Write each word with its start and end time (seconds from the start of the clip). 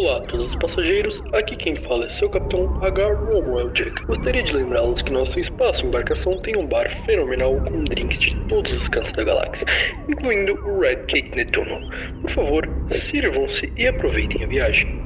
Olá 0.00 0.18
a 0.18 0.20
todos 0.20 0.46
os 0.46 0.54
passageiros, 0.54 1.20
aqui 1.32 1.56
quem 1.56 1.74
fala 1.74 2.04
é 2.04 2.08
seu 2.08 2.30
capitão 2.30 2.72
H. 2.84 3.14
Romuel 3.14 3.68
Jack. 3.70 4.00
Gostaria 4.06 4.44
de 4.44 4.52
lembrá-los 4.52 5.02
que 5.02 5.10
nosso 5.10 5.40
espaço 5.40 5.84
embarcação 5.84 6.40
tem 6.42 6.56
um 6.56 6.68
bar 6.68 6.88
fenomenal 7.04 7.56
com 7.62 7.82
drinks 7.82 8.20
de 8.20 8.36
todos 8.46 8.70
os 8.70 8.86
cantos 8.86 9.10
da 9.10 9.24
galáxia, 9.24 9.66
incluindo 10.08 10.52
o 10.64 10.78
Red 10.78 10.98
Cake 11.08 11.34
Netuno. 11.34 11.80
Por 12.20 12.30
favor, 12.30 12.68
sirvam-se 12.92 13.72
e 13.76 13.88
aproveitem 13.88 14.44
a 14.44 14.46
viagem. 14.46 14.97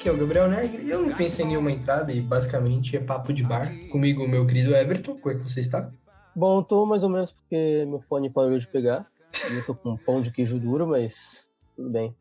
Aqui 0.00 0.08
é 0.08 0.12
o 0.12 0.16
Gabriel 0.16 0.48
Negri. 0.48 0.88
Eu 0.88 1.02
não 1.02 1.14
pensei 1.14 1.44
em 1.44 1.48
nenhuma 1.48 1.70
entrada 1.70 2.10
e 2.10 2.22
basicamente 2.22 2.96
é 2.96 3.00
papo 3.00 3.34
de 3.34 3.44
bar. 3.44 3.70
Comigo, 3.90 4.26
meu 4.26 4.46
querido 4.46 4.74
Everton. 4.74 5.18
Como 5.18 5.34
é 5.34 5.36
que 5.36 5.42
você 5.42 5.60
está? 5.60 5.92
Bom, 6.34 6.62
tô 6.62 6.86
mais 6.86 7.02
ou 7.02 7.10
menos 7.10 7.30
porque 7.32 7.84
meu 7.86 8.00
fone 8.00 8.30
parou 8.30 8.58
de 8.58 8.66
pegar. 8.66 9.06
E 9.50 9.56
eu 9.56 9.66
tô 9.66 9.74
com 9.74 9.90
um 9.90 9.96
pão 9.98 10.22
de 10.22 10.32
queijo 10.32 10.58
duro, 10.58 10.86
mas 10.86 11.50
tudo 11.76 11.90
bem. 11.90 12.16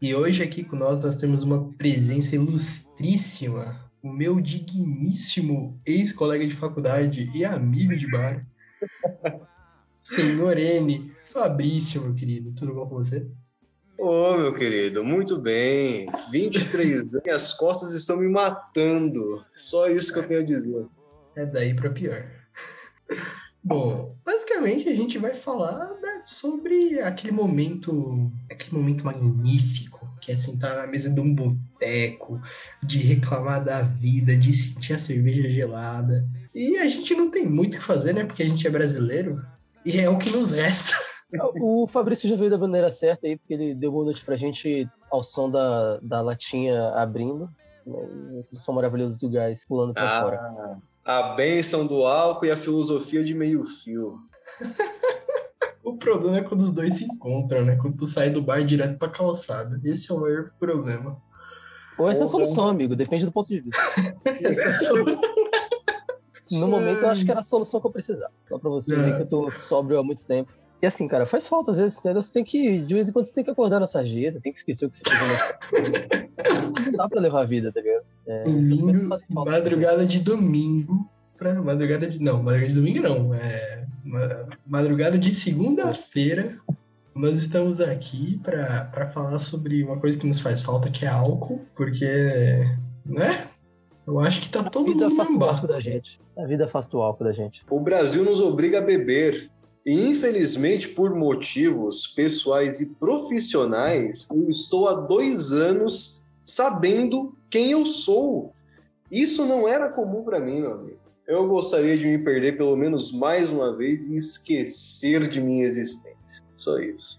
E 0.00 0.14
hoje 0.14 0.42
aqui 0.42 0.64
com 0.64 0.74
nós 0.74 1.04
nós 1.04 1.16
temos 1.16 1.42
uma 1.42 1.70
presença 1.74 2.34
ilustríssima. 2.34 3.78
O 4.02 4.08
meu 4.08 4.40
digníssimo 4.40 5.78
ex-colega 5.84 6.46
de 6.46 6.54
faculdade 6.54 7.30
e 7.34 7.44
amigo 7.44 7.94
de 7.94 8.10
bar. 8.10 8.46
Senhor 10.00 10.56
N. 10.56 11.12
Fabrício, 11.26 12.00
meu 12.00 12.14
querido. 12.14 12.52
Tudo 12.52 12.72
bom 12.72 12.86
com 12.86 12.94
você? 12.94 13.28
Ô, 13.98 14.36
meu 14.36 14.54
querido, 14.54 15.02
muito 15.02 15.36
bem. 15.36 16.08
23 16.30 17.00
anos, 17.00 17.20
as 17.28 17.52
costas 17.52 17.90
estão 17.90 18.16
me 18.16 18.28
matando. 18.28 19.44
Só 19.56 19.88
isso 19.88 20.12
que 20.12 20.20
eu 20.20 20.28
tenho 20.28 20.40
a 20.40 20.44
dizer. 20.44 20.86
É 21.36 21.44
daí 21.44 21.74
para 21.74 21.90
pior. 21.90 22.24
Bom, 23.62 24.16
basicamente 24.24 24.88
a 24.88 24.94
gente 24.94 25.18
vai 25.18 25.34
falar 25.34 25.94
né, 26.00 26.22
sobre 26.24 27.00
aquele 27.00 27.32
momento, 27.32 28.30
aquele 28.48 28.76
momento 28.76 29.04
magnífico, 29.04 30.08
que 30.20 30.30
é 30.30 30.36
sentar 30.36 30.76
na 30.76 30.86
mesa 30.86 31.10
de 31.10 31.20
um 31.20 31.34
boteco, 31.34 32.40
de 32.84 32.98
reclamar 32.98 33.64
da 33.64 33.82
vida, 33.82 34.36
de 34.36 34.52
sentir 34.52 34.92
a 34.92 34.98
cerveja 34.98 35.50
gelada. 35.50 36.24
E 36.54 36.78
a 36.78 36.86
gente 36.86 37.14
não 37.16 37.32
tem 37.32 37.46
muito 37.46 37.74
o 37.74 37.78
que 37.78 37.84
fazer, 37.84 38.12
né? 38.12 38.24
Porque 38.24 38.44
a 38.44 38.46
gente 38.46 38.64
é 38.64 38.70
brasileiro 38.70 39.44
e 39.84 39.98
é 39.98 40.08
o 40.08 40.18
que 40.18 40.30
nos 40.30 40.52
resta. 40.52 40.94
O 41.60 41.86
Fabrício 41.86 42.28
já 42.28 42.36
veio 42.36 42.50
da 42.50 42.56
bandeira 42.58 42.88
certa 42.90 43.26
aí, 43.26 43.36
porque 43.36 43.52
ele 43.52 43.74
deu 43.74 43.92
boa 43.92 44.04
noite 44.06 44.24
pra 44.24 44.36
gente 44.36 44.88
ao 45.10 45.22
som 45.22 45.50
da, 45.50 45.98
da 46.00 46.20
latinha 46.22 46.88
abrindo. 46.94 47.50
Né, 47.86 47.98
aquele 48.40 48.60
som 48.60 48.72
maravilhoso 48.72 49.18
do 49.20 49.28
gás 49.30 49.64
pulando 49.66 49.92
pra 49.94 50.18
Ah, 50.18 50.20
fora. 50.22 50.78
a 51.04 51.34
bênção 51.34 51.86
do 51.86 52.04
álcool 52.06 52.46
e 52.46 52.50
a 52.50 52.56
filosofia 52.56 53.22
de 53.22 53.34
meio 53.34 53.66
fio. 53.66 54.18
O 55.84 55.98
problema 55.98 56.38
é 56.38 56.42
quando 56.42 56.60
os 56.62 56.72
dois 56.72 56.94
se 56.94 57.04
encontram, 57.04 57.64
né? 57.64 57.76
Quando 57.76 57.96
tu 57.96 58.06
sai 58.06 58.30
do 58.30 58.42
bar 58.42 58.62
direto 58.64 58.98
pra 58.98 59.08
calçada. 59.08 59.80
Esse 59.84 60.10
é 60.10 60.14
o 60.14 60.20
maior 60.20 60.50
problema. 60.58 61.20
Ou 61.98 62.08
essa 62.08 62.22
é 62.22 62.24
a 62.24 62.28
solução, 62.28 62.68
amigo, 62.68 62.94
depende 62.94 63.24
do 63.26 63.32
ponto 63.32 63.48
de 63.48 63.60
vista. 63.60 63.82
Essa 64.24 64.62
é 64.62 64.68
a 64.68 64.74
sua- 64.74 65.20
No 66.52 66.68
momento 66.68 67.00
eu 67.02 67.08
acho 67.10 67.24
que 67.24 67.30
era 67.30 67.40
a 67.40 67.42
solução 67.44 67.80
que 67.80 67.86
eu 67.86 67.90
precisava. 67.90 68.30
Só 68.48 68.58
pra 68.58 68.70
você 68.70 68.94
ver 68.94 69.16
que 69.16 69.22
eu 69.22 69.26
tô 69.26 69.50
sóbrio 69.50 69.98
há 69.98 70.02
muito 70.04 70.24
tempo. 70.26 70.52
E 70.80 70.86
assim, 70.86 71.08
cara, 71.08 71.26
faz 71.26 71.48
falta 71.48 71.72
às 71.72 71.76
vezes? 71.76 72.00
Você 72.02 72.32
tem 72.34 72.44
que, 72.44 72.80
de 72.80 72.94
vez 72.94 73.08
em 73.08 73.12
quando, 73.12 73.26
você 73.26 73.34
tem 73.34 73.42
que 73.44 73.50
acordar 73.50 73.80
na 73.80 73.86
sarjeta, 73.86 74.40
tem 74.40 74.52
que 74.52 74.58
esquecer 74.58 74.86
o 74.86 74.90
que 74.90 74.96
você 74.96 75.02
fez 75.04 75.90
na 75.90 76.28
Não 76.86 76.92
dá 76.92 77.08
pra 77.08 77.20
levar 77.20 77.42
a 77.42 77.44
vida, 77.44 77.72
tá 77.72 77.80
ligado? 77.80 78.04
É, 78.26 78.44
Domingo, 78.44 79.18
falta. 79.34 79.50
madrugada 79.50 80.06
de 80.06 80.20
domingo 80.20 81.08
pra 81.36 81.54
madrugada 81.60 82.06
de. 82.08 82.20
Não, 82.22 82.42
madrugada 82.42 82.68
de 82.68 82.74
domingo 82.74 83.02
não. 83.02 83.34
É 83.34 83.84
ma- 84.04 84.46
madrugada 84.66 85.18
de 85.18 85.32
segunda-feira. 85.34 86.56
Nós 87.14 87.38
estamos 87.38 87.80
aqui 87.80 88.38
pra 88.44 88.84
pra 88.84 89.08
falar 89.08 89.40
sobre 89.40 89.82
uma 89.82 89.98
coisa 89.98 90.16
que 90.16 90.26
nos 90.26 90.38
faz 90.40 90.60
falta, 90.62 90.88
que 90.90 91.04
é 91.04 91.08
álcool, 91.08 91.64
porque, 91.74 92.06
né? 93.04 93.48
Eu 94.06 94.20
acho 94.20 94.42
que 94.42 94.48
tá 94.48 94.60
A 94.60 94.70
todo 94.70 94.86
vida 94.86 95.08
mundo 95.08 95.20
afasta 95.20 95.32
no 95.34 95.40
o 95.40 95.48
álcool 95.48 95.66
da 95.66 95.80
gente. 95.80 96.20
A 96.38 96.46
vida 96.46 96.64
afasta 96.66 96.96
o 96.96 97.02
álcool 97.02 97.24
da 97.24 97.32
gente. 97.32 97.64
O 97.68 97.80
Brasil 97.80 98.24
nos 98.24 98.40
obriga 98.40 98.78
a 98.78 98.80
beber. 98.80 99.50
E, 99.88 100.06
infelizmente, 100.06 100.86
por 100.90 101.14
motivos 101.14 102.06
pessoais 102.08 102.78
e 102.78 102.90
profissionais, 102.96 104.28
eu 104.30 104.50
estou 104.50 104.86
há 104.86 104.92
dois 104.92 105.50
anos 105.50 106.22
sabendo 106.44 107.34
quem 107.48 107.70
eu 107.70 107.86
sou. 107.86 108.52
Isso 109.10 109.46
não 109.46 109.66
era 109.66 109.88
comum 109.88 110.22
para 110.22 110.38
mim, 110.38 110.60
meu 110.60 110.74
amigo. 110.74 110.98
Eu 111.26 111.48
gostaria 111.48 111.96
de 111.96 112.06
me 112.06 112.18
perder 112.18 112.58
pelo 112.58 112.76
menos 112.76 113.10
mais 113.12 113.50
uma 113.50 113.74
vez 113.74 114.04
e 114.04 114.14
esquecer 114.18 115.26
de 115.26 115.40
minha 115.40 115.64
existência. 115.64 116.44
Só 116.54 116.78
isso. 116.78 117.18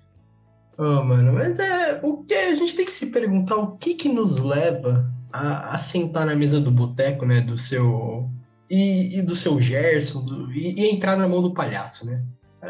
Ô, 0.78 1.03
mano, 1.03 1.34
mas 1.34 1.58
é. 1.58 2.00
O 2.03 2.18
que 2.18 2.35
a 2.35 2.53
gente 2.53 2.75
tem 2.75 2.85
que 2.85 2.91
se 2.91 3.08
perguntar 3.08 3.56
o 3.56 3.78
que 3.78 3.96
que 3.96 4.09
nos 4.09 4.38
leva 4.38 5.12
a, 5.34 5.74
a 5.74 5.79
sentar 5.79 6.24
na 6.24 6.35
mesa 6.35 6.62
do 6.62 6.69
boteco, 6.69 7.25
né? 7.25 7.41
Do 7.41 7.58
seu. 7.58 8.29
E, 8.69 9.18
e 9.18 9.22
do 9.24 9.35
seu 9.35 9.59
Gerson, 9.59 10.24
do- 10.24 10.52
e, 10.53 10.75
e 10.79 10.91
entrar 10.91 11.18
na 11.18 11.28
mão 11.28 11.41
do 11.41 11.52
palhaço, 11.56 12.06
né? 12.06 12.24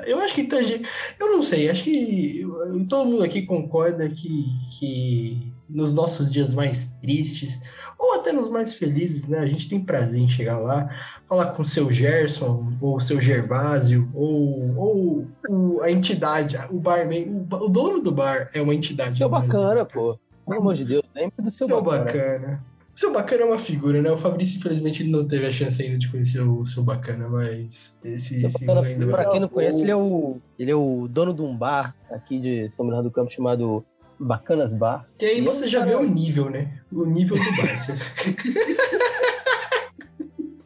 Eu 0.06 0.20
acho 0.20 0.36
que 0.36 0.44
tá, 0.44 0.62
gente- 0.62 0.88
eu 1.20 1.32
não 1.36 1.42
sei, 1.44 1.70
acho 1.70 1.84
que 1.84 2.46
todo 2.88 3.10
mundo 3.10 3.24
aqui 3.24 3.42
concorda 3.44 4.08
que, 4.10 4.46
que 4.78 5.52
nos 5.68 5.92
nossos 5.94 6.30
dias 6.30 6.54
mais 6.54 6.94
tristes, 7.02 7.60
ou 7.98 8.16
até 8.16 8.32
nos 8.32 8.50
mais 8.50 8.74
felizes, 8.74 9.28
né? 9.28 9.40
A 9.40 9.46
gente 9.48 9.68
tem 9.68 9.80
prazer 9.84 10.20
em 10.22 10.28
chegar 10.28 10.58
lá, 10.60 10.90
falar 11.28 11.52
com 11.54 11.62
o 11.62 11.66
seu 11.66 11.92
Gerson, 11.92 12.72
ou 12.82 12.98
o 12.98 13.00
seu 13.00 13.20
Gervásio, 13.20 14.10
ou, 14.14 14.76
ou 14.78 15.28
o- 15.50 15.82
a 15.82 15.92
entidade, 15.92 16.56
o 16.72 16.80
barman, 16.80 17.46
o, 17.52 17.56
o 17.66 17.70
dono 17.70 18.02
do 18.02 18.12
bar 18.12 18.50
é 18.54 18.62
uma 18.62 18.74
entidade. 18.76 19.18
Seu 19.18 19.28
no 19.30 19.40
Brasil. 19.40 19.50
bacana, 19.62 19.86
pô. 19.86 20.18
Pelo 20.48 20.62
amor 20.62 20.74
de 20.76 20.86
Deus, 20.86 21.04
lembre 21.16 21.34
do 21.44 21.52
seu, 21.52 21.68
Seu 21.68 21.82
bacana. 21.82 22.06
bacana. 22.06 22.66
Seu 23.00 23.14
bacana 23.14 23.44
é 23.44 23.46
uma 23.46 23.58
figura, 23.58 24.02
né? 24.02 24.12
O 24.12 24.18
Fabrício, 24.18 24.58
infelizmente, 24.58 25.04
ele 25.04 25.10
não 25.10 25.26
teve 25.26 25.46
a 25.46 25.52
chance 25.54 25.82
ainda 25.82 25.98
de 25.98 26.10
conhecer 26.10 26.42
o 26.42 26.66
seu 26.66 26.84
bacana, 26.84 27.30
mas 27.30 27.98
esse, 28.04 28.38
Seu 28.42 28.50
bacana, 28.52 28.82
ainda 28.86 29.08
pra 29.08 29.24
vai. 29.24 29.32
quem 29.32 29.40
não 29.40 29.48
conhece, 29.48 29.84
ele 29.84 29.92
é, 29.92 29.96
o, 29.96 30.36
ele 30.60 30.70
é 30.70 30.76
o 30.76 31.08
dono 31.08 31.34
de 31.34 31.42
um 31.42 31.56
bar 31.56 31.96
aqui 32.12 32.42
de 32.42 32.70
São 32.70 32.86
Bernardo 32.86 33.08
do 33.08 33.14
Campo 33.14 33.32
chamado 33.32 33.86
Bacanas 34.20 34.74
Bar. 34.74 35.08
E 35.22 35.24
aí 35.24 35.40
você 35.40 35.70
já 35.70 35.86
vê 35.86 35.96
o 35.96 36.04
nível, 36.04 36.50
né? 36.50 36.82
O 36.92 37.06
nível 37.06 37.38
do 37.38 37.56
bar. 37.56 37.80
Você- 37.80 37.94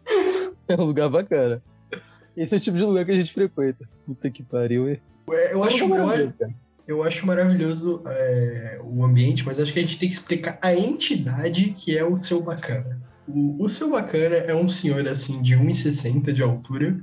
É 0.68 0.76
um 0.76 0.86
lugar 0.86 1.10
bacana. 1.10 1.62
Esse 2.36 2.56
é 2.56 2.58
o 2.58 2.62
tipo 2.62 2.78
de 2.78 2.84
lugar 2.84 3.06
que 3.06 3.12
a 3.12 3.16
gente 3.16 3.32
frequenta. 3.32 3.88
Puta 4.08 4.32
que 4.32 4.42
pariu, 4.42 4.90
hein? 4.90 5.00
É, 5.30 5.54
Eu 5.54 5.64
acho, 5.64 5.84
eu, 5.84 6.34
cara. 6.34 6.34
Eu 6.88 7.04
acho 7.04 7.26
maravilhoso 7.26 8.02
é, 8.06 8.80
o 8.84 9.04
ambiente, 9.04 9.46
mas 9.46 9.60
acho 9.60 9.72
que 9.72 9.80
a 9.80 9.82
gente 9.82 9.98
tem 9.98 10.10
que 10.10 10.16
explicar 10.16 10.60
a 10.62 10.76
entidade 10.76 11.74
que 11.78 11.98
é 11.98 12.04
o 12.04 12.18
seu 12.18 12.42
bacana. 12.42 13.02
O, 13.28 13.64
o 13.64 13.70
seu 13.70 13.92
bacana 13.92 14.36
é 14.36 14.54
um 14.54 14.68
senhor 14.68 15.08
assim 15.08 15.42
de 15.42 15.56
1,60 15.56 16.34
de 16.34 16.44
altura, 16.44 17.00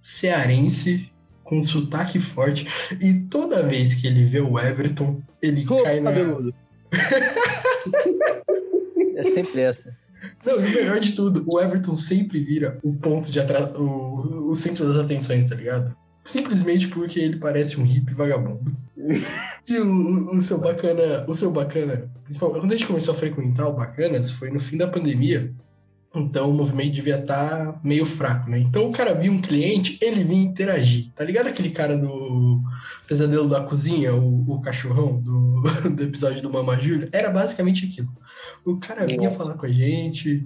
cearense, 0.00 1.10
com 1.42 1.62
sotaque 1.62 2.20
forte, 2.20 2.66
e 3.00 3.20
toda 3.30 3.62
vez 3.62 3.94
que 3.94 4.06
ele 4.06 4.24
vê 4.24 4.40
o 4.40 4.58
Everton, 4.58 5.22
ele 5.42 5.64
cai 5.64 6.00
na. 6.00 6.10
cabeludo. 6.10 6.54
é 9.16 9.22
sempre 9.22 9.62
essa. 9.62 9.96
Não, 10.44 10.54
e 10.54 10.66
o 10.66 10.74
melhor 10.74 11.00
de 11.00 11.12
tudo, 11.12 11.44
o 11.50 11.60
Everton 11.60 11.96
sempre 11.96 12.40
vira 12.40 12.78
o 12.82 12.94
ponto 12.94 13.30
de 13.30 13.40
atra... 13.40 13.78
o, 13.78 14.50
o 14.50 14.54
centro 14.54 14.86
das 14.86 14.96
atenções, 14.96 15.44
tá 15.44 15.54
ligado? 15.54 15.96
Simplesmente 16.24 16.88
porque 16.88 17.18
ele 17.18 17.36
parece 17.36 17.78
um 17.80 17.84
hippie 17.84 18.14
vagabundo. 18.14 18.74
E 19.68 19.78
o, 19.78 20.36
o- 20.36 20.42
seu 20.42 20.58
bacana, 20.58 21.24
o 21.28 21.36
seu 21.36 21.50
bacana, 21.52 22.10
principalmente 22.24 22.60
quando 22.60 22.72
a 22.72 22.76
gente 22.76 22.86
começou 22.86 23.14
a 23.14 23.16
frequentar 23.16 23.68
o 23.68 23.72
Bacanas, 23.74 24.28
foi 24.32 24.50
no 24.50 24.58
fim 24.58 24.76
da 24.76 24.88
pandemia. 24.88 25.52
Então 26.12 26.50
o 26.50 26.52
movimento 26.52 26.92
devia 26.94 27.16
estar 27.20 27.80
meio 27.84 28.04
fraco, 28.04 28.50
né? 28.50 28.58
Então 28.58 28.88
o 28.88 28.92
cara 28.92 29.14
via 29.14 29.30
um 29.30 29.40
cliente, 29.40 29.98
ele 30.02 30.24
vinha 30.24 30.42
interagir. 30.42 31.10
Tá 31.14 31.22
ligado 31.24 31.46
aquele 31.46 31.70
cara 31.70 31.96
do 31.96 32.60
Pesadelo 33.06 33.48
da 33.48 33.60
Cozinha, 33.62 34.12
o, 34.14 34.50
o 34.50 34.60
cachorrão 34.60 35.20
do, 35.20 35.62
do 35.94 36.02
episódio 36.02 36.42
do 36.42 36.50
Mama 36.50 36.76
Júlia? 36.76 37.08
Era 37.12 37.30
basicamente 37.30 37.86
aquilo. 37.86 38.08
O 38.66 38.78
cara 38.78 39.06
vinha 39.06 39.30
falar 39.30 39.54
com 39.54 39.64
a 39.66 39.72
gente, 39.72 40.44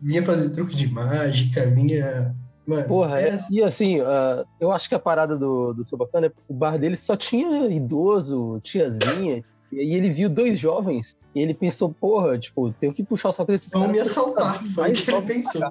vinha 0.00 0.22
fazer 0.22 0.50
truque 0.50 0.76
de 0.76 0.88
mágica, 0.88 1.66
vinha. 1.66 2.36
Mano, 2.68 2.86
Porra, 2.86 3.18
era 3.18 3.36
é- 3.36 3.40
e 3.50 3.62
assim, 3.62 3.98
ah, 4.02 4.44
eu 4.60 4.70
acho 4.70 4.90
que 4.90 4.94
a 4.94 4.98
parada 4.98 5.38
do, 5.38 5.72
do 5.72 5.82
seu 5.82 5.96
bacana 5.96 6.26
é 6.26 6.32
o 6.46 6.52
bar 6.52 6.78
dele 6.78 6.96
só 6.96 7.16
tinha 7.16 7.66
idoso, 7.66 8.60
tiazinha. 8.62 9.42
E 9.72 9.80
aí 9.80 9.94
ele 9.94 10.10
viu 10.10 10.28
dois 10.28 10.58
jovens 10.58 11.16
e 11.34 11.40
ele 11.40 11.54
pensou, 11.54 11.90
porra, 11.98 12.38
tipo, 12.38 12.70
tenho 12.72 12.92
que 12.92 13.02
puxar 13.02 13.30
o 13.30 13.32
saco 13.32 13.50
desses 13.50 13.72
vão 13.72 13.88
me 13.88 13.98
assaltar. 13.98 14.62
Foi 14.62 14.90
o 14.90 14.92
que 14.92 15.10
ele 15.10 15.22
pensou. 15.22 15.62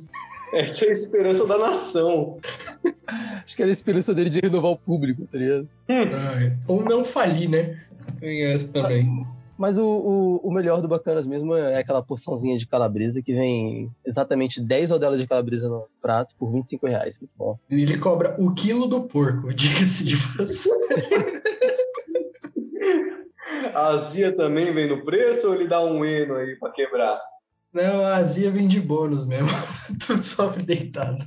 Essa 0.51 0.85
é 0.85 0.89
a 0.89 0.91
esperança 0.91 1.45
da 1.45 1.59
nação. 1.59 2.37
Acho 3.45 3.55
que 3.55 3.61
era 3.61 3.69
a 3.69 3.73
esperança 3.73 4.11
dele 4.13 4.31
de 4.31 4.39
renovar 4.39 4.71
o 4.71 4.77
público, 4.77 5.27
tá 5.31 5.37
ligado? 5.37 5.69
Ah, 5.87 6.43
é. 6.43 6.57
Ou 6.67 6.83
não 6.83 7.05
falir, 7.05 7.47
né? 7.47 7.79
Tem 8.19 8.43
essa 8.43 8.69
também. 8.69 9.23
Mas 9.57 9.77
o, 9.77 9.83
o, 9.83 10.47
o, 10.47 10.51
melhor 10.51 10.81
do 10.81 10.87
Bacanas 10.87 11.25
mesmo 11.25 11.55
é 11.55 11.79
aquela 11.79 12.03
porçãozinha 12.03 12.57
de 12.57 12.67
calabresa 12.67 13.21
que 13.21 13.33
vem 13.33 13.91
exatamente 14.05 14.61
10 14.61 14.91
rodelas 14.91 15.19
de 15.19 15.25
calabresa 15.25 15.67
no 15.67 15.87
prato 16.01 16.35
por 16.37 16.51
25 16.51 16.87
reais. 16.87 17.19
Muito 17.19 17.31
bom. 17.35 17.57
Ele 17.69 17.97
cobra 17.97 18.35
o 18.39 18.53
quilo 18.53 18.87
do 18.87 19.07
porco, 19.07 19.51
diga-se 19.55 20.05
de 20.05 20.15
passagem. 20.15 21.41
A 23.73 23.87
azia 23.87 24.35
também 24.35 24.71
vem 24.73 24.87
no 24.87 25.03
preço 25.03 25.47
ou 25.47 25.55
ele 25.55 25.67
dá 25.67 25.83
um 25.83 26.05
eno 26.05 26.35
aí 26.35 26.55
pra 26.55 26.71
quebrar? 26.71 27.19
Não, 27.73 28.03
a 28.05 28.15
azia 28.17 28.51
vem 28.51 28.67
de 28.67 28.79
bônus 28.79 29.25
mesmo. 29.25 29.49
tu 30.05 30.17
sofre 30.17 30.63
deitado. 30.63 31.25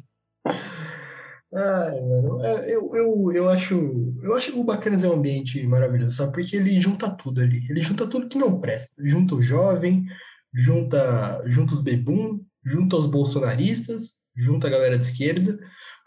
Ai, 1.52 2.00
mano, 2.02 2.40
é, 2.44 2.74
eu, 2.74 2.94
eu, 2.94 3.32
eu 3.32 3.48
acho 3.48 3.74
eu 4.22 4.36
acho 4.36 4.58
o 4.58 4.62
Bacanas 4.62 5.02
é 5.02 5.08
um 5.08 5.14
ambiente 5.14 5.66
maravilhoso, 5.66 6.12
sabe? 6.12 6.32
Porque 6.32 6.56
ele 6.56 6.80
junta 6.80 7.10
tudo 7.10 7.40
ali. 7.40 7.60
Ele 7.68 7.82
junta 7.82 8.06
tudo 8.06 8.28
que 8.28 8.38
não 8.38 8.60
presta. 8.60 8.94
Junta 9.04 9.34
o 9.34 9.42
jovem, 9.42 10.06
junta, 10.54 11.42
junta 11.46 11.74
os 11.74 11.80
bebum, 11.80 12.38
junta 12.64 12.96
os 12.96 13.06
bolsonaristas, 13.06 14.20
junta 14.36 14.68
a 14.68 14.70
galera 14.70 14.98
de 14.98 15.06
esquerda. 15.06 15.58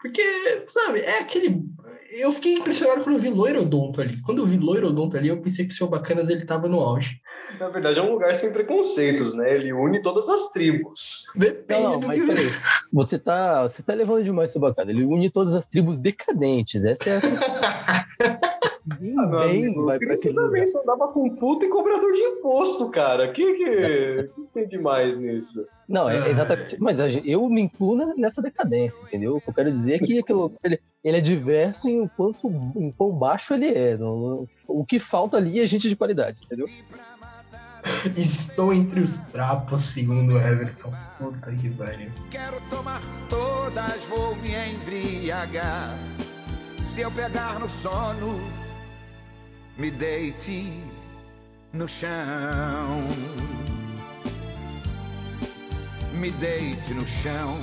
Porque, 0.04 0.22
sabe, 0.66 1.00
é 1.00 1.20
aquele. 1.20 1.64
Eu 2.20 2.30
fiquei 2.30 2.56
impressionado 2.56 3.02
quando 3.02 3.16
eu 3.16 3.22
vi 3.22 3.30
Loirodonto 3.30 4.02
ali. 4.02 4.20
Quando 4.20 4.42
eu 4.42 4.46
vi 4.46 4.58
Loirodonto 4.58 5.16
ali, 5.16 5.28
eu 5.28 5.40
pensei 5.40 5.66
que 5.66 5.72
o 5.72 5.74
seu 5.74 5.88
Bacanas 5.88 6.28
ele 6.28 6.44
tava 6.44 6.68
no 6.68 6.78
auge. 6.78 7.22
Na 7.58 7.70
verdade, 7.70 7.98
é 7.98 8.02
um 8.02 8.12
lugar 8.12 8.34
sem 8.34 8.52
preconceitos, 8.52 9.32
né? 9.32 9.54
Ele 9.54 9.72
une 9.72 10.02
todas 10.02 10.28
as 10.28 10.52
tribos. 10.52 11.24
Depende 11.34 11.82
não, 11.84 12.00
do 12.00 12.06
mas 12.06 12.20
que... 12.20 12.26
peraí. 12.26 12.46
Você 12.92 13.18
tá, 13.18 13.62
você 13.62 13.82
tá 13.82 13.94
levando 13.94 14.24
demais 14.24 14.50
seu 14.50 14.60
bacana. 14.60 14.90
Ele 14.90 15.04
une 15.04 15.30
todas 15.30 15.54
as 15.54 15.66
tribos 15.66 15.96
decadentes. 15.96 16.84
Essa 16.84 17.08
é 17.08 17.16
a. 17.16 18.50
Ninguém 18.86 19.18
ah, 19.18 19.44
amigo, 19.44 19.86
vai 19.86 19.98
pra 19.98 20.12
aquele 20.12 20.34
também 20.34 20.66
só 20.66 20.82
dava 20.82 21.08
com 21.08 21.30
puta 21.36 21.64
e 21.64 21.68
cobrador 21.68 22.12
de 22.12 22.20
imposto, 22.20 22.90
cara. 22.90 23.30
O 23.30 23.32
que, 23.32 23.54
que, 23.54 24.28
que 24.34 24.42
tem 24.52 24.68
de 24.68 24.78
mais 24.78 25.16
nisso? 25.16 25.64
Não, 25.88 26.08
é, 26.08 26.28
exatamente. 26.28 26.76
Mas 26.80 26.98
eu 27.24 27.48
me 27.48 27.62
incluo 27.62 28.14
nessa 28.14 28.42
decadência, 28.42 29.02
entendeu? 29.02 29.36
O 29.36 29.40
que 29.40 29.48
eu 29.48 29.54
quero 29.54 29.70
dizer 29.70 29.94
é 29.94 29.98
que 29.98 30.18
aquilo, 30.18 30.52
ele, 30.62 30.78
ele 31.02 31.16
é 31.16 31.20
diverso 31.20 31.88
em 31.88 32.06
quanto 32.08 32.46
em 32.76 32.90
quão 32.90 33.10
baixo 33.10 33.54
ele 33.54 33.68
é. 33.68 33.96
o 34.68 34.84
que 34.84 34.98
falta 34.98 35.38
ali 35.38 35.60
é 35.60 35.66
gente 35.66 35.88
de 35.88 35.96
qualidade, 35.96 36.38
entendeu? 36.44 36.68
Estou 38.16 38.72
entre 38.72 39.00
os 39.00 39.18
trapos, 39.18 39.82
segundo 39.82 40.36
Everton. 40.36 40.92
Puta 41.18 41.56
que 41.56 41.70
pariu. 41.70 42.10
Quero 42.30 42.60
tomar 42.68 43.00
todas, 43.30 44.02
vou 44.04 44.36
me 44.36 44.50
embriagar. 44.54 45.96
Se 46.80 47.00
eu 47.00 47.10
pegar 47.10 47.58
no 47.58 47.68
sono 47.68 48.63
me 49.76 49.90
deite 49.90 50.72
no 51.72 51.88
chão. 51.88 52.08
Me 56.14 56.30
deite 56.32 56.94
no 56.94 57.06
chão. 57.06 57.58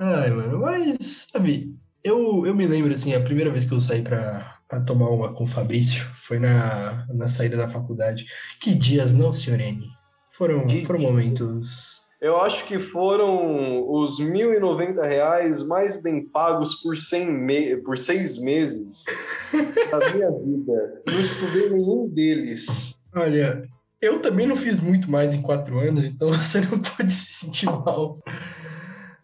Ai, 0.00 0.30
mano, 0.30 0.58
mas, 0.58 1.28
sabe, 1.30 1.76
eu, 2.02 2.44
eu 2.44 2.54
me 2.54 2.66
lembro, 2.66 2.92
assim, 2.92 3.14
a 3.14 3.20
primeira 3.20 3.50
vez 3.50 3.64
que 3.64 3.72
eu 3.72 3.80
saí 3.80 4.02
pra, 4.02 4.58
pra 4.68 4.80
tomar 4.80 5.10
uma 5.10 5.32
com 5.32 5.44
o 5.44 5.46
Fabrício 5.46 6.02
foi 6.14 6.40
na, 6.40 7.06
na 7.14 7.28
saída 7.28 7.56
da 7.56 7.68
faculdade. 7.68 8.26
Que 8.60 8.74
dias, 8.74 9.14
não, 9.14 9.32
senhor 9.32 9.60
N? 9.60 9.86
Foram, 10.32 10.66
foram 10.84 10.98
momentos 10.98 12.01
eu 12.22 12.40
acho 12.40 12.68
que 12.68 12.78
foram 12.78 13.90
os 13.90 14.20
R$ 14.20 14.26
1.090 14.26 15.66
mais 15.66 16.00
bem 16.00 16.24
pagos 16.24 16.76
por, 16.76 16.96
100 16.96 17.32
me... 17.32 17.76
por 17.78 17.98
seis 17.98 18.38
meses 18.38 19.04
da 19.90 19.98
minha 20.14 20.30
vida. 20.30 21.02
Não 21.10 21.20
estudei 21.20 21.70
nenhum 21.70 22.08
deles. 22.08 22.96
Olha, 23.12 23.68
eu 24.00 24.20
também 24.22 24.46
não 24.46 24.56
fiz 24.56 24.80
muito 24.80 25.10
mais 25.10 25.34
em 25.34 25.42
quatro 25.42 25.80
anos, 25.80 26.04
então 26.04 26.30
você 26.32 26.60
não 26.60 26.78
pode 26.78 27.12
se 27.12 27.44
sentir 27.44 27.66
mal. 27.66 28.20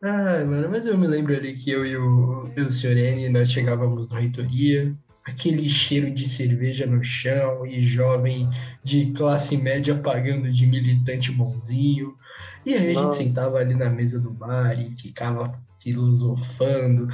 Ai, 0.02 0.44
mano, 0.44 0.68
mas 0.68 0.88
eu 0.88 0.98
me 0.98 1.06
lembro 1.06 1.32
ali 1.32 1.54
que 1.54 1.70
eu 1.70 1.86
e 1.86 1.96
o, 1.96 2.50
eu, 2.56 2.66
o 2.66 2.70
Sr. 2.70 2.98
N, 2.98 3.28
nós 3.28 3.52
chegávamos 3.52 4.10
na 4.10 4.18
reitoria, 4.18 4.92
aquele 5.28 5.68
cheiro 5.68 6.10
de 6.10 6.28
cerveja 6.28 6.86
no 6.86 7.02
chão 7.02 7.66
e 7.66 7.82
jovem 7.82 8.48
de 8.82 9.12
classe 9.12 9.56
média 9.56 9.94
pagando 9.94 10.50
de 10.50 10.66
militante 10.66 11.30
bonzinho. 11.30 12.16
E 12.64 12.74
aí 12.74 12.96
a 12.96 13.02
gente 13.02 13.16
sentava 13.16 13.58
ali 13.58 13.74
na 13.74 13.90
mesa 13.90 14.20
do 14.20 14.30
bar 14.30 14.78
e 14.78 14.90
ficava 14.90 15.52
filosofando. 15.80 17.08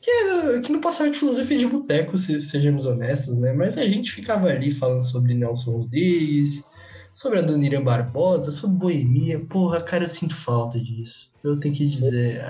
Que, 0.00 0.60
que 0.60 0.72
não 0.72 0.80
passava 0.80 1.10
de 1.10 1.18
filosofia 1.18 1.58
de 1.58 1.66
boteco, 1.66 2.16
se 2.16 2.40
sejamos 2.40 2.86
honestos, 2.86 3.36
né? 3.36 3.52
Mas 3.52 3.76
a 3.76 3.84
gente 3.84 4.12
ficava 4.12 4.48
ali 4.48 4.70
falando 4.70 5.02
sobre 5.02 5.34
Nelson 5.34 5.72
Rodrigues, 5.72 6.64
sobre 7.12 7.40
a 7.40 7.42
Dona 7.42 7.66
Irã 7.66 7.82
Barbosa, 7.82 8.52
sobre 8.52 8.76
boemia. 8.76 9.40
Porra, 9.40 9.80
cara, 9.80 10.04
eu 10.04 10.08
sinto 10.08 10.34
falta 10.34 10.78
disso. 10.78 11.32
Eu 11.42 11.58
tenho 11.58 11.74
que 11.74 11.86
dizer, 11.86 12.40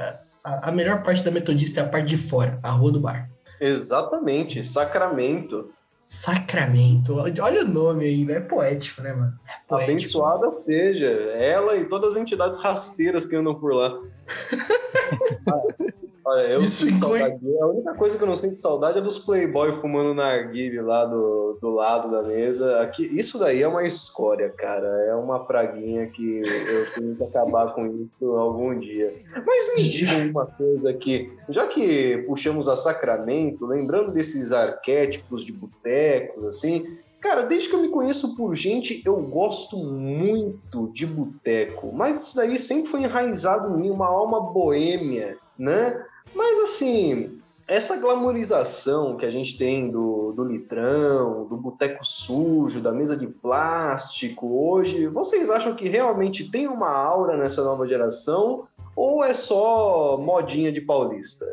a, 0.45 0.69
a 0.69 0.73
melhor 0.73 1.03
parte 1.03 1.23
da 1.23 1.31
metodista 1.31 1.81
é 1.81 1.85
a 1.85 1.89
parte 1.89 2.09
de 2.09 2.17
fora, 2.19 2.61
a 2.63 2.71
rua 2.71 2.93
do 2.93 3.01
bar. 3.01 3.31
Exatamente, 3.61 4.65
Sacramento. 4.65 5.71
Sacramento, 6.07 7.17
olha 7.17 7.65
o 7.65 7.69
nome 7.69 8.07
aí, 8.07 8.25
né? 8.25 8.37
É 8.37 8.41
poético, 8.41 9.03
né, 9.03 9.13
mano? 9.13 9.39
É 9.47 9.53
poético. 9.69 9.91
Abençoada 9.93 10.51
seja 10.51 11.07
ela 11.07 11.77
e 11.77 11.85
todas 11.87 12.17
as 12.17 12.23
entidades 12.23 12.59
rasteiras 12.59 13.27
que 13.27 13.37
andam 13.37 13.55
por 13.55 13.75
lá. 13.75 14.01
Olha, 16.29 16.43
eu 16.43 16.59
Isso 16.59 16.85
sinto 16.85 16.97
inclui... 16.97 17.19
saudade. 17.21 17.59
A 17.59 17.67
única 17.67 17.95
coisa 17.95 18.19
que 18.19 18.23
eu 18.23 18.29
não 18.29 18.37
sinto 18.37 18.55
saudade 18.57 18.99
é 18.99 19.01
dos 19.01 19.19
playboy 19.19 19.73
fumando 19.77 20.13
na 20.13 20.25
narguile 20.25 20.83
lá 20.83 21.07
do, 21.07 21.57
do 21.59 21.71
lado 21.71 22.11
da 22.11 22.23
mesa. 22.23 22.83
Aqui, 22.83 23.03
isso 23.19 23.39
daí 23.39 23.63
é 23.63 23.69
uma 23.69 23.83
escória, 23.85 24.51
cara. 24.51 24.87
É 25.07 25.15
uma 25.15 25.47
praguinha 25.47 26.07
que 26.09 26.43
eu 26.43 26.93
tenho 26.95 27.17
que 27.17 27.25
acabar 27.25 27.73
com 27.75 27.87
isso 27.87 28.27
algum 28.37 28.79
dia. 28.79 29.11
Mas 29.47 29.75
me 29.75 29.83
digam 29.83 30.31
uma 30.31 30.45
coisa 30.45 30.91
aqui. 30.91 31.33
Já 31.49 31.67
que 31.67 32.19
puxamos 32.27 32.69
a 32.69 32.77
Sacramento, 32.77 33.65
lembrando 33.65 34.13
desses 34.13 34.53
arquétipos 34.53 35.43
de 35.43 35.53
botecos, 35.53 36.45
assim, 36.45 36.99
Cara, 37.21 37.43
desde 37.43 37.69
que 37.69 37.75
eu 37.75 37.83
me 37.83 37.89
conheço 37.89 38.37
por 38.37 38.55
gente, 38.55 39.03
eu 39.05 39.17
gosto 39.17 39.77
muito 39.77 40.89
de 40.93 41.05
boteco. 41.05 41.91
Mas 41.93 42.29
isso 42.29 42.37
daí 42.37 42.57
sempre 42.57 42.89
foi 42.89 43.03
enraizado 43.03 43.75
em 43.75 43.81
mim, 43.81 43.91
uma 43.91 44.07
alma 44.07 44.41
boêmia, 44.41 45.37
né? 45.59 46.01
Mas 46.35 46.59
assim, 46.61 47.39
essa 47.69 47.97
glamorização 47.97 49.17
que 49.19 49.27
a 49.27 49.31
gente 49.31 49.59
tem 49.59 49.91
do, 49.91 50.33
do 50.33 50.43
litrão, 50.43 51.47
do 51.47 51.57
boteco 51.57 52.03
sujo, 52.03 52.81
da 52.81 52.91
mesa 52.91 53.15
de 53.15 53.27
plástico 53.27 54.47
hoje, 54.47 55.07
vocês 55.07 55.51
acham 55.51 55.77
que 55.77 55.87
realmente 55.87 56.51
tem 56.51 56.67
uma 56.67 56.91
aura 56.91 57.37
nessa 57.37 57.63
nova 57.63 57.87
geração 57.87 58.67
ou 58.97 59.23
é 59.23 59.35
só 59.35 60.17
modinha 60.17 60.73
de 60.73 60.81
paulista? 60.81 61.45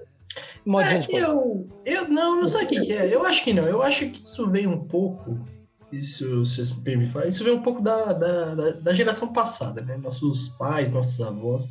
Modinha 0.65 0.99
de 0.99 1.11
paulista. 1.11 1.31
Eu, 1.31 1.67
eu 1.85 2.07
não, 2.07 2.41
não 2.41 2.47
sei 2.47 2.63
o 2.63 2.67
que 2.67 2.93
é. 2.93 3.13
Eu 3.13 3.25
acho 3.25 3.43
que 3.43 3.53
não. 3.53 3.65
Eu 3.65 3.81
acho 3.81 4.09
que 4.09 4.23
isso 4.23 4.49
veio 4.49 4.69
um 4.69 4.79
pouco. 4.79 5.37
Isso, 5.91 6.45
se 6.45 6.65
você 6.65 6.95
me 6.95 7.05
falar, 7.05 7.27
isso 7.27 7.43
veio 7.43 7.57
um 7.57 7.61
pouco 7.61 7.81
da, 7.81 8.13
da, 8.13 8.55
da, 8.55 8.71
da 8.71 8.93
geração 8.93 9.31
passada, 9.31 9.81
né? 9.81 9.97
Nossos 9.97 10.49
pais, 10.49 10.89
nossos 10.89 11.21
avós 11.21 11.69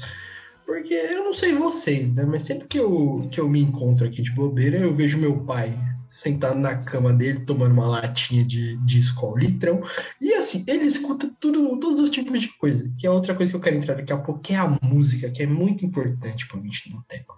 porque 0.67 0.95
eu 0.95 1.25
não 1.25 1.35
sei 1.35 1.55
vocês, 1.55 2.13
né? 2.13 2.25
Mas 2.25 2.43
sempre 2.43 2.67
que 2.67 2.79
eu, 2.79 3.29
que 3.31 3.41
eu 3.41 3.49
me 3.49 3.61
encontro 3.61 4.07
aqui 4.07 4.23
de 4.23 4.33
bobeira, 4.33 4.79
eu 4.79 4.95
vejo 4.95 5.19
meu 5.19 5.45
pai 5.45 5.75
sentado 6.09 6.59
na 6.59 6.77
cama 6.77 7.13
dele, 7.13 7.41
tomando 7.41 7.73
uma 7.73 7.87
latinha 7.87 8.45
de, 8.45 8.77
de 8.85 8.99
escola 8.99 9.41
litrão. 9.41 9.83
E 10.21 10.33
assim, 10.35 10.65
ele 10.69 10.85
escuta 10.85 11.31
tudo, 11.41 11.79
todos 11.81 12.01
os 12.01 12.11
tipos 12.11 12.41
de 12.41 12.49
coisa. 12.57 12.93
Que 12.99 13.07
é 13.07 13.11
outra 13.11 13.35
coisa 13.35 13.51
que 13.51 13.57
eu 13.57 13.61
quero 13.61 13.77
entrar 13.77 13.95
daqui 13.95 14.13
a 14.13 14.19
pouco, 14.19 14.41
que 14.41 14.55
é 14.55 14.59
a 14.59 14.79
música, 14.83 15.31
que 15.31 15.43
é 15.43 15.47
muito 15.47 15.85
importante 15.85 16.47
para 16.47 16.57
o 16.57 16.61
bicho 16.61 16.89
do 16.89 16.97
boteco. 16.97 17.37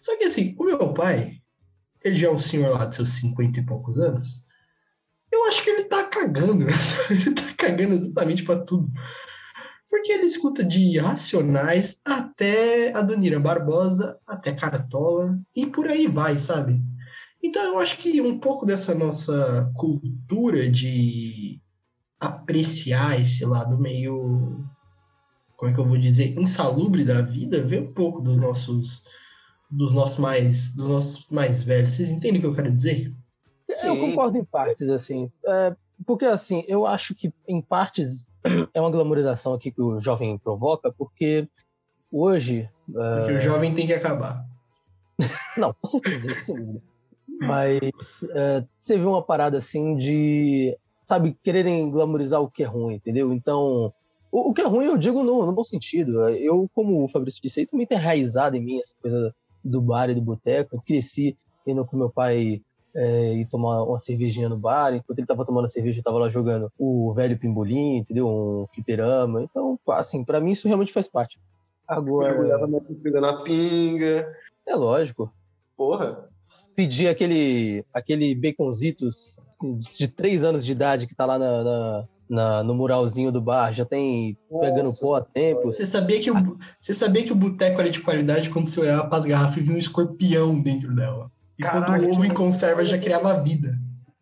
Só 0.00 0.16
que 0.16 0.24
assim, 0.24 0.54
o 0.58 0.64
meu 0.64 0.94
pai, 0.94 1.38
ele 2.02 2.14
já 2.14 2.28
é 2.28 2.30
um 2.30 2.38
senhor 2.38 2.70
lá 2.70 2.86
de 2.86 2.94
seus 2.94 3.10
50 3.10 3.60
e 3.60 3.66
poucos 3.66 3.98
anos. 3.98 4.44
Eu 5.30 5.44
acho 5.48 5.62
que 5.62 5.70
ele 5.70 5.84
tá 5.84 6.04
cagando. 6.04 6.66
ele 7.10 7.34
tá 7.34 7.54
cagando 7.56 7.92
exatamente 7.92 8.44
para 8.44 8.60
tudo. 8.60 8.90
Porque 9.96 10.12
ele 10.12 10.26
escuta 10.26 10.62
de 10.62 10.98
Racionais 10.98 12.02
até 12.04 12.94
a 12.94 13.00
Donira 13.00 13.40
Barbosa, 13.40 14.18
até 14.28 14.52
Cartola, 14.52 15.40
e 15.56 15.66
por 15.66 15.88
aí 15.88 16.06
vai, 16.06 16.36
sabe? 16.36 16.82
Então 17.42 17.64
eu 17.64 17.78
acho 17.78 17.96
que 17.96 18.20
um 18.20 18.38
pouco 18.38 18.66
dessa 18.66 18.94
nossa 18.94 19.72
cultura 19.74 20.70
de 20.70 21.62
apreciar 22.20 23.18
esse 23.18 23.46
lado 23.46 23.78
meio. 23.78 24.62
Como 25.56 25.70
é 25.70 25.74
que 25.74 25.80
eu 25.80 25.86
vou 25.86 25.96
dizer? 25.96 26.38
Insalubre 26.38 27.02
da 27.02 27.22
vida, 27.22 27.62
vem 27.62 27.80
um 27.80 27.92
pouco 27.94 28.20
dos 28.20 28.36
nossos. 28.36 29.02
Dos 29.70 29.94
nossos 29.94 30.18
mais, 30.18 30.74
dos 30.74 30.88
nossos 30.88 31.26
mais 31.30 31.62
velhos. 31.62 31.94
Vocês 31.94 32.10
entendem 32.10 32.36
o 32.36 32.40
que 32.42 32.46
eu 32.46 32.54
quero 32.54 32.70
dizer? 32.70 33.14
Sim. 33.70 33.86
Eu 33.88 33.96
concordo 33.96 34.36
em 34.36 34.44
partes, 34.44 34.90
assim. 34.90 35.32
É, 35.46 35.74
porque, 36.04 36.24
assim, 36.24 36.64
eu 36.68 36.86
acho 36.86 37.14
que, 37.14 37.32
em 37.48 37.60
partes, 37.60 38.32
é 38.74 38.80
uma 38.80 38.90
glamorização 38.90 39.54
aqui 39.54 39.70
que 39.70 39.80
o 39.80 39.98
jovem 39.98 40.36
provoca, 40.38 40.92
porque 40.92 41.48
hoje. 42.10 42.68
Porque 42.86 43.32
uh... 43.32 43.36
o 43.36 43.40
jovem 43.40 43.74
tem 43.74 43.86
que 43.86 43.94
acabar. 43.94 44.44
Não, 45.56 45.72
com 45.72 45.86
certeza, 45.86 46.28
sim. 46.30 46.80
Mas 47.40 48.22
é, 48.34 48.64
você 48.76 48.96
vê 48.96 49.04
uma 49.04 49.22
parada 49.22 49.58
assim 49.58 49.96
de, 49.96 50.76
sabe, 51.02 51.36
quererem 51.42 51.90
glamorizar 51.90 52.40
o 52.40 52.50
que 52.50 52.62
é 52.62 52.66
ruim, 52.66 52.94
entendeu? 52.94 53.32
Então, 53.32 53.92
o, 54.30 54.50
o 54.50 54.54
que 54.54 54.62
é 54.62 54.66
ruim 54.66 54.86
eu 54.86 54.96
digo 54.96 55.22
no, 55.22 55.44
no, 55.44 55.52
bom 55.52 55.64
sentido. 55.64 56.28
Eu, 56.30 56.68
como 56.74 57.04
o 57.04 57.08
Fabrício 57.08 57.42
disse 57.42 57.60
aí, 57.60 57.66
também 57.66 57.86
tem 57.86 57.98
enraizado 57.98 58.56
em 58.56 58.64
mim 58.64 58.78
essa 58.78 58.94
coisa 59.00 59.34
do 59.62 59.82
bar 59.82 60.08
e 60.08 60.14
do 60.14 60.22
boteco. 60.22 60.76
Eu 60.76 60.80
cresci 60.80 61.36
indo 61.66 61.84
com 61.84 61.96
meu 61.96 62.10
pai 62.10 62.62
é, 62.96 63.34
ir 63.34 63.46
tomar 63.46 63.84
uma 63.84 63.98
cervejinha 63.98 64.48
no 64.48 64.56
bar. 64.56 64.94
Enquanto 64.94 65.18
ele 65.18 65.26
tava 65.26 65.44
tomando 65.44 65.68
cerveja, 65.68 66.00
eu 66.00 66.04
tava 66.04 66.18
lá 66.18 66.28
jogando 66.28 66.70
o 66.78 67.12
velho 67.12 67.38
pimbolim, 67.38 67.98
entendeu? 67.98 68.26
Um 68.26 68.66
fliperama. 68.72 69.42
Então, 69.42 69.78
assim, 69.90 70.24
para 70.24 70.40
mim 70.40 70.52
isso 70.52 70.66
realmente 70.66 70.92
faz 70.92 71.06
parte. 71.06 71.38
Agora. 71.86 72.34
Mergulhava 72.34 72.66
na 73.20 73.42
pinga. 73.42 74.26
É 74.66 74.74
lógico. 74.74 75.32
Porra 75.76 76.26
pedir 76.76 77.08
aquele, 77.08 77.84
aquele 77.92 78.34
baconzitos 78.34 79.40
de 79.98 80.06
três 80.06 80.44
anos 80.44 80.64
de 80.64 80.72
idade 80.72 81.06
que 81.06 81.14
tá 81.14 81.24
lá 81.24 81.38
na, 81.38 81.64
na, 81.64 82.04
na 82.28 82.62
no 82.62 82.74
muralzinho 82.74 83.32
do 83.32 83.40
bar, 83.40 83.72
já 83.72 83.86
tem 83.86 84.36
Nossa, 84.50 84.66
pegando 84.66 84.94
pó 85.00 85.16
há 85.16 85.22
tempo. 85.22 85.72
Você 85.72 85.86
sabia 85.86 86.20
que 86.20 86.30
o, 86.30 86.58
você 86.78 86.92
sabia 86.92 87.24
que 87.24 87.32
o 87.32 87.36
boteco 87.36 87.80
era 87.80 87.88
de 87.88 88.00
qualidade 88.00 88.50
quando 88.50 88.66
você 88.66 88.78
olhava 88.78 89.08
para 89.08 89.18
as 89.18 89.24
garrafas 89.24 89.56
e 89.56 89.60
via 89.60 89.74
um 89.74 89.78
escorpião 89.78 90.60
dentro 90.60 90.94
dela. 90.94 91.30
E 91.58 91.62
Caraca, 91.62 91.86
quando 91.86 92.04
o 92.04 92.10
ovo 92.10 92.24
em 92.24 92.32
conserva 92.32 92.84
já 92.84 92.98
criava 92.98 93.42
vida. 93.42 93.78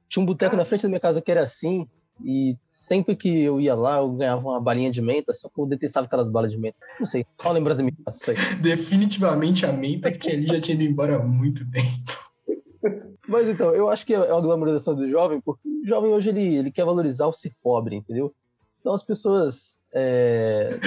Tinha 0.09 0.23
um 0.23 0.27
boteco 0.27 0.57
na 0.57 0.65
frente 0.65 0.83
da 0.83 0.89
minha 0.89 1.01
casa 1.01 1.21
que 1.21 1.31
era 1.31 1.43
assim, 1.43 1.89
e 2.23 2.57
sempre 2.71 3.17
que 3.17 3.29
eu 3.29 3.61
ia 3.61 3.75
lá, 3.75 3.99
eu 3.99 4.13
ganhava 4.13 4.41
uma 4.41 4.61
balinha 4.61 4.91
de 4.91 5.03
menta, 5.03 5.33
só 5.33 5.49
que 5.49 5.61
eu 5.61 5.67
detestava 5.67 6.07
aquelas 6.07 6.29
balas 6.29 6.51
de 6.51 6.59
menta. 6.59 6.77
Não 7.01 7.07
sei, 7.07 7.27
só 7.41 7.51
lembrança 7.51 7.83
minha 7.83 7.97
isso 8.09 8.31
aí. 8.31 8.37
Definitivamente 8.63 9.67
a 9.67 9.73
menta 9.73 10.13
que 10.13 10.19
tinha 10.19 10.35
ali 10.35 10.47
já 10.47 10.61
tinha 10.61 10.75
ido 10.75 10.85
embora 10.85 11.17
há 11.17 11.23
muito 11.23 11.69
tempo. 11.71 13.15
Mas 13.27 13.49
então, 13.49 13.75
eu 13.75 13.89
acho 13.89 14.05
que 14.05 14.15
é 14.15 14.33
uma 14.33 14.41
glamorização 14.41 14.95
do 14.95 15.09
jovem, 15.09 15.41
porque 15.41 15.67
o 15.67 15.87
jovem 15.87 16.13
hoje 16.13 16.29
ele, 16.29 16.57
ele 16.57 16.71
quer 16.71 16.85
valorizar 16.85 17.27
o 17.27 17.33
ser 17.33 17.53
pobre, 17.63 17.97
entendeu? 17.97 18.33
Então 18.81 18.93
as 18.93 19.03
pessoas. 19.03 19.79
É, 19.95 20.79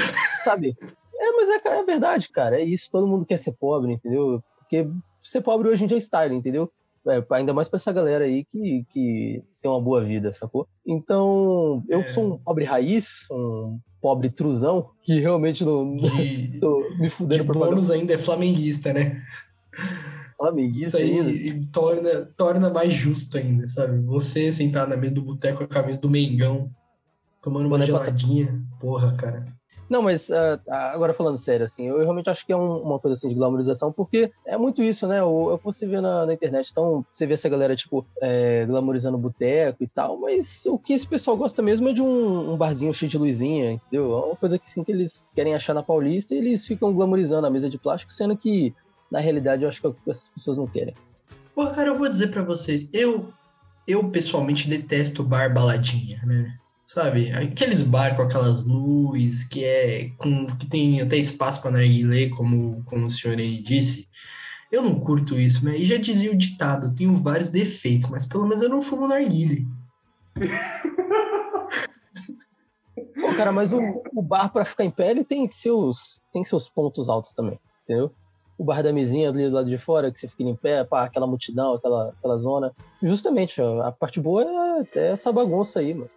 sabe? 0.44 0.72
É, 1.20 1.32
mas 1.32 1.50
é, 1.50 1.80
é 1.80 1.84
verdade, 1.84 2.30
cara. 2.30 2.62
É 2.62 2.64
isso. 2.64 2.92
Todo 2.92 3.08
mundo 3.08 3.26
quer 3.26 3.38
ser 3.38 3.54
pobre, 3.54 3.92
entendeu? 3.92 4.44
Porque 4.60 4.88
ser 5.30 5.42
pobre 5.42 5.70
hoje 5.70 5.84
em 5.84 5.88
dia 5.88 5.98
é 5.98 6.00
style, 6.00 6.36
entendeu? 6.36 6.72
É, 7.08 7.24
ainda 7.32 7.54
mais 7.54 7.70
pra 7.70 7.78
essa 7.78 7.92
galera 7.94 8.26
aí 8.26 8.44
que, 8.44 8.86
que 8.90 9.42
tem 9.62 9.72
uma 9.72 9.82
boa 9.82 10.04
vida, 10.04 10.34
sacou? 10.34 10.68
Então, 10.86 11.82
eu 11.88 12.02
é. 12.02 12.08
sou 12.08 12.34
um 12.34 12.38
pobre 12.38 12.66
raiz, 12.66 13.26
um 13.32 13.80
pobre 14.02 14.30
truzão, 14.30 14.90
que 15.04 15.20
realmente 15.20 15.64
não, 15.64 15.96
de, 15.96 16.60
tô 16.60 16.84
me 17.00 17.10
fudendo 17.10 17.44
de 17.46 17.52
bônus 17.52 17.90
ainda 17.90 18.14
é 18.14 18.18
flamenguista, 18.18 18.92
né? 18.92 19.24
Flamenguista 20.38 21.02
Isso 21.02 21.50
aí 21.50 21.66
torna, 21.68 22.26
torna 22.36 22.70
mais 22.70 22.94
justo 22.94 23.38
ainda, 23.38 23.68
sabe? 23.70 24.00
Você 24.02 24.52
sentar 24.54 24.88
na 24.88 24.98
mesa 24.98 25.14
do 25.14 25.22
boteco 25.22 25.60
com 25.60 25.64
a 25.64 25.68
camisa 25.68 26.00
do 26.00 26.10
Mengão, 26.10 26.70
tomando 27.42 27.68
uma 27.68 27.84
geladinha. 27.84 28.62
Porra, 28.80 29.16
cara. 29.16 29.46
Não, 29.90 30.02
mas 30.02 30.30
uh, 30.30 30.60
agora 30.68 31.14
falando 31.14 31.38
sério, 31.38 31.66
assim, 31.66 31.88
eu 31.88 32.00
realmente 32.00 32.30
acho 32.30 32.46
que 32.46 32.52
é 32.52 32.58
um, 32.58 32.82
uma 32.82 33.00
coisa 33.00 33.16
assim 33.16 33.30
de 33.30 33.36
glamorização, 33.36 33.92
porque 33.92 34.32
é 34.46 34.58
muito 34.58 34.84
isso, 34.84 35.08
né? 35.08 35.24
O, 35.24 35.52
é 35.52 35.54
o 35.54 35.58
que 35.58 35.64
você 35.64 35.88
vê 35.88 36.02
na, 36.02 36.26
na, 36.26 36.34
internet. 36.34 36.70
Então, 36.72 37.06
você 37.10 37.26
vê 37.26 37.36
essa 37.36 37.48
galera, 37.48 37.76
tipo, 37.76 38.06
é, 38.22 38.66
glamorizando 38.66 39.18
boteco 39.18 39.84
e 39.84 39.88
tal, 39.88 40.18
mas 40.18 40.66
o 40.66 40.78
que 40.78 40.94
esse 40.94 41.08
pessoal 41.08 41.38
gosta 41.38 41.62
mesmo 41.62 41.88
é 41.90 41.94
de 41.94 42.02
um, 42.02 42.54
um 42.54 42.58
barzinho 42.58 42.94
cheio 42.94 43.10
de 43.10 43.18
luzinha, 43.18 43.72
entendeu? 43.72 44.14
É 44.14 44.26
uma 44.26 44.36
coisa 44.36 44.60
que, 44.60 44.66
assim, 44.66 44.84
que 44.84 44.92
eles 44.92 45.26
querem 45.34 45.56
achar 45.56 45.74
na 45.74 45.84
Paulista 45.84 46.34
e 46.36 46.38
eles 46.38 46.66
ficam 46.68 46.94
glamorizando 46.94 47.48
a 47.48 47.50
mesa 47.50 47.70
de 47.70 47.78
plástico, 47.78 48.12
sendo 48.12 48.36
que 48.36 48.74
na 49.10 49.20
realidade 49.20 49.64
eu 49.64 49.70
acho 49.70 49.80
que 49.80 49.88
é 49.88 49.90
o 49.90 49.94
que 49.94 50.10
essas 50.10 50.28
pessoas 50.28 50.58
não 50.58 50.68
querem. 50.68 50.94
Pô, 51.56 51.66
cara, 51.68 51.90
eu 51.90 51.98
vou 51.98 52.10
dizer 52.10 52.28
para 52.28 52.44
vocês, 52.44 52.90
eu 52.94 53.34
eu 53.88 54.10
pessoalmente 54.10 54.68
detesto 54.68 55.24
bar 55.24 55.54
baladinha, 55.54 56.22
né? 56.26 56.58
Sabe? 56.88 57.34
Aqueles 57.34 57.82
bar 57.82 58.16
com 58.16 58.22
aquelas 58.22 58.64
luzes 58.64 59.44
que 59.44 59.66
é 59.66 60.10
com 60.18 60.46
que 60.46 60.66
tem 60.66 61.02
até 61.02 61.18
espaço 61.18 61.62
para 61.62 61.72
narguilé, 61.72 62.30
como 62.30 62.82
como 62.86 63.08
o 63.08 63.10
senhor 63.10 63.38
aí 63.38 63.62
disse. 63.62 64.08
Eu 64.72 64.82
não 64.82 64.98
curto 64.98 65.38
isso, 65.38 65.66
né? 65.66 65.78
E 65.78 65.86
já 65.86 65.98
dizia 65.98 66.32
o 66.32 66.38
ditado, 66.38 66.96
tenho 66.96 67.14
vários 67.14 67.50
defeitos, 67.50 68.10
mas 68.10 68.26
pelo 68.26 68.48
menos 68.48 68.62
eu 68.62 68.70
não 68.70 68.82
fumo 68.82 69.06
narguilé. 69.06 69.66
Pô, 73.20 73.36
cara, 73.36 73.52
mas 73.52 73.74
o, 73.74 73.80
o 74.16 74.22
bar 74.22 74.50
para 74.50 74.64
ficar 74.64 74.86
em 74.86 74.92
pé, 74.92 75.12
ele 75.12 75.26
tem 75.26 75.46
seus 75.46 76.24
tem 76.32 76.42
seus 76.42 76.70
pontos 76.70 77.10
altos 77.10 77.34
também, 77.34 77.60
entendeu? 77.84 78.14
o 78.58 78.64
bar 78.64 78.82
da 78.82 78.92
mesinha 78.92 79.30
ali 79.30 79.50
do 79.50 79.56
lado 79.56 79.70
de 79.70 79.78
fora, 79.78 80.12
que 80.12 80.18
você 80.18 80.28
fica 80.28 80.44
em 80.44 80.56
pé, 80.56 80.84
pá, 80.84 81.04
aquela 81.04 81.28
multidão, 81.28 81.74
aquela, 81.74 82.10
aquela 82.10 82.38
zona. 82.38 82.74
Justamente, 83.04 83.62
a 83.62 83.92
parte 83.92 84.20
boa 84.20 84.44
é 84.44 84.82
até 84.82 85.12
essa 85.12 85.32
bagunça 85.32 85.80
aí, 85.80 85.94
mano. 85.94 86.10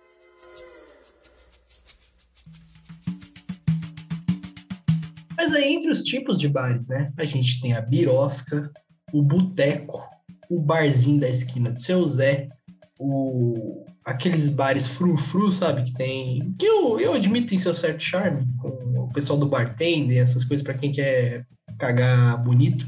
Aí, 5.61 5.75
entre 5.75 5.91
os 5.91 6.03
tipos 6.03 6.39
de 6.39 6.49
bares, 6.49 6.89
né? 6.89 7.13
A 7.17 7.25
gente 7.25 7.61
tem 7.61 7.75
a 7.75 7.81
birosca, 7.81 8.71
o 9.13 9.23
boteco, 9.23 10.03
o 10.49 10.61
barzinho 10.61 11.21
da 11.21 11.29
esquina 11.29 11.71
do 11.71 11.81
seu 11.81 12.07
Zé, 12.07 12.49
o, 12.99 13.85
aqueles 14.05 14.49
bares 14.49 14.87
frufru, 14.87 15.51
sabe? 15.53 15.85
Que 15.85 15.95
tem. 15.95 16.55
Que 16.59 16.67
eu, 16.67 16.99
eu 16.99 17.15
admito 17.15 17.49
tem 17.49 17.59
seu 17.59 17.75
certo 17.75 18.03
charme, 18.03 18.47
com 18.59 18.69
o 18.69 19.13
pessoal 19.13 19.39
do 19.39 19.47
bartender, 19.47 20.19
essas 20.19 20.45
coisas 20.45 20.65
para 20.65 20.75
quem 20.75 20.93
quer 20.93 21.47
cagar 21.79 22.43
bonito. 22.43 22.87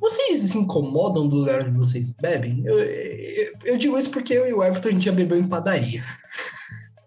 Vocês 0.00 0.38
se 0.38 0.58
incomodam 0.58 1.28
do 1.28 1.36
lugar 1.36 1.66
onde 1.66 1.78
vocês 1.78 2.10
bebem? 2.10 2.62
Eu, 2.66 2.78
eu, 2.78 3.52
eu, 3.64 3.78
digo 3.78 3.96
isso 3.96 4.10
porque 4.10 4.34
eu 4.34 4.46
e 4.46 4.52
o 4.52 4.62
Everton 4.62 4.88
a 4.88 4.92
gente 4.92 5.04
já 5.04 5.12
bebeu 5.12 5.38
em 5.38 5.48
padaria. 5.48 6.04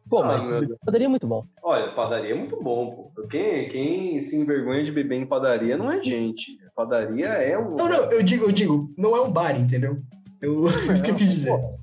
Pô, 0.10 0.24
mas 0.24 0.46
ah, 0.46 0.62
padaria 0.86 1.08
é 1.08 1.10
muito 1.10 1.28
bom. 1.28 1.44
Olha, 1.62 1.92
padaria 1.94 2.32
é 2.32 2.36
muito 2.36 2.62
bom, 2.62 3.12
pô. 3.14 3.28
Quem, 3.28 3.70
quem 3.70 4.22
se 4.22 4.38
envergonha 4.38 4.84
de 4.84 4.92
beber 4.92 5.16
em 5.16 5.26
padaria 5.26 5.78
não 5.78 5.92
é 5.92 6.02
gente. 6.02 6.58
Padaria 6.76 7.28
é 7.28 7.58
um. 7.58 7.76
Não, 7.76 7.90
não, 7.90 8.12
eu 8.12 8.24
digo, 8.24 8.46
eu 8.46 8.52
digo, 8.52 8.90
não 8.98 9.16
é 9.16 9.22
um 9.22 9.32
bar, 9.32 9.60
entendeu? 9.60 9.98
Eu, 10.42 10.68
é, 10.68 10.72
isso 10.94 11.04
que 11.04 11.12
eu 11.12 11.16
quis 11.16 11.32
dizer. 11.32 11.50
Pô, 11.50 11.78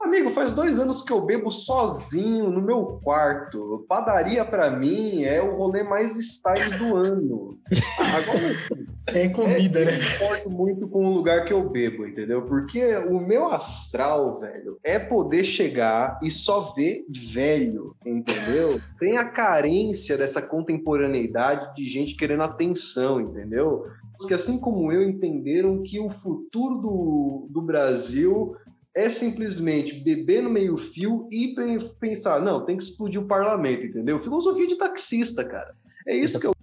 Amigo, 0.00 0.30
faz 0.30 0.54
dois 0.54 0.78
anos 0.78 1.02
que 1.02 1.12
eu 1.12 1.20
bebo 1.20 1.50
sozinho 1.50 2.48
no 2.48 2.62
meu 2.62 2.98
quarto. 3.04 3.84
Padaria 3.86 4.42
para 4.46 4.70
mim 4.70 5.24
é 5.24 5.42
o 5.42 5.54
rolê 5.54 5.82
mais 5.82 6.16
style 6.16 6.78
do 6.78 6.96
ano. 6.96 7.58
Agora, 7.98 8.80
é 9.08 9.28
comida, 9.28 9.80
é, 9.80 9.84
né? 9.84 9.98
Eu 9.98 10.16
importo 10.16 10.50
muito 10.50 10.88
com 10.88 11.04
o 11.04 11.12
lugar 11.12 11.44
que 11.44 11.52
eu 11.52 11.68
bebo, 11.68 12.06
entendeu? 12.06 12.42
Porque 12.42 12.96
o 12.96 13.20
meu 13.20 13.52
astral, 13.52 14.40
velho, 14.40 14.78
é 14.82 14.98
poder 14.98 15.44
chegar 15.44 16.18
e 16.22 16.30
só 16.30 16.72
ver 16.74 17.04
velho, 17.10 17.94
entendeu? 18.04 18.80
Sem 18.98 19.18
a 19.18 19.24
carência 19.26 20.16
dessa 20.16 20.40
contemporaneidade 20.40 21.76
de 21.76 21.86
gente 21.86 22.16
querendo 22.16 22.42
atenção, 22.42 23.20
entendeu? 23.20 23.84
Que 24.26 24.32
assim 24.32 24.58
como 24.58 24.90
eu 24.90 25.02
entenderam 25.02 25.82
que 25.82 26.00
o 26.00 26.08
futuro 26.08 26.76
do, 26.76 27.46
do 27.50 27.62
Brasil 27.62 28.56
é 28.94 29.08
simplesmente 29.08 29.94
beber 29.94 30.42
no 30.42 30.50
meio-fio 30.50 31.28
e 31.30 31.54
pensar, 31.98 32.42
não, 32.42 32.64
tem 32.64 32.76
que 32.76 32.82
explodir 32.82 33.20
o 33.20 33.26
parlamento, 33.26 33.86
entendeu? 33.86 34.18
Filosofia 34.18 34.66
de 34.66 34.76
taxista, 34.76 35.44
cara. 35.44 35.74
É 36.06 36.16
isso 36.16 36.40
que 36.40 36.46
eu. 36.46 36.54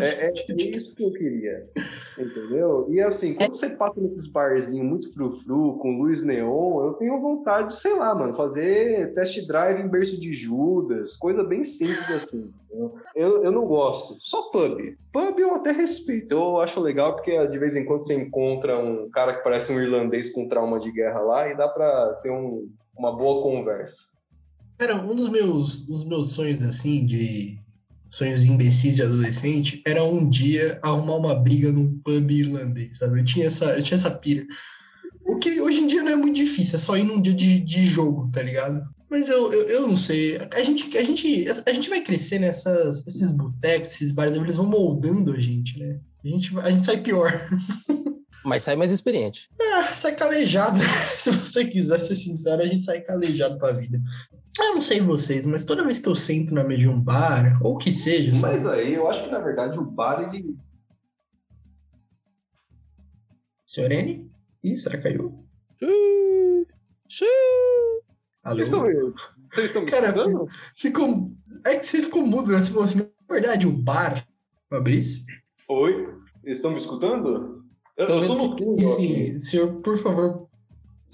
É, 0.00 0.26
é, 0.26 0.76
isso 0.76 0.94
que 0.94 1.04
eu 1.04 1.12
queria. 1.12 1.68
Entendeu? 2.18 2.86
E 2.90 3.00
assim, 3.00 3.34
quando 3.34 3.54
você 3.54 3.70
passa 3.70 4.00
nesses 4.00 4.26
barzinhos 4.26 4.86
muito 4.86 5.12
frufru, 5.12 5.78
com 5.78 5.98
luz 5.98 6.24
neon, 6.24 6.84
eu 6.84 6.94
tenho 6.94 7.20
vontade 7.20 7.68
de, 7.68 7.78
sei 7.78 7.94
lá, 7.96 8.14
mano, 8.14 8.36
fazer 8.36 9.14
test 9.14 9.46
drive 9.46 9.80
em 9.80 9.88
berço 9.88 10.20
de 10.20 10.32
Judas, 10.32 11.16
coisa 11.16 11.42
bem 11.42 11.64
simples 11.64 12.10
assim. 12.10 12.52
Eu, 13.14 13.44
eu 13.44 13.52
não 13.52 13.66
gosto. 13.66 14.16
Só 14.20 14.50
pub. 14.50 14.96
Pub 15.12 15.38
eu 15.38 15.54
até 15.54 15.70
respeito. 15.70 16.32
Eu 16.32 16.60
acho 16.60 16.80
legal 16.80 17.14
porque 17.14 17.46
de 17.46 17.58
vez 17.58 17.76
em 17.76 17.84
quando 17.84 18.04
você 18.04 18.14
encontra 18.14 18.78
um 18.78 19.08
cara 19.10 19.34
que 19.34 19.44
parece 19.44 19.72
um 19.72 19.80
irlandês 19.80 20.30
com 20.30 20.48
trauma 20.48 20.80
de 20.80 20.90
guerra 20.90 21.20
lá 21.20 21.48
e 21.48 21.56
dá 21.56 21.68
pra 21.68 22.14
ter 22.22 22.30
um, 22.30 22.68
uma 22.96 23.16
boa 23.16 23.42
conversa. 23.42 24.14
Cara, 24.76 24.96
um 24.96 25.14
dos 25.14 25.28
meus, 25.28 25.86
dos 25.86 26.04
meus 26.04 26.32
sonhos, 26.32 26.62
assim, 26.64 27.06
de 27.06 27.58
sonhos 28.14 28.44
imbecis 28.44 28.94
de 28.94 29.02
adolescente 29.02 29.82
era 29.84 30.04
um 30.04 30.28
dia 30.28 30.78
arrumar 30.82 31.16
uma 31.16 31.34
briga 31.34 31.72
num 31.72 31.98
pub 31.98 32.30
irlandês, 32.30 32.98
sabe? 32.98 33.18
Eu 33.18 33.24
tinha 33.24 33.46
essa, 33.46 33.64
eu 33.76 33.82
tinha 33.82 33.96
essa 33.96 34.10
pira. 34.10 34.46
O 35.26 35.38
que 35.38 35.60
hoje 35.60 35.80
em 35.80 35.86
dia 35.86 36.02
não 36.02 36.12
é 36.12 36.16
muito 36.16 36.36
difícil, 36.36 36.76
é 36.76 36.78
só 36.78 36.96
ir 36.96 37.02
num 37.02 37.20
dia 37.20 37.34
de, 37.34 37.58
de 37.58 37.84
jogo, 37.84 38.30
tá 38.32 38.40
ligado? 38.40 38.84
Mas 39.10 39.28
eu, 39.28 39.52
eu, 39.52 39.68
eu, 39.68 39.86
não 39.86 39.96
sei. 39.96 40.38
A 40.54 40.62
gente, 40.62 40.96
a, 40.96 41.02
gente, 41.02 41.44
a 41.66 41.72
gente 41.72 41.88
vai 41.88 42.02
crescer 42.02 42.38
nessas 42.38 43.06
esses 43.06 43.30
botecos, 43.30 43.92
esses 43.92 44.12
bares, 44.12 44.36
eles 44.36 44.56
vão 44.56 44.66
moldando 44.66 45.32
a 45.32 45.40
gente, 45.40 45.78
né? 45.78 45.98
A 46.24 46.28
gente, 46.28 46.58
a 46.58 46.70
gente 46.70 46.84
sai 46.84 46.98
pior. 46.98 47.32
Mas 48.44 48.62
sai 48.62 48.76
mais 48.76 48.90
experiente. 48.90 49.48
Ah, 49.60 49.96
sai 49.96 50.14
calejado. 50.14 50.78
Se 51.16 51.30
você 51.30 51.64
quiser 51.64 51.98
ser 51.98 52.14
sincero, 52.14 52.62
a 52.62 52.66
gente 52.66 52.84
sai 52.84 53.00
calejado 53.00 53.58
pra 53.58 53.72
vida. 53.72 54.00
Eu 54.58 54.74
não 54.74 54.80
sei 54.80 55.00
vocês, 55.00 55.44
mas 55.46 55.64
toda 55.64 55.82
vez 55.82 55.98
que 55.98 56.08
eu 56.08 56.14
sento 56.14 56.54
na 56.54 56.62
mesa 56.62 56.80
de 56.80 56.88
um 56.88 57.00
bar, 57.00 57.58
ou 57.62 57.76
que 57.76 57.90
seja. 57.90 58.32
Mas 58.40 58.62
sabe? 58.62 58.80
aí, 58.80 58.94
eu 58.94 59.08
acho 59.08 59.24
que 59.24 59.30
na 59.30 59.40
verdade 59.40 59.78
o 59.78 59.84
bar, 59.84 60.32
ele. 60.32 60.56
Senhor 63.66 63.90
N? 63.90 64.30
Ih, 64.62 64.76
será 64.76 64.96
que 64.96 65.02
caiu? 65.02 65.44
Xiii, 65.78 66.66
xiii. 67.08 67.28
Alô? 68.44 68.56
Vocês 68.56 68.68
estão, 68.68 69.14
vocês 69.50 69.66
estão 69.66 69.82
me 69.82 69.90
Cara, 69.90 70.06
escutando? 70.08 70.48
Ficou. 70.76 71.32
É 71.66 71.76
que 71.76 71.84
você 71.86 72.02
ficou 72.02 72.26
mudo, 72.26 72.52
né? 72.52 72.58
Você 72.58 72.70
falou 72.70 72.84
assim, 72.84 72.98
na 72.98 73.06
verdade, 73.34 73.66
o 73.66 73.72
bar, 73.72 74.24
Fabrício. 74.70 75.24
Oi? 75.68 76.08
Estão 76.44 76.72
me 76.72 76.78
escutando? 76.78 77.64
Eu, 77.96 78.06
Tô 78.06 78.12
eu 78.22 78.26
tô 78.26 78.46
no 78.46 78.52
aqui. 78.54 78.84
sim, 78.84 79.40
senhor, 79.40 79.80
por 79.80 79.96
favor. 79.98 80.48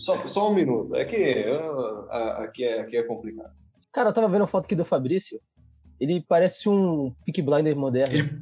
Só, 0.00 0.26
só 0.26 0.50
um 0.50 0.54
minuto. 0.54 0.95
É 0.97 1.04
que 1.04 1.16
eu- 1.16 2.11
aqui, 2.11 2.64
é, 2.64 2.80
aqui 2.80 2.97
é 2.97 3.02
complicado. 3.02 3.52
Cara, 3.92 4.09
eu 4.11 4.14
tava 4.14 4.28
vendo 4.28 4.45
a 4.45 4.47
foto 4.47 4.64
aqui 4.64 4.75
do 4.75 4.85
Fabrício. 4.85 5.40
Ele 6.00 6.25
parece 6.26 6.69
um 6.69 7.12
Peak 7.26 7.42
Blinder 7.42 7.76
moderno. 7.76 8.14
Ele- 8.14 8.40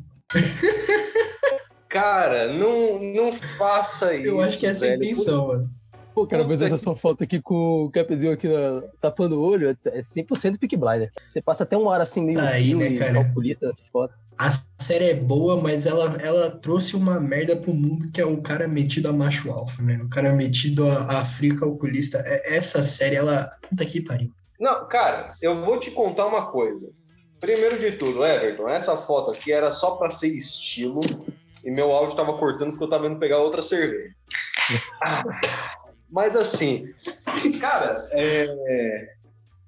Cara, 1.89 2.53
não, 2.53 2.99
não 3.03 3.33
faça 3.33 4.15
isso. 4.15 4.31
Eu 4.31 4.41
acho 4.41 4.59
que 4.61 4.67
essa 4.67 4.85
é 4.87 4.89
a 4.89 4.91
velho. 4.93 5.05
intenção, 5.05 5.49
mano. 5.49 5.71
Pô, 6.19 6.27
cara, 6.27 6.43
mas 6.49 6.61
essa 6.61 6.77
sua 6.79 6.97
foto 6.97 7.23
aqui 7.23 7.41
com 7.41 7.85
o 7.85 7.91
capzinho 7.93 8.33
aqui 8.33 8.49
na- 8.49 8.83
tapando 9.01 9.39
o 9.39 9.41
olho 9.41 9.77
é 9.85 10.03
100% 10.03 10.59
Peak 10.59 10.77
Blinder. 10.77 11.13
Você 11.27 11.41
passa 11.41 11.63
até 11.63 11.77
um 11.77 11.89
ar 11.89 12.01
assim 12.01 12.25
meio 12.25 12.39
Tá 12.39 12.49
aí, 12.49 12.75
né, 12.75 12.97
cara? 12.99 13.23
calculista 13.25 13.69
nessa 13.69 13.85
foto. 13.93 14.19
A 14.37 14.51
série 14.83 15.11
é 15.11 15.15
boa, 15.15 15.61
mas 15.61 15.87
ela, 15.87 16.17
ela 16.21 16.51
trouxe 16.51 16.97
uma 16.97 17.21
merda 17.21 17.57
pro 17.57 17.73
mundo 17.73 18.11
que 18.13 18.21
é 18.21 18.27
o 18.27 18.41
cara 18.43 18.67
metido 18.67 19.09
a 19.09 19.13
macho 19.13 19.51
alfa, 19.53 19.81
né? 19.83 20.01
O 20.03 20.09
cara 20.09 20.33
metido 20.33 20.85
a, 20.91 21.21
a 21.21 21.25
frio 21.25 21.57
calculista. 21.57 22.19
É- 22.27 22.57
Essa 22.57 22.83
série, 22.83 23.15
ela. 23.15 23.49
Puta 23.69 23.85
que 23.85 24.01
pariu. 24.01 24.31
Não, 24.59 24.89
cara, 24.89 25.35
eu 25.41 25.65
vou 25.65 25.79
te 25.79 25.93
contar 25.93 26.27
uma 26.27 26.51
coisa. 26.51 26.91
Primeiro 27.39 27.79
de 27.79 27.93
tudo, 27.93 28.25
Everton, 28.27 28.69
essa 28.69 28.97
foto 28.97 29.31
aqui 29.31 29.53
era 29.53 29.71
só 29.71 29.93
pra 29.93 30.11
ser 30.11 30.29
estilo 30.37 31.01
e 31.65 31.71
meu 31.71 31.93
áudio 31.93 32.17
tava 32.17 32.37
cortando 32.37 32.71
porque 32.71 32.83
eu 32.83 32.91
tava 32.91 33.07
indo 33.07 33.21
pegar 33.21 33.39
outra 33.39 33.63
cerveja. 33.63 34.13
Ah, 35.03 35.23
Mas 36.11 36.37
assim, 36.37 36.89
cara, 37.61 38.03
é- 38.13 39.15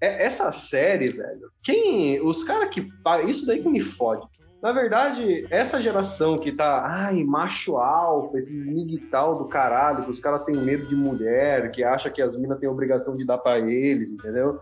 é- 0.01 0.25
essa 0.25 0.51
série, 0.53 1.09
velho, 1.09 1.51
quem. 1.63 2.21
Os 2.21 2.43
caras 2.43 2.71
que. 2.71 2.87
Isso 3.29 3.47
daí 3.47 3.63
que 3.63 3.69
me 3.69 3.81
fode. 3.81 4.27
Na 4.63 4.73
verdade, 4.73 5.47
essa 5.51 5.81
geração 5.81 6.37
que 6.39 6.53
tá, 6.53 6.85
ai, 6.87 7.25
macho 7.25 7.79
alfa, 7.79 8.37
esses 8.37 8.67
miguital 8.67 9.39
do 9.39 9.47
caralho, 9.47 10.05
que 10.05 10.11
os 10.11 10.21
caras 10.21 10.45
têm 10.45 10.55
medo 10.55 10.87
de 10.87 10.95
mulher, 10.95 11.71
que 11.73 11.83
acha 11.83 12.11
que 12.11 12.21
as 12.21 12.37
minas 12.37 12.59
têm 12.59 12.69
obrigação 12.69 13.17
de 13.17 13.25
dar 13.25 13.39
pra 13.39 13.59
eles, 13.59 14.11
entendeu? 14.11 14.61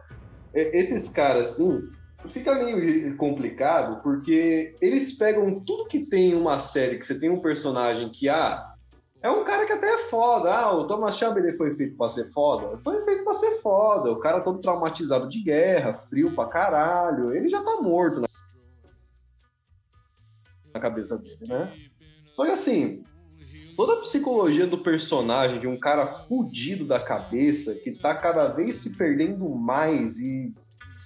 Esses 0.55 1.09
caras, 1.09 1.53
assim, 1.53 1.83
fica 2.29 2.55
meio 2.55 3.17
complicado, 3.17 4.01
porque 4.01 4.77
eles 4.81 5.13
pegam 5.19 5.59
tudo 5.61 5.89
que 5.89 6.07
tem 6.07 6.33
uma 6.33 6.61
série, 6.61 6.99
que 6.99 7.05
você 7.07 7.19
tem 7.19 7.29
um 7.29 7.41
personagem 7.41 8.09
que, 8.11 8.29
ah, 8.29 8.73
é 9.21 9.31
um 9.31 9.45
cara 9.45 9.67
que 9.67 9.73
até 9.73 9.95
é 9.95 9.99
foda. 9.99 10.53
Ah, 10.53 10.73
o 10.73 10.87
Thomas 10.87 11.17
Shelby 11.17 11.41
ele 11.41 11.57
foi 11.57 11.75
feito 11.75 11.97
pra 11.97 12.09
ser 12.09 12.31
foda. 12.31 12.79
Foi 12.85 13.03
feito 13.03 13.25
pra 13.25 13.33
ser 13.33 13.61
foda. 13.61 14.13
O 14.13 14.21
cara 14.21 14.41
todo 14.41 14.61
traumatizado 14.61 15.29
de 15.29 15.43
guerra, 15.43 15.95
frio 16.09 16.35
pra 16.35 16.47
caralho. 16.47 17.35
Ele 17.35 17.49
já 17.49 17.63
tá 17.63 17.81
morto 17.81 18.21
na, 18.21 18.29
na 20.73 20.81
cabeça 20.81 21.19
dele, 21.19 21.47
né? 21.49 21.73
Só 22.33 22.45
que 22.45 22.53
assim, 22.53 23.03
toda 23.77 23.95
a 23.95 24.01
psicologia 24.01 24.69
do 24.69 24.79
personagem, 24.79 25.59
de 25.59 25.67
um 25.67 25.79
cara 25.79 26.07
fudido 26.07 26.85
da 26.85 27.01
cabeça, 27.01 27.75
que 27.75 27.91
tá 27.91 28.15
cada 28.15 28.47
vez 28.47 28.77
se 28.77 28.97
perdendo 28.97 29.49
mais 29.49 30.21
e 30.21 30.55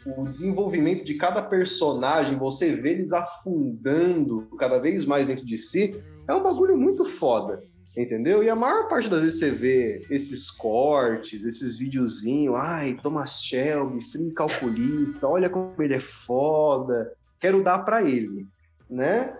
o 0.05 0.25
desenvolvimento 0.25 1.05
de 1.05 1.15
cada 1.15 1.41
personagem, 1.41 2.37
você 2.37 2.75
vê 2.75 2.91
eles 2.91 3.13
afundando 3.13 4.49
cada 4.59 4.79
vez 4.79 5.07
mais 5.07 5.27
dentro 5.27 5.47
de 5.47 5.57
si, 5.57 5.95
é 6.29 6.35
um 6.35 6.43
bagulho 6.43 6.77
muito 6.77 7.05
foda. 7.05 7.63
Entendeu? 7.97 8.43
E 8.43 8.49
a 8.49 8.57
maior 8.57 8.89
parte 8.89 9.09
das 9.09 9.21
vezes 9.21 9.39
você 9.39 9.51
vê 9.51 10.07
esses 10.09 10.51
cortes, 10.51 11.45
esses 11.45 11.77
videozinhos, 11.77 12.57
ai, 12.57 12.97
Thomas 13.03 13.43
Shelby, 13.43 14.03
frio 14.03 14.33
calculista, 14.33 15.29
olha 15.29 15.51
como 15.51 15.75
ele 15.79 15.95
é 15.95 16.01
foda, 16.01 17.13
quero 17.39 17.63
dar 17.63 17.81
pra 17.81 18.03
ele, 18.03 18.47
né? 18.89 19.37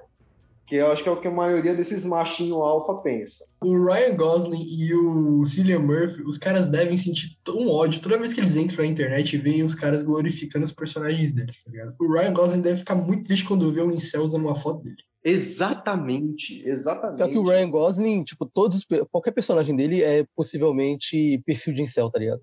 Que 0.67 0.77
eu 0.77 0.93
acho 0.93 1.03
que 1.03 1.09
é 1.09 1.13
o 1.13 1.21
que 1.21 1.29
a 1.29 1.31
maioria 1.31 1.75
desses 1.75 2.05
machinho 2.05 2.57
alfa 2.57 2.95
pensa. 2.97 3.47
O 3.63 3.87
Ryan 3.87 4.17
Gosling 4.17 4.67
e 4.69 4.95
o 4.95 5.47
Cillian 5.47 5.81
Murphy, 5.81 6.23
os 6.23 6.37
caras 6.37 6.69
devem 6.69 6.97
sentir 6.97 7.37
um 7.49 7.71
ódio 7.71 8.03
toda 8.03 8.19
vez 8.19 8.35
que 8.35 8.41
eles 8.41 8.57
entram 8.57 8.85
na 8.85 8.91
internet 8.91 9.35
e 9.35 9.39
veem 9.39 9.63
os 9.63 9.75
caras 9.75 10.03
glorificando 10.03 10.65
os 10.65 10.73
personagens 10.73 11.33
deles, 11.33 11.65
tá 11.65 11.71
ligado? 11.71 11.95
O 11.99 12.13
Ryan 12.13 12.35
Gosling 12.35 12.61
deve 12.61 12.79
ficar 12.79 12.95
muito 12.95 13.25
triste 13.25 13.47
quando 13.47 13.73
vê 13.73 13.81
um 13.81 13.91
incel 13.91 14.23
usando 14.23 14.45
uma 14.45 14.55
foto 14.55 14.83
dele. 14.83 15.03
Exatamente, 15.25 16.63
exatamente. 16.67 17.19
Só 17.19 17.29
que 17.29 17.39
o 17.39 17.45
Ryan 17.45 17.71
Gosling, 17.71 18.25
tipo, 18.25 18.45
todos 18.45 18.85
qualquer 19.11 19.31
personagem 19.31 19.77
dele 19.77 20.03
é 20.03 20.27
possivelmente 20.35 21.41
perfil 21.47 21.75
de 21.75 21.83
incel, 21.83 22.11
tá 22.11 22.19
ligado? 22.19 22.43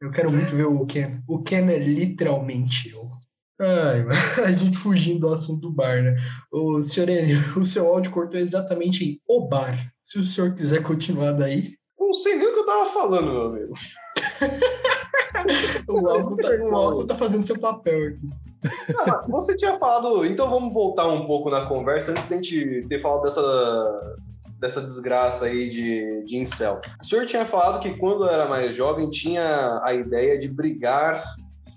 Eu 0.00 0.10
quero 0.10 0.32
muito 0.32 0.54
ver 0.54 0.66
o 0.66 0.84
Ken. 0.86 1.22
O 1.28 1.42
Ken 1.42 1.68
é 1.68 1.78
literalmente 1.78 2.90
eu. 2.90 3.10
Ai, 3.60 4.02
mano, 4.02 4.10
a 4.44 4.52
gente 4.52 4.76
fugindo 4.76 5.20
do 5.20 5.32
assunto 5.32 5.60
do 5.60 5.72
bar, 5.72 6.02
né? 6.02 6.16
O 6.52 6.82
senhor 6.82 7.08
Enio, 7.08 7.38
o 7.56 7.66
seu 7.66 7.86
áudio 7.86 8.10
cortou 8.10 8.38
exatamente 8.38 9.04
em 9.04 9.20
o 9.28 9.48
bar. 9.48 9.92
Se 10.02 10.18
o 10.18 10.26
senhor 10.26 10.54
quiser 10.54 10.82
continuar 10.82 11.32
daí, 11.32 11.76
Não 11.98 12.12
sei 12.12 12.36
nem 12.36 12.48
o 12.48 12.52
que 12.52 12.58
eu 12.58 12.66
tava 12.66 12.90
falando, 12.90 13.30
meu 13.30 13.46
amigo. 13.46 13.74
o 15.88 16.08
álcool 16.08 16.36
tá, 16.36 16.48
o 16.64 16.74
álcool 16.74 17.06
tá 17.06 17.14
fazendo 17.14 17.46
seu 17.46 17.58
papel 17.58 18.08
aqui. 18.08 18.28
Ah, 18.98 19.20
mas 19.28 19.44
você 19.44 19.56
tinha 19.56 19.76
falado. 19.76 20.24
Então 20.24 20.48
vamos 20.48 20.72
voltar 20.72 21.08
um 21.08 21.26
pouco 21.26 21.50
na 21.50 21.66
conversa 21.66 22.12
antes 22.12 22.28
da 22.28 22.36
gente 22.36 22.86
ter 22.88 23.00
falado 23.00 23.22
dessa, 23.22 24.16
dessa 24.58 24.80
desgraça 24.80 25.46
aí 25.46 25.68
de, 25.68 26.24
de 26.24 26.38
incel. 26.38 26.80
O 27.02 27.06
senhor 27.06 27.26
tinha 27.26 27.44
falado 27.44 27.80
que 27.80 27.96
quando 27.98 28.28
era 28.28 28.48
mais 28.48 28.74
jovem 28.74 29.10
tinha 29.10 29.80
a 29.82 29.92
ideia 29.94 30.38
de 30.38 30.48
brigar, 30.48 31.22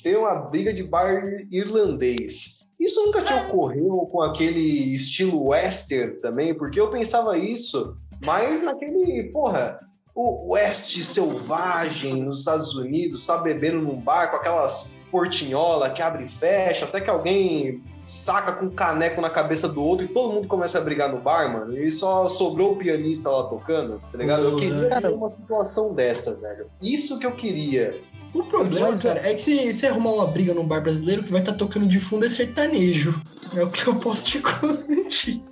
ter 0.04 0.18
uma 0.18 0.36
briga 0.36 0.72
de 0.72 0.84
bar 0.84 1.24
irlandês. 1.52 2.64
Isso 2.80 3.04
nunca 3.04 3.24
te 3.24 3.34
ocorreu 3.34 4.08
com 4.12 4.22
aquele 4.22 4.94
estilo 4.94 5.48
western 5.48 6.18
também? 6.18 6.54
Porque 6.54 6.80
eu 6.80 6.92
pensava 6.92 7.38
isso, 7.38 7.98
mas 8.24 8.64
naquele, 8.64 9.32
porra, 9.32 9.80
o 10.16 10.54
oeste 10.54 11.04
selvagem 11.04 12.24
nos 12.24 12.40
Estados 12.40 12.74
Unidos, 12.76 13.26
tá 13.26 13.38
bebendo 13.38 13.82
num 13.82 13.98
bar 13.98 14.32
com 14.32 14.38
aquelas 14.38 14.96
portinhola 15.12 15.90
que 15.90 16.02
abre 16.02 16.26
e 16.26 16.30
fecha, 16.30 16.86
até 16.86 17.02
que 17.02 17.10
alguém 17.10 17.84
saca 18.06 18.54
com 18.54 18.68
um 18.68 18.70
caneco 18.70 19.20
na 19.20 19.30
cabeça 19.30 19.68
do 19.68 19.84
outro 19.84 20.06
e 20.06 20.08
todo 20.08 20.34
mundo 20.34 20.48
começa 20.48 20.78
a 20.78 20.82
brigar 20.82 21.12
no 21.12 21.20
bar, 21.20 21.52
mano. 21.52 21.78
E 21.78 21.92
só 21.92 22.30
sobrou 22.30 22.74
o 22.74 22.76
pianista 22.78 23.30
lá 23.30 23.44
tocando, 23.44 24.02
tá 24.12 24.18
ligado? 24.18 24.44
Eu 24.44 24.58
queria 24.58 24.90
Cara, 24.90 25.14
uma 25.14 25.30
situação 25.30 25.94
dessa, 25.94 26.40
velho. 26.40 26.68
Isso 26.82 27.20
que 27.20 27.26
eu 27.26 27.36
queria. 27.36 28.00
O 28.34 28.44
problema, 28.44 28.92
Mas, 28.92 29.04
cara, 29.04 29.20
é 29.28 29.34
que 29.34 29.42
se 29.42 29.74
você 29.74 29.88
arrumar 29.88 30.12
uma 30.12 30.28
briga 30.28 30.54
num 30.54 30.68
bar 30.68 30.82
brasileiro, 30.82 31.24
que 31.24 31.32
vai 31.32 31.42
estar 31.42 31.54
tocando 31.54 31.88
de 31.88 32.00
fundo 32.00 32.26
é 32.26 32.30
sertanejo. 32.30 33.22
É 33.56 33.64
o 33.64 33.70
que 33.70 33.88
eu 33.88 33.96
posso 33.96 34.26
te 34.26 34.40
garantir. 34.44 35.44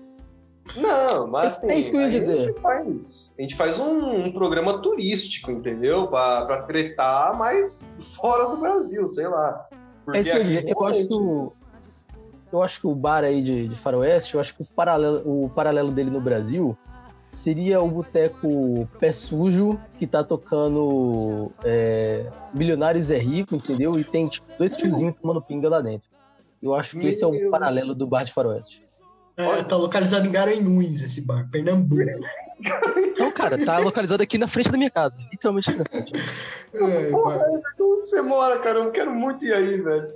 Não, 0.76 1.28
mas 1.28 1.58
assim, 1.58 1.70
É 1.70 1.76
isso 1.76 1.92
que 1.92 1.98
eu 1.98 2.02
ia 2.02 2.08
aí 2.08 2.14
dizer. 2.14 2.40
A 2.40 2.46
gente 2.46 2.62
faz, 2.62 3.34
a 3.38 3.42
gente 3.42 3.58
faz 3.58 3.80
um, 3.80 4.26
um 4.26 4.32
programa 4.32 4.82
turístico, 4.82 5.52
entendeu? 5.52 6.08
Pra, 6.08 6.46
pra 6.46 6.64
tretar, 6.64 7.38
mas 7.38 7.88
fora 8.16 8.50
do 8.50 8.58
Brasil, 8.58 9.08
sei 9.10 9.28
lá. 9.28 9.68
É 10.14 10.20
isso 10.20 10.30
que 10.30 10.38
eu 10.38 10.40
ia 10.40 10.44
dizer. 10.44 10.70
Eu 10.70 10.86
acho 10.86 11.08
que 11.08 11.14
o, 11.14 11.54
eu 12.52 12.62
acho 12.62 12.80
que 12.80 12.88
o 12.88 12.96
bar 12.96 13.24
aí 13.24 13.42
de, 13.42 13.68
de 13.68 13.76
Faroeste, 13.76 14.36
eu 14.36 14.40
acho 14.40 14.56
que 14.56 14.62
o 14.62 14.66
paralelo, 14.66 15.22
o 15.26 15.50
paralelo 15.50 15.92
dele 15.92 16.12
no 16.12 16.22
Brasil 16.22 16.78
seria 17.28 17.82
o 17.82 17.90
boteco 17.90 18.88
Pé 19.00 19.12
Sujo, 19.12 19.80
que 19.98 20.06
tá 20.06 20.24
tocando 20.24 21.52
é, 21.64 22.32
Milionários 22.54 23.10
é 23.10 23.18
Rico, 23.18 23.56
entendeu? 23.56 24.00
E 24.00 24.04
tem 24.04 24.28
tipo, 24.28 24.48
dois 24.58 24.78
tiozinhos 24.78 25.16
tomando 25.20 25.42
pinga 25.42 25.68
lá 25.68 25.82
dentro. 25.82 26.08
Eu 26.62 26.76
acho 26.76 26.98
que 26.98 27.08
esse 27.08 27.24
é 27.24 27.28
Meu. 27.28 27.48
o 27.48 27.52
paralelo 27.52 27.96
do 27.96 28.06
bar 28.06 28.24
de 28.24 28.32
Faroeste. 28.32 28.83
É, 29.36 29.64
tá 29.64 29.76
localizado 29.76 30.28
em 30.28 30.32
Garanhuns 30.32 31.02
esse 31.02 31.22
bar, 31.22 31.50
Pernambuco. 31.52 32.02
Então, 32.98 33.32
cara, 33.32 33.58
tá 33.58 33.78
localizado 33.80 34.22
aqui 34.22 34.38
na 34.38 34.48
frente 34.48 34.72
da 34.72 34.78
minha 34.78 34.92
casa. 34.92 35.22
Literalmente 35.32 35.70
aqui 35.70 35.80
na 35.80 35.86
frente. 35.86 36.14
É, 36.74 37.10
Porra, 37.10 37.42
onde 37.82 38.06
você 38.08 38.22
mora, 38.22 38.60
cara? 38.60 38.80
Eu 38.80 38.92
quero 38.92 39.12
muito 39.12 39.44
ir 39.44 39.54
aí, 39.54 39.82
velho. 39.82 40.14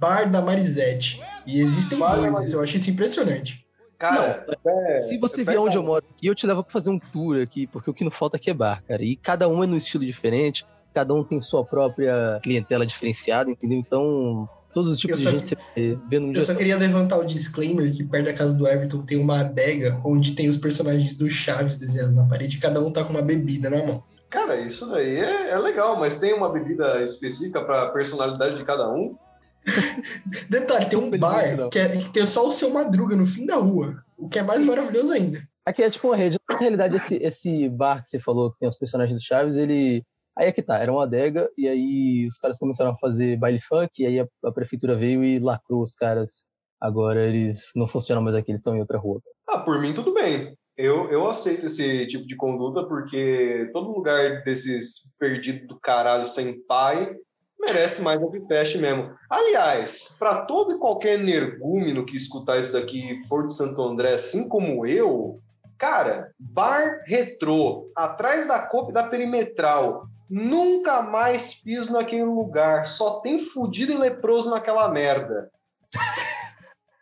bar 0.00 0.30
da 0.30 0.40
Marisete. 0.40 1.20
E 1.46 1.60
existem 1.60 1.98
Bar 1.98 2.16
dois, 2.16 2.52
eu 2.52 2.62
acho 2.62 2.76
isso 2.76 2.90
impressionante. 2.90 3.64
Cara, 3.98 4.44
é, 4.66 4.96
Se 4.96 5.18
você 5.18 5.42
é 5.42 5.44
vier 5.44 5.60
onde 5.60 5.76
eu 5.76 5.82
moro 5.82 6.04
aqui, 6.10 6.26
eu 6.26 6.34
te 6.34 6.46
levo 6.46 6.62
pra 6.62 6.72
fazer 6.72 6.90
um 6.90 6.98
tour 6.98 7.40
aqui, 7.40 7.66
porque 7.66 7.90
o 7.90 7.94
que 7.94 8.04
não 8.04 8.10
falta 8.10 8.36
aqui 8.36 8.50
é 8.50 8.54
bar, 8.54 8.82
cara. 8.86 9.02
E 9.02 9.16
cada 9.16 9.48
um 9.48 9.62
é 9.62 9.66
num 9.66 9.76
estilo 9.76 10.04
diferente, 10.04 10.66
cada 10.92 11.14
um 11.14 11.22
tem 11.22 11.40
sua 11.40 11.64
própria 11.64 12.40
clientela 12.42 12.84
diferenciada, 12.84 13.50
entendeu? 13.50 13.78
Então, 13.78 14.48
todos 14.74 14.90
os 14.90 14.98
tipos 14.98 15.12
Eu 15.12 15.18
de 15.18 15.24
só- 15.24 15.30
gente 15.30 15.48
você 15.74 15.98
vê 16.10 16.18
num 16.18 16.32
dia 16.32 16.42
Eu 16.42 16.46
só 16.46 16.54
queria 16.54 16.76
levantar 16.76 17.16
o 17.18 17.24
disclaimer 17.24 17.92
que 17.92 18.04
perto 18.04 18.26
da 18.26 18.32
casa 18.34 18.54
do 18.56 18.66
Everton 18.68 19.02
tem 19.02 19.16
uma 19.18 19.40
adega 19.40 20.00
onde 20.04 20.32
tem 20.32 20.48
os 20.48 20.56
personagens 20.56 21.14
do 21.14 21.30
Chaves 21.30 21.76
desenhados 21.78 22.14
na 22.14 22.26
parede 22.26 22.56
e 22.56 22.60
cada 22.60 22.80
um 22.80 22.90
tá 22.92 23.02
com 23.04 23.10
uma 23.10 23.22
bebida 23.22 23.70
na 23.70 23.84
mão. 23.86 24.02
Cara, 24.30 24.60
isso 24.60 24.86
daí 24.90 25.16
é, 25.16 25.50
é 25.50 25.58
legal, 25.58 25.98
mas 25.98 26.18
tem 26.18 26.34
uma 26.34 26.50
bebida 26.52 27.02
específica 27.02 27.62
pra 27.64 27.90
personalidade 27.90 28.56
de 28.58 28.64
cada 28.64 28.90
um? 28.90 29.16
Detalhe, 30.50 30.86
tem 30.86 30.98
um 30.98 31.10
bar 31.18 31.68
que, 31.70 31.78
é- 31.78 31.88
que 31.88 32.10
tem 32.12 32.26
só 32.26 32.46
o 32.46 32.52
seu 32.52 32.70
Madruga 32.70 33.16
no 33.16 33.26
fim 33.26 33.46
da 33.46 33.56
rua, 33.56 33.96
o 34.18 34.28
que 34.28 34.38
é 34.38 34.42
mais 34.42 34.62
maravilhoso 34.64 35.12
ainda. 35.12 35.42
Aqui 35.66 35.82
é 35.82 35.88
tipo 35.90 36.08
uma 36.08 36.16
rede. 36.16 36.36
Na 36.50 36.58
realidade, 36.58 36.96
esse, 36.96 37.16
esse 37.16 37.68
bar 37.70 38.02
que 38.02 38.08
você 38.10 38.18
falou, 38.18 38.52
que 38.52 38.58
tem 38.58 38.68
os 38.68 38.76
personagens 38.78 39.18
do 39.18 39.24
Chaves, 39.24 39.56
ele. 39.56 40.04
Aí 40.36 40.48
é 40.48 40.52
que 40.52 40.62
tá, 40.62 40.78
era 40.78 40.92
uma 40.92 41.04
adega, 41.04 41.48
e 41.56 41.68
aí 41.68 42.26
os 42.26 42.38
caras 42.38 42.58
começaram 42.58 42.90
a 42.90 42.98
fazer 42.98 43.38
baile 43.38 43.60
funk, 43.60 44.02
e 44.02 44.06
aí 44.06 44.20
a, 44.20 44.26
a 44.44 44.52
prefeitura 44.52 44.96
veio 44.96 45.22
e 45.22 45.38
lacrou 45.38 45.82
os 45.82 45.94
caras. 45.94 46.46
Agora 46.80 47.24
eles 47.24 47.70
não 47.76 47.86
funcionam 47.86 48.22
mais 48.22 48.34
aqui, 48.34 48.50
eles 48.50 48.60
estão 48.60 48.76
em 48.76 48.80
outra 48.80 48.98
rua. 48.98 49.20
Ah, 49.48 49.60
por 49.60 49.80
mim 49.80 49.94
tudo 49.94 50.12
bem. 50.12 50.56
Eu, 50.76 51.08
eu 51.10 51.28
aceito 51.28 51.66
esse 51.66 52.06
tipo 52.08 52.26
de 52.26 52.34
conduta 52.36 52.84
porque 52.84 53.70
todo 53.72 53.92
lugar 53.92 54.42
desses 54.42 55.12
perdidos 55.18 55.68
do 55.68 55.78
caralho 55.78 56.26
sem 56.26 56.60
pai 56.66 57.14
merece 57.60 58.02
mais 58.02 58.20
feche 58.46 58.78
mesmo. 58.78 59.14
Aliás, 59.30 60.16
para 60.18 60.44
todo 60.44 60.72
e 60.72 60.78
qualquer 60.78 61.18
energúmeno 61.18 62.04
que 62.04 62.16
escutar 62.16 62.58
isso 62.58 62.72
daqui 62.72 63.20
for 63.28 63.46
de 63.46 63.54
Santo 63.54 63.80
André, 63.82 64.14
assim 64.14 64.48
como 64.48 64.84
eu, 64.84 65.38
cara, 65.78 66.32
bar 66.38 67.00
retrô, 67.06 67.88
atrás 67.96 68.46
da 68.46 68.66
Copa 68.66 68.92
da 68.92 69.04
Perimetral, 69.04 70.06
nunca 70.28 71.02
mais 71.02 71.54
piso 71.54 71.92
naquele 71.92 72.24
lugar, 72.24 72.86
só 72.86 73.20
tem 73.20 73.44
fudido 73.44 73.92
e 73.92 73.98
leproso 73.98 74.50
naquela 74.50 74.88
merda. 74.88 75.50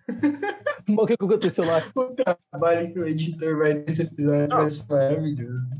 o 0.89 1.07
que 1.07 1.15
aconteceu 1.15 1.65
lá? 1.65 1.81
O 1.95 2.15
trabalho 2.15 2.93
que 2.93 2.99
o 2.99 3.07
editor 3.07 3.59
vai 3.59 3.75
nesse 3.75 4.03
episódio 4.03 4.49
Não. 4.49 4.57
vai 4.59 4.71
ser 4.71 4.85
maravilhoso. 4.89 5.75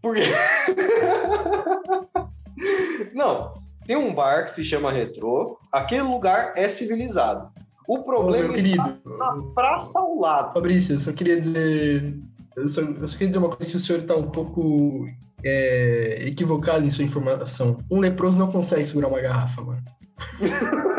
Por 0.00 0.16
quê? 0.16 0.22
Não, 3.14 3.52
tem 3.86 3.96
um 3.96 4.14
bar 4.14 4.44
que 4.44 4.52
se 4.52 4.64
chama 4.64 4.92
Retrô. 4.92 5.58
Aquele 5.70 6.02
lugar 6.02 6.52
é 6.56 6.68
civilizado. 6.68 7.50
O 7.86 8.02
problema 8.02 8.50
Ô, 8.50 8.52
está 8.52 8.84
querido, 8.84 9.18
na 9.18 9.42
praça 9.54 9.98
ao 9.98 10.18
lado. 10.18 10.54
Fabrício, 10.54 10.94
eu 10.94 11.00
só 11.00 11.12
queria 11.12 11.38
dizer. 11.38 12.16
Eu 12.56 12.68
só, 12.68 12.80
eu 12.80 13.08
só 13.08 13.14
queria 13.14 13.28
dizer 13.28 13.38
uma 13.38 13.48
coisa 13.48 13.66
que 13.66 13.76
o 13.76 13.80
senhor 13.80 14.00
está 14.00 14.16
um 14.16 14.30
pouco 14.30 15.06
é, 15.44 16.28
equivocado 16.28 16.84
em 16.84 16.90
sua 16.90 17.04
informação. 17.04 17.78
Um 17.90 18.00
leproso 18.00 18.38
não 18.38 18.50
consegue 18.50 18.86
segurar 18.86 19.08
uma 19.08 19.20
garrafa, 19.20 19.62
mano. 19.62 19.82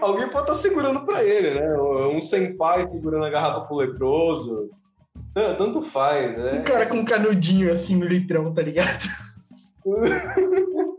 Alguém 0.00 0.28
pode 0.28 0.44
estar 0.44 0.54
tá 0.54 0.54
segurando 0.54 1.04
para 1.04 1.22
ele, 1.22 1.60
né? 1.60 1.76
Um 1.78 2.20
senpai 2.20 2.86
segurando 2.86 3.24
a 3.24 3.30
garrafa 3.30 3.60
pro 3.60 3.76
leproso. 3.76 4.70
Tanto 5.34 5.82
faz, 5.82 6.36
né? 6.36 6.52
Um 6.54 6.62
cara 6.62 6.86
com 6.86 6.96
um 6.96 7.04
canudinho 7.04 7.72
assim 7.72 7.96
no 7.96 8.06
litrão, 8.06 8.52
tá 8.52 8.62
ligado? 8.62 9.06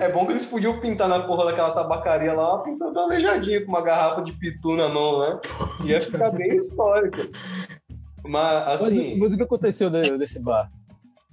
É 0.00 0.08
bom 0.10 0.24
que 0.24 0.32
eles 0.32 0.46
podiam 0.46 0.78
pintar 0.78 1.08
na 1.08 1.20
porra 1.20 1.46
daquela 1.46 1.72
tabacaria 1.72 2.32
lá, 2.32 2.58
pintando 2.58 2.98
aleijadinha 2.98 3.64
com 3.64 3.72
uma 3.72 3.82
garrafa 3.82 4.22
de 4.22 4.32
pitu 4.32 4.76
na 4.76 4.88
mão, 4.88 5.18
né? 5.18 5.40
Ia 5.84 6.00
ficar 6.00 6.30
bem 6.30 6.54
histórico. 6.54 7.18
Mas, 8.24 8.82
assim. 8.82 9.16
Mas, 9.18 9.32
o 9.32 9.36
que 9.36 9.42
aconteceu 9.42 9.90
nesse 9.90 10.38
bar? 10.38 10.70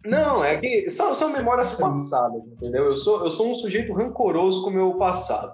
Não, 0.06 0.44
é 0.44 0.58
que 0.58 0.90
são, 0.90 1.14
são 1.14 1.32
memórias 1.32 1.74
passadas, 1.74 2.42
entendeu? 2.44 2.86
Eu 2.86 2.96
sou, 2.96 3.24
eu 3.24 3.30
sou 3.30 3.52
um 3.52 3.54
sujeito 3.54 3.94
rancoroso 3.94 4.64
com 4.64 4.70
o 4.70 4.74
meu 4.74 4.94
passado. 4.96 5.54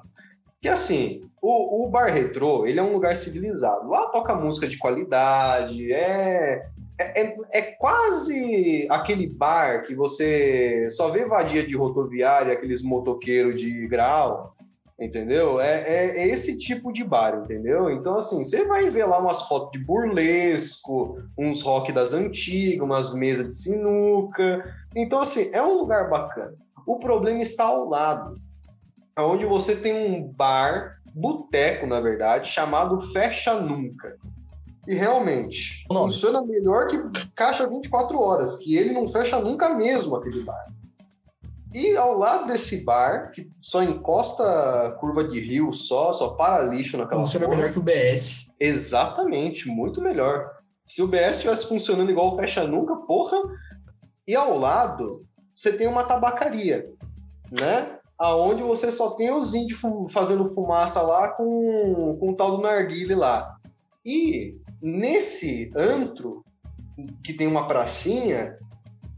Que 0.62 0.70
assim, 0.70 1.22
o, 1.42 1.86
o 1.86 1.90
bar 1.90 2.12
retrô, 2.12 2.66
ele 2.66 2.80
é 2.80 2.84
um 2.84 2.94
lugar 2.94 3.16
civilizado. 3.16 3.90
Lá 3.90 4.08
toca 4.08 4.34
música 4.36 4.68
de 4.68 4.78
qualidade, 4.78 5.94
é, 5.94 6.64
é, 7.00 7.22
é, 7.22 7.36
é, 7.52 7.62
quase 7.62 8.88
aquele 8.90 9.28
bar 9.28 9.86
que 9.86 9.94
você 9.94 10.88
só 10.90 11.10
vê 11.10 11.26
vadia 11.26 11.66
de 11.66 11.76
rodoviária, 11.76 12.54
aqueles 12.54 12.82
motoqueiros 12.82 13.62
de 13.62 13.88
grau, 13.88 14.56
entendeu? 15.00 15.62
É, 15.62 15.82
é, 15.82 16.18
é, 16.20 16.28
esse 16.28 16.58
tipo 16.58 16.92
de 16.92 17.04
bar, 17.04 17.42
entendeu? 17.44 17.90
Então, 17.92 18.18
assim, 18.18 18.44
você 18.44 18.66
vai 18.66 18.90
ver 18.90 19.06
lá 19.06 19.20
umas 19.20 19.44
fotos 19.44 19.72
de 19.72 19.86
burlesco, 19.86 21.18
uns 21.38 21.62
rock 21.62 21.92
das 21.92 22.14
antigas, 22.14 22.84
umas 22.84 23.14
mesas 23.14 23.48
de 23.48 23.54
sinuca. 23.54 24.64
Então, 24.96 25.20
assim, 25.20 25.50
é 25.54 25.62
um 25.62 25.78
lugar 25.78 26.10
bacana. 26.10 26.56
O 26.86 26.98
problema 26.98 27.42
está 27.42 27.66
ao 27.66 27.88
lado, 27.88 28.40
onde 29.20 29.46
você 29.46 29.76
tem 29.76 29.94
um 29.94 30.28
bar, 30.28 30.98
boteco, 31.14 31.86
na 31.86 32.00
verdade, 32.00 32.50
chamado 32.50 33.00
Fecha 33.12 33.60
Nunca. 33.60 34.16
E 34.88 34.96
realmente, 34.96 35.86
Nossa. 35.90 36.06
funciona 36.06 36.42
melhor 36.42 36.88
que 36.88 36.98
caixa 37.36 37.68
24 37.68 38.18
horas, 38.18 38.56
que 38.56 38.78
ele 38.78 38.94
não 38.94 39.10
fecha 39.10 39.38
nunca 39.38 39.74
mesmo 39.76 40.16
aquele 40.16 40.42
bar. 40.44 40.66
E 41.74 41.96
ao 41.98 42.18
lado 42.18 42.48
desse 42.48 42.84
bar, 42.84 43.32
que 43.32 43.50
só 43.62 43.84
encosta 43.84 44.96
curva 45.00 45.28
de 45.28 45.40
rio 45.40 45.74
só, 45.74 46.14
só 46.14 46.30
para 46.30 46.64
lixo 46.64 46.98
naquela 46.98 47.22
Funciona 47.22 47.48
melhor 47.48 47.72
que 47.72 47.80
o 47.80 47.84
BS. 47.84 48.52
Exatamente, 48.60 49.68
muito 49.68 50.02
melhor. 50.02 50.50
Se 50.88 51.02
o 51.02 51.08
BS 51.08 51.38
estivesse 51.38 51.68
funcionando 51.68 52.10
igual 52.10 52.34
o 52.34 52.36
Fecha 52.38 52.64
Nunca, 52.66 52.96
porra. 52.96 53.38
E 54.26 54.36
ao 54.36 54.58
lado, 54.58 55.20
você 55.56 55.74
tem 55.74 55.88
uma 55.88 56.04
tabacaria, 56.04 56.86
né? 57.52 57.98
Aonde 58.18 58.64
você 58.64 58.92
só 58.92 59.12
tem 59.12 59.32
os 59.32 59.54
índios 59.54 59.80
fazendo 60.12 60.48
fumaça 60.48 61.02
lá 61.02 61.30
com, 61.30 62.18
com 62.20 62.32
o 62.32 62.36
tal 62.36 62.58
do 62.58 62.64
narguile 62.64 63.14
lá. 63.14 63.56
E 64.06 64.56
nesse 64.82 65.70
antro, 65.76 66.44
que 67.24 67.34
tem 67.34 67.46
uma 67.46 67.68
pracinha, 67.68 68.58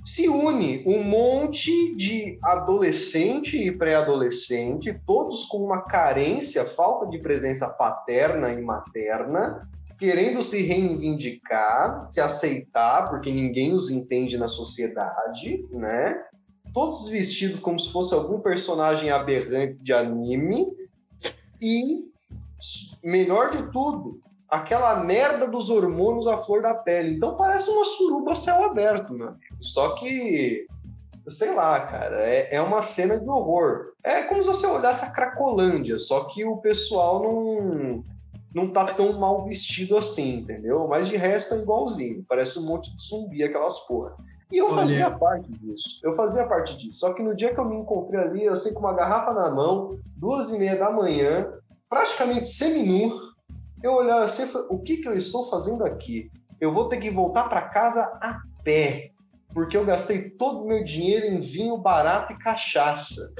se 0.09 0.27
une 0.27 0.83
um 0.87 1.03
monte 1.03 1.95
de 1.95 2.39
adolescente 2.41 3.55
e 3.55 3.71
pré-adolescente, 3.71 4.99
todos 5.05 5.45
com 5.45 5.59
uma 5.59 5.83
carência, 5.83 6.65
falta 6.65 7.05
de 7.05 7.19
presença 7.19 7.69
paterna 7.69 8.51
e 8.51 8.59
materna, 8.59 9.69
querendo 9.99 10.41
se 10.41 10.63
reivindicar, 10.63 12.07
se 12.07 12.19
aceitar, 12.19 13.07
porque 13.07 13.31
ninguém 13.31 13.75
os 13.75 13.91
entende 13.91 14.35
na 14.35 14.47
sociedade, 14.47 15.61
né? 15.71 16.19
Todos 16.73 17.07
vestidos 17.07 17.59
como 17.59 17.79
se 17.79 17.91
fosse 17.91 18.11
algum 18.15 18.39
personagem 18.39 19.11
aberrante 19.11 19.77
de 19.79 19.93
anime. 19.93 20.65
E, 21.61 22.05
melhor 23.03 23.51
de 23.51 23.71
tudo, 23.71 24.19
aquela 24.49 25.03
merda 25.03 25.47
dos 25.47 25.69
hormônios 25.69 26.25
à 26.25 26.35
flor 26.39 26.63
da 26.63 26.73
pele. 26.73 27.15
Então 27.15 27.37
parece 27.37 27.69
uma 27.69 27.85
suruba 27.85 28.35
céu 28.35 28.63
aberto, 28.63 29.13
meu 29.13 29.27
amigo. 29.27 29.48
Só 29.61 29.95
que, 29.95 30.65
sei 31.27 31.53
lá, 31.53 31.79
cara, 31.81 32.21
é, 32.21 32.55
é 32.55 32.61
uma 32.61 32.81
cena 32.81 33.19
de 33.19 33.29
horror. 33.29 33.93
É 34.03 34.23
como 34.23 34.41
se 34.41 34.47
você 34.47 34.65
olhasse 34.67 35.05
a 35.05 35.11
Cracolândia, 35.11 35.99
só 35.99 36.25
que 36.25 36.45
o 36.45 36.57
pessoal 36.57 37.21
não, 37.21 38.03
não 38.53 38.71
tá 38.71 38.93
tão 38.93 39.19
mal 39.19 39.43
vestido 39.45 39.97
assim, 39.97 40.37
entendeu? 40.37 40.87
Mas 40.87 41.07
de 41.07 41.17
resto 41.17 41.55
é 41.55 41.59
igualzinho. 41.59 42.25
Parece 42.27 42.59
um 42.59 42.65
monte 42.65 42.95
de 42.95 43.03
zumbi, 43.03 43.43
aquelas 43.43 43.79
porra. 43.81 44.15
E 44.51 44.57
eu 44.57 44.65
Olha. 44.65 44.77
fazia 44.77 45.11
parte 45.11 45.51
disso. 45.51 45.99
Eu 46.03 46.15
fazia 46.15 46.47
parte 46.47 46.75
disso. 46.77 46.99
Só 46.99 47.13
que 47.13 47.21
no 47.21 47.35
dia 47.35 47.53
que 47.53 47.59
eu 47.59 47.65
me 47.65 47.75
encontrei 47.75 48.19
ali, 48.19 48.43
eu 48.43 48.55
sei 48.55 48.73
com 48.73 48.79
uma 48.79 48.93
garrafa 48.93 49.31
na 49.33 49.51
mão, 49.51 49.99
duas 50.17 50.51
e 50.51 50.57
meia 50.57 50.75
da 50.75 50.89
manhã, 50.89 51.53
praticamente 51.87 52.49
seminu, 52.49 53.11
eu 53.83 53.93
olhava 53.93 54.25
assim 54.25 54.43
e 54.43 54.47
falei, 54.47 54.67
o 54.71 54.79
que, 54.79 54.97
que 54.97 55.07
eu 55.07 55.13
estou 55.13 55.49
fazendo 55.49 55.83
aqui? 55.85 56.31
Eu 56.59 56.73
vou 56.73 56.89
ter 56.89 56.97
que 56.97 57.11
voltar 57.11 57.47
para 57.47 57.69
casa 57.69 58.01
a 58.21 58.41
pé, 58.63 59.11
porque 59.53 59.75
eu 59.75 59.85
gastei 59.85 60.29
todo 60.29 60.63
o 60.63 60.67
meu 60.67 60.83
dinheiro 60.83 61.25
em 61.25 61.41
vinho 61.41 61.77
barato 61.77 62.33
e 62.33 62.37
cachaça. 62.37 63.33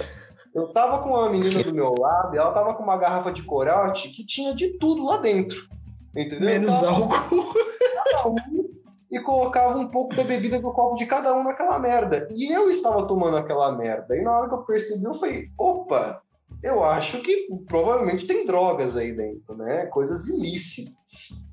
Eu 0.53 0.73
tava 0.73 0.99
com 0.99 1.09
uma 1.09 1.29
menina 1.29 1.63
do 1.63 1.73
meu 1.73 1.93
lado 1.97 2.35
e 2.35 2.37
ela 2.37 2.51
tava 2.51 2.73
com 2.73 2.83
uma 2.83 2.97
garrafa 2.97 3.31
de 3.31 3.43
corote 3.43 4.09
que 4.09 4.25
tinha 4.25 4.53
de 4.53 4.77
tudo 4.77 5.05
lá 5.05 5.17
dentro. 5.17 5.67
Entendeu? 6.15 6.41
Menos 6.41 6.83
álcool. 6.83 7.53
e 9.11 9.19
colocava 9.19 9.77
um 9.77 9.87
pouco 9.87 10.15
da 10.15 10.23
bebida 10.23 10.59
do 10.59 10.71
copo 10.71 10.97
de 10.97 11.05
cada 11.05 11.35
um 11.35 11.43
naquela 11.43 11.79
merda. 11.79 12.27
E 12.31 12.51
eu 12.53 12.69
estava 12.69 13.07
tomando 13.07 13.37
aquela 13.37 13.75
merda. 13.75 14.15
E 14.15 14.21
na 14.21 14.37
hora 14.37 14.47
que 14.47 14.55
eu 14.55 14.63
percebi, 14.63 15.03
eu 15.03 15.13
falei: 15.15 15.49
opa, 15.57 16.21
eu 16.61 16.83
acho 16.83 17.21
que 17.21 17.47
provavelmente 17.67 18.27
tem 18.27 18.45
drogas 18.45 18.95
aí 18.95 19.11
dentro, 19.13 19.55
né? 19.55 19.85
Coisas 19.87 20.27
ilícitas. 20.27 21.45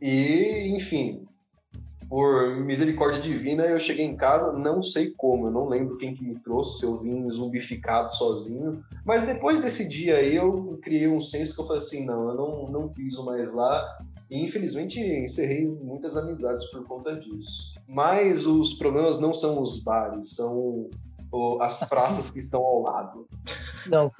E, 0.00 0.74
enfim, 0.76 1.24
por 2.10 2.56
misericórdia 2.56 3.22
divina, 3.22 3.64
eu 3.66 3.78
cheguei 3.78 4.04
em 4.04 4.16
casa, 4.16 4.52
não 4.52 4.82
sei 4.82 5.12
como, 5.16 5.46
eu 5.46 5.52
não 5.52 5.68
lembro 5.68 5.96
quem 5.96 6.12
que 6.12 6.24
me 6.24 6.36
trouxe, 6.36 6.80
se 6.80 6.84
eu 6.84 6.98
vim 6.98 7.30
zumbificado 7.30 8.12
sozinho. 8.16 8.82
Mas 9.04 9.24
depois 9.24 9.60
desse 9.60 9.86
dia 9.86 10.16
aí, 10.16 10.34
eu 10.34 10.76
criei 10.82 11.06
um 11.06 11.20
senso 11.20 11.54
que 11.54 11.60
eu 11.60 11.66
falei 11.66 11.78
assim, 11.78 12.04
não, 12.04 12.30
eu 12.30 12.34
não, 12.34 12.68
não 12.68 12.88
piso 12.88 13.24
mais 13.24 13.54
lá. 13.54 13.96
E 14.28 14.44
infelizmente 14.44 15.00
encerrei 15.00 15.64
muitas 15.64 16.16
amizades 16.16 16.68
por 16.72 16.84
conta 16.84 17.14
disso. 17.14 17.78
Mas 17.86 18.44
os 18.44 18.72
problemas 18.72 19.20
não 19.20 19.32
são 19.32 19.62
os 19.62 19.78
bares, 19.78 20.34
são 20.34 20.90
as 21.60 21.88
praças 21.88 22.30
que 22.30 22.40
estão 22.40 22.60
ao 22.60 22.82
lado. 22.82 23.28
Não, 23.86 24.10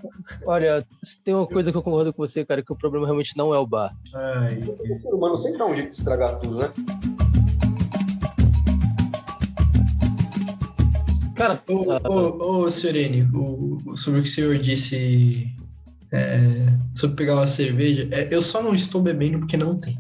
olha, 0.46 0.87
tem 1.24 1.35
uma 1.35 1.46
coisa 1.46 1.72
que 1.72 1.76
eu 1.76 1.83
concordo 1.83 2.12
com 2.12 2.24
você, 2.24 2.44
cara, 2.44 2.62
que 2.62 2.72
o 2.72 2.76
problema 2.76 3.05
realmente 3.05 3.37
não 3.37 3.53
é 3.53 3.59
o 3.59 3.66
bar. 3.66 3.92
Ai, 4.14 4.61
o 4.61 4.98
ser 4.98 5.12
humano 5.12 5.37
sempre 5.37 5.59
dá 5.59 5.66
um 5.66 5.74
jeito 5.74 5.90
de 5.90 5.96
estragar 5.96 6.38
tudo, 6.38 6.57
né? 6.57 6.70
Cara, 11.40 11.59
ô, 11.70 11.92
ah, 11.92 12.00
ô, 12.07 12.64
ô 12.64 12.70
Serene, 12.70 13.26
o, 13.33 13.96
sobre 13.96 14.20
o 14.20 14.22
que 14.22 14.29
o 14.29 14.33
senhor 14.33 14.59
disse 14.59 15.46
é, 16.12 16.37
sobre 16.94 17.16
pegar 17.16 17.37
uma 17.37 17.46
cerveja, 17.46 18.07
é, 18.12 18.29
eu 18.31 18.42
só 18.42 18.62
não 18.62 18.74
estou 18.74 19.00
bebendo 19.00 19.38
porque 19.38 19.57
não 19.57 19.81
tem. 19.81 19.98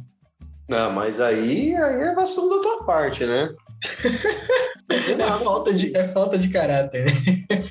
Não, 0.68 0.92
mas 0.92 1.18
aí, 1.18 1.74
aí 1.74 2.02
é 2.02 2.14
vacilo 2.14 2.50
da 2.50 2.62
tua 2.62 2.84
parte, 2.84 3.24
né? 3.24 3.48
É 4.90 5.30
falta 5.44 5.72
de, 5.72 5.96
é 5.96 6.04
falta 6.08 6.36
de 6.38 6.48
caráter. 6.48 7.04
né? 7.06 7.12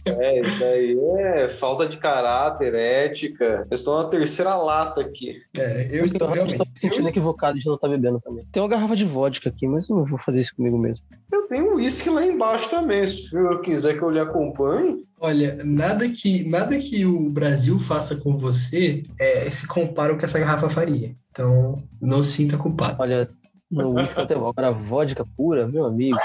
É, 0.06 0.40
isso 0.40 0.64
aí 0.64 0.98
é 1.20 1.58
falta 1.60 1.88
de 1.88 1.98
caráter, 1.98 2.74
ética. 2.76 3.66
Eu 3.70 3.76
estou 3.76 4.02
na 4.02 4.10
terceira 4.10 4.56
lata 4.56 5.02
aqui. 5.02 5.42
É, 5.56 5.88
eu 5.92 6.00
Eu 6.00 6.06
estou 6.06 6.28
realmente. 6.30 6.58
me 6.58 6.66
sentindo 6.76 7.06
eu- 7.06 7.10
equivocado 7.10 7.60
de 7.60 7.66
não 7.66 7.76
estar 7.76 7.88
bebendo 7.90 8.20
também. 8.22 8.46
Tem 8.52 8.62
uma 8.64 8.70
garrafa 8.70 8.96
de 8.96 9.06
vodka 9.06 9.50
aqui, 9.50 9.68
mas 9.68 9.90
eu 9.90 9.96
não 9.98 10.04
vou 10.06 10.18
fazer 10.20 10.40
isso 10.40 10.56
comigo 10.56 10.78
mesmo. 10.78 11.06
Eu 11.32 11.48
tenho 11.48 11.72
um 11.72 11.76
uísque 11.76 12.10
lá 12.10 12.26
embaixo 12.26 12.70
também. 12.70 13.06
Se 13.06 13.36
eu 13.36 13.60
quiser 13.62 13.98
que 13.98 14.02
eu 14.04 14.10
lhe 14.10 14.20
acompanhe. 14.20 15.04
Olha, 15.22 15.58
nada 15.66 16.08
que, 16.08 16.50
nada 16.50 16.78
que 16.78 17.06
o 17.06 17.30
Brasil 17.30 17.78
faça 17.80 18.16
com 18.16 18.38
você 18.38 19.04
é, 19.20 19.52
se 19.52 19.68
compara 19.68 20.14
ao 20.14 20.18
que 20.18 20.24
essa 20.26 20.40
garrafa 20.40 20.70
faria. 20.70 21.14
Então, 21.32 21.76
não 22.02 22.24
sinta 22.24 22.58
culpado. 22.58 22.96
Olha, 23.00 23.28
no 23.70 23.94
uísque 23.96 24.20
até 24.20 24.34
agora, 24.34 24.72
vodka 24.72 25.24
pura, 25.38 25.68
meu 25.68 25.86
amigo. 25.86 26.18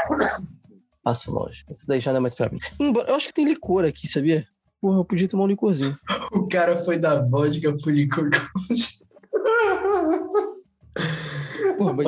Passo 1.04 1.30
longe. 1.30 1.64
Isso 1.70 1.86
daí 1.86 2.00
já 2.00 2.12
não 2.12 2.16
é 2.16 2.20
mais 2.20 2.34
pra 2.34 2.48
mim. 2.48 2.58
Embora, 2.80 3.10
eu 3.10 3.14
acho 3.14 3.28
que 3.28 3.34
tem 3.34 3.44
licor 3.44 3.84
aqui, 3.84 4.08
sabia? 4.08 4.48
Porra, 4.80 4.98
eu 4.98 5.04
podia 5.04 5.28
tomar 5.28 5.44
um 5.44 5.48
licorzinho. 5.48 5.96
O 6.32 6.48
cara 6.48 6.78
foi 6.78 6.98
da 6.98 7.22
vodka 7.22 7.72
pro 7.76 7.90
licor. 7.90 8.30
Porra, 11.76 11.92
mas, 11.92 12.06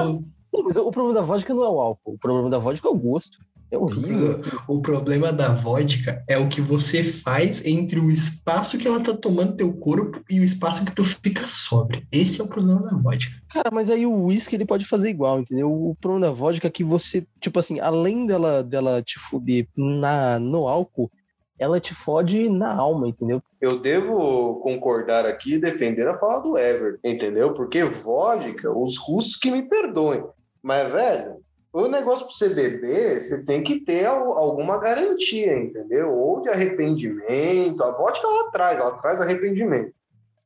mas 0.64 0.76
o 0.76 0.90
problema 0.90 1.14
da 1.14 1.22
vodka 1.22 1.52
não 1.54 1.62
é 1.62 1.68
o 1.68 1.80
álcool. 1.80 2.14
O 2.14 2.18
problema 2.18 2.48
da 2.48 2.58
vodka 2.58 2.88
é 2.88 2.90
o 2.90 2.94
gosto. 2.96 3.38
É 3.70 3.76
horrível. 3.76 4.42
O 4.68 4.80
problema 4.80 5.32
da 5.32 5.52
vodka 5.52 6.22
é 6.28 6.38
o 6.38 6.48
que 6.48 6.60
você 6.60 7.02
faz 7.02 7.64
entre 7.66 7.98
o 7.98 8.08
espaço 8.08 8.78
que 8.78 8.86
ela 8.86 9.02
tá 9.02 9.16
tomando 9.16 9.56
teu 9.56 9.72
corpo 9.72 10.22
e 10.30 10.38
o 10.38 10.44
espaço 10.44 10.84
que 10.84 10.94
tu 10.94 11.04
fica 11.04 11.42
sóbrio. 11.48 12.02
Esse 12.12 12.40
é 12.40 12.44
o 12.44 12.48
problema 12.48 12.82
da 12.82 12.96
vodka. 12.96 13.34
Cara, 13.48 13.70
mas 13.72 13.90
aí 13.90 14.06
o 14.06 14.24
uísque 14.26 14.54
ele 14.54 14.64
pode 14.64 14.86
fazer 14.86 15.10
igual, 15.10 15.40
entendeu? 15.40 15.72
O 15.72 15.96
problema 16.00 16.26
da 16.26 16.32
vodka 16.32 16.68
é 16.68 16.70
que 16.70 16.84
você, 16.84 17.26
tipo 17.40 17.58
assim, 17.58 17.80
além 17.80 18.26
dela, 18.26 18.62
dela 18.62 19.02
te 19.02 19.18
fuder 19.18 19.66
na, 19.76 20.38
no 20.38 20.68
álcool, 20.68 21.10
ela 21.58 21.80
te 21.80 21.94
fode 21.94 22.48
na 22.48 22.72
alma, 22.74 23.08
entendeu? 23.08 23.42
Eu 23.60 23.80
devo 23.80 24.60
concordar 24.62 25.26
aqui 25.26 25.54
e 25.54 25.60
defender 25.60 26.06
a 26.06 26.18
fala 26.18 26.40
do 26.40 26.56
Everton, 26.56 27.00
entendeu? 27.02 27.54
Porque 27.54 27.82
vodka, 27.82 28.70
os 28.70 28.96
russos 28.96 29.36
que 29.36 29.50
me 29.50 29.62
perdoem. 29.62 30.22
Mas, 30.62 30.92
velho, 30.92 31.36
o 31.84 31.88
negócio 31.88 32.24
pra 32.26 32.34
você 32.34 32.48
beber, 32.48 33.20
você 33.20 33.44
tem 33.44 33.62
que 33.62 33.80
ter 33.80 34.06
al- 34.06 34.38
alguma 34.38 34.78
garantia, 34.78 35.58
entendeu? 35.58 36.10
Ou 36.12 36.40
de 36.40 36.48
arrependimento. 36.48 37.82
A 37.82 37.90
vodka 37.90 38.26
ela 38.26 38.50
traz, 38.50 38.78
ela 38.78 38.92
traz 38.98 39.20
arrependimento. 39.20 39.94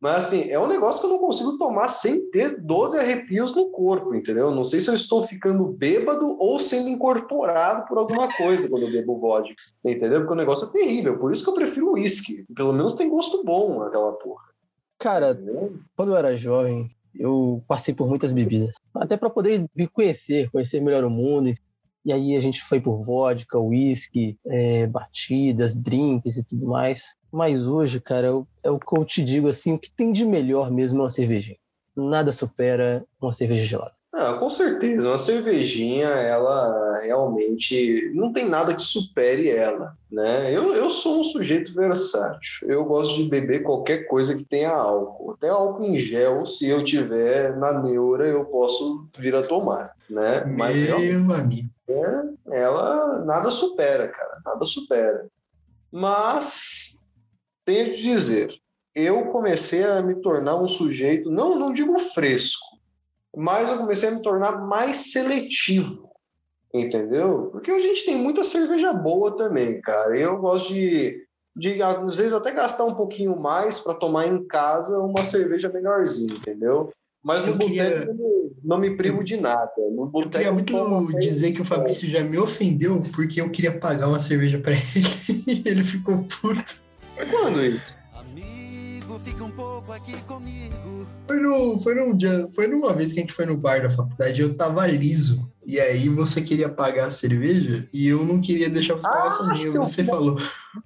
Mas 0.00 0.16
assim, 0.24 0.50
é 0.50 0.58
um 0.58 0.66
negócio 0.66 1.00
que 1.02 1.06
eu 1.06 1.10
não 1.10 1.18
consigo 1.18 1.58
tomar 1.58 1.88
sem 1.88 2.30
ter 2.30 2.58
12 2.58 2.98
arrepios 2.98 3.54
no 3.54 3.68
corpo, 3.70 4.14
entendeu? 4.14 4.50
Não 4.50 4.64
sei 4.64 4.80
se 4.80 4.88
eu 4.88 4.94
estou 4.94 5.26
ficando 5.26 5.62
bêbado 5.66 6.36
ou 6.40 6.58
sendo 6.58 6.88
incorporado 6.88 7.86
por 7.86 7.98
alguma 7.98 8.26
coisa 8.34 8.66
quando 8.66 8.84
eu 8.86 8.90
bebo 8.90 9.18
vodka, 9.18 9.54
entendeu? 9.84 10.20
Porque 10.20 10.32
o 10.32 10.36
negócio 10.36 10.68
é 10.68 10.72
terrível. 10.72 11.18
Por 11.18 11.30
isso 11.30 11.44
que 11.44 11.50
eu 11.50 11.54
prefiro 11.54 11.92
uísque. 11.92 12.46
Pelo 12.56 12.72
menos 12.72 12.94
tem 12.94 13.10
gosto 13.10 13.44
bom 13.44 13.82
aquela 13.82 14.12
porra. 14.12 14.44
Cara, 14.98 15.32
entendeu? 15.32 15.74
quando 15.94 16.12
eu 16.12 16.16
era 16.16 16.34
jovem, 16.34 16.88
eu 17.14 17.62
passei 17.66 17.94
por 17.94 18.08
muitas 18.08 18.32
bebidas. 18.32 18.74
Até 18.94 19.16
pra 19.16 19.30
poder 19.30 19.66
me 19.74 19.86
conhecer, 19.86 20.50
conhecer 20.50 20.80
melhor 20.80 21.04
o 21.04 21.10
mundo. 21.10 21.52
E 22.04 22.12
aí 22.12 22.34
a 22.36 22.40
gente 22.40 22.62
foi 22.62 22.80
por 22.80 23.02
vodka, 23.04 23.58
uísque, 23.58 24.38
é, 24.46 24.86
batidas, 24.86 25.76
drinks 25.76 26.36
e 26.36 26.44
tudo 26.44 26.66
mais. 26.66 27.02
Mas 27.30 27.66
hoje, 27.66 28.00
cara, 28.00 28.28
eu- 28.28 28.46
é 28.62 28.70
o 28.70 28.78
que 28.78 28.98
eu 28.98 29.04
te 29.04 29.22
digo 29.22 29.48
assim, 29.48 29.74
o 29.74 29.78
que 29.78 29.90
tem 29.94 30.10
de 30.12 30.24
melhor 30.24 30.70
mesmo 30.70 30.98
é 30.98 31.02
uma 31.02 31.10
cervejinha. 31.10 31.58
Nada 31.94 32.32
supera 32.32 33.04
uma 33.20 33.32
cerveja 33.32 33.64
gelada. 33.64 33.92
Ah, 34.12 34.34
com 34.34 34.50
certeza. 34.50 35.08
Uma 35.08 35.18
cervejinha, 35.18 36.08
ela 36.08 36.98
realmente 37.00 38.10
não 38.12 38.32
tem 38.32 38.48
nada 38.48 38.74
que 38.74 38.82
supere 38.82 39.48
ela, 39.48 39.96
né? 40.10 40.52
Eu, 40.54 40.74
eu 40.74 40.90
sou 40.90 41.20
um 41.20 41.24
sujeito 41.24 41.72
versátil. 41.72 42.68
Eu 42.68 42.84
gosto 42.84 43.16
de 43.16 43.28
beber 43.28 43.62
qualquer 43.62 44.08
coisa 44.08 44.34
que 44.34 44.44
tenha 44.44 44.70
álcool. 44.70 45.32
Até 45.32 45.48
álcool 45.48 45.84
em 45.84 45.96
gel, 45.96 46.44
se 46.44 46.68
eu 46.68 46.84
tiver 46.84 47.56
na 47.56 47.72
neura, 47.72 48.26
eu 48.26 48.44
posso 48.46 49.06
vir 49.16 49.34
a 49.34 49.42
tomar, 49.42 49.94
né? 50.08 50.44
Mas 50.44 50.80
Meu 50.80 50.96
amigo. 51.34 51.68
ela 52.50 53.24
nada 53.24 53.50
supera, 53.50 54.08
cara, 54.08 54.38
nada 54.44 54.64
supera. 54.64 55.26
Mas 55.92 57.00
tenho 57.64 57.86
que 57.92 58.02
dizer, 58.02 58.54
eu 58.94 59.26
comecei 59.26 59.84
a 59.84 60.02
me 60.02 60.16
tornar 60.16 60.56
um 60.56 60.66
sujeito, 60.68 61.30
não, 61.30 61.58
não 61.58 61.72
digo 61.72 61.96
fresco, 61.98 62.69
mas 63.36 63.68
eu 63.68 63.78
comecei 63.78 64.08
a 64.08 64.12
me 64.12 64.22
tornar 64.22 64.52
mais 64.66 65.12
seletivo, 65.12 66.10
entendeu? 66.74 67.48
Porque 67.52 67.70
a 67.70 67.78
gente 67.78 68.04
tem 68.04 68.16
muita 68.16 68.44
cerveja 68.44 68.92
boa 68.92 69.36
também, 69.36 69.80
cara. 69.80 70.16
Eu 70.16 70.38
gosto 70.38 70.72
de, 70.72 71.16
de 71.56 71.82
às 71.82 72.16
vezes 72.18 72.32
até 72.32 72.52
gastar 72.52 72.84
um 72.84 72.94
pouquinho 72.94 73.38
mais 73.38 73.80
para 73.80 73.94
tomar 73.94 74.26
em 74.26 74.44
casa 74.46 74.98
uma 74.98 75.24
cerveja 75.24 75.68
melhorzinha, 75.68 76.32
entendeu? 76.34 76.90
Mas 77.22 77.44
no 77.44 77.58
queria- 77.58 77.84
boteco 78.06 78.50
não- 78.64 78.78
me 78.78 78.96
privo 78.96 79.22
de 79.22 79.36
nada. 79.36 79.70
No 79.92 80.10
Eu 80.14 80.30
queria 80.30 80.50
muito 80.52 81.18
dizer 81.18 81.52
que 81.52 81.60
o 81.60 81.64
Fabrício 81.66 82.08
já 82.08 82.22
me 82.22 82.38
ofendeu 82.38 83.00
porque 83.14 83.40
eu 83.42 83.50
queria 83.50 83.78
pagar 83.78 84.08
uma 84.08 84.20
cerveja 84.20 84.58
pra 84.58 84.72
ele 84.72 84.80
e 85.46 85.68
ele 85.68 85.84
ficou 85.84 86.24
puto. 86.24 86.76
Quando 87.30 87.62
isso? 87.62 87.99
Fica 89.24 89.44
um 89.44 89.50
pouco 89.50 89.92
aqui 89.92 90.20
comigo. 90.22 91.06
Foi, 91.26 91.38
no, 91.40 91.78
foi, 91.78 92.14
dia, 92.14 92.48
foi 92.50 92.66
numa 92.66 92.92
vez 92.94 93.12
que 93.12 93.18
a 93.18 93.22
gente 93.22 93.32
foi 93.32 93.46
no 93.46 93.56
bar 93.56 93.82
da 93.82 93.90
faculdade, 93.90 94.40
eu 94.40 94.54
tava 94.54 94.86
liso. 94.86 95.50
E 95.64 95.78
aí 95.78 96.08
você 96.08 96.40
queria 96.40 96.68
pagar 96.68 97.06
a 97.06 97.10
cerveja 97.10 97.86
e 97.92 98.08
eu 98.08 98.24
não 98.24 98.40
queria 98.40 98.70
deixar 98.70 98.94
você 98.94 99.02
pagar 99.02 99.26
Ah, 99.26 99.32
sozinho. 99.32 99.70
seu 99.70 99.82
Você 99.82 100.04
falou, 100.04 100.36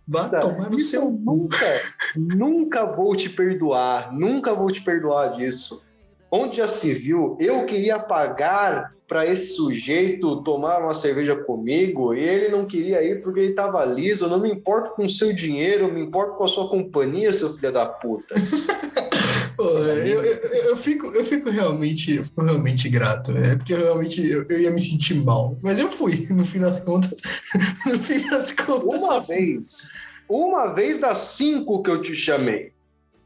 vá 0.07 0.29
tomar 0.29 0.68
no 0.68 0.79
seu 0.79 1.11
nunca, 1.11 1.81
nunca 2.16 2.85
vou 2.85 3.14
te 3.14 3.31
perdoar, 3.31 4.12
nunca 4.12 4.53
vou 4.53 4.70
te 4.70 4.83
perdoar 4.83 5.37
disso. 5.37 5.85
Onde 6.30 6.56
já 6.56 6.68
se 6.68 6.92
viu, 6.94 7.37
eu 7.40 7.64
queria 7.64 7.98
pagar 7.98 8.94
para 9.06 9.26
esse 9.26 9.54
sujeito 9.54 10.42
tomar 10.42 10.78
uma 10.78 10.94
cerveja 10.94 11.37
comigo 11.37 12.14
e 12.14 12.20
ele 12.20 12.48
não 12.48 12.66
queria 12.66 13.02
ir 13.02 13.22
porque 13.22 13.40
ele 13.40 13.50
estava 13.50 13.84
liso. 13.84 14.24
Eu 14.24 14.30
não 14.30 14.40
me 14.40 14.50
importo 14.50 14.90
com 14.94 15.04
o 15.04 15.10
seu 15.10 15.32
dinheiro, 15.32 15.84
eu 15.84 15.92
me 15.92 16.00
importo 16.00 16.37
com 16.37 16.44
a 16.44 16.48
sua 16.48 16.68
companhia, 16.68 17.32
seu 17.32 17.52
filho 17.54 17.72
da 17.72 17.87
puta. 17.87 18.34
Pô, 19.56 19.62
eu, 19.62 20.24
eu, 20.24 20.34
eu 20.70 20.76
fico, 20.76 21.06
eu 21.06 21.24
fico 21.24 21.48
realmente, 21.48 22.16
eu 22.16 22.24
fico 22.24 22.42
realmente 22.42 22.88
grato. 22.88 23.30
É 23.37 23.54
porque 23.54 23.72
eu 23.72 23.78
realmente 23.78 24.28
eu, 24.28 24.44
eu 24.48 24.60
ia 24.60 24.70
me 24.70 24.80
sentir 24.80 25.14
mal. 25.14 25.56
Mas 25.62 25.78
eu 25.78 25.90
fui, 25.90 26.26
no 26.30 26.44
fim 26.44 26.60
das 26.60 26.80
contas. 26.80 27.20
No 27.87 27.98
fim 27.98 28.28
das 28.28 28.50
contas. 28.50 29.00
Uma 29.00 29.20
vez, 29.20 29.90
uma 30.28 30.74
vez 30.74 30.98
das 30.98 31.18
cinco 31.18 31.82
que 31.82 31.90
eu 31.90 32.02
te 32.02 32.14
chamei. 32.14 32.72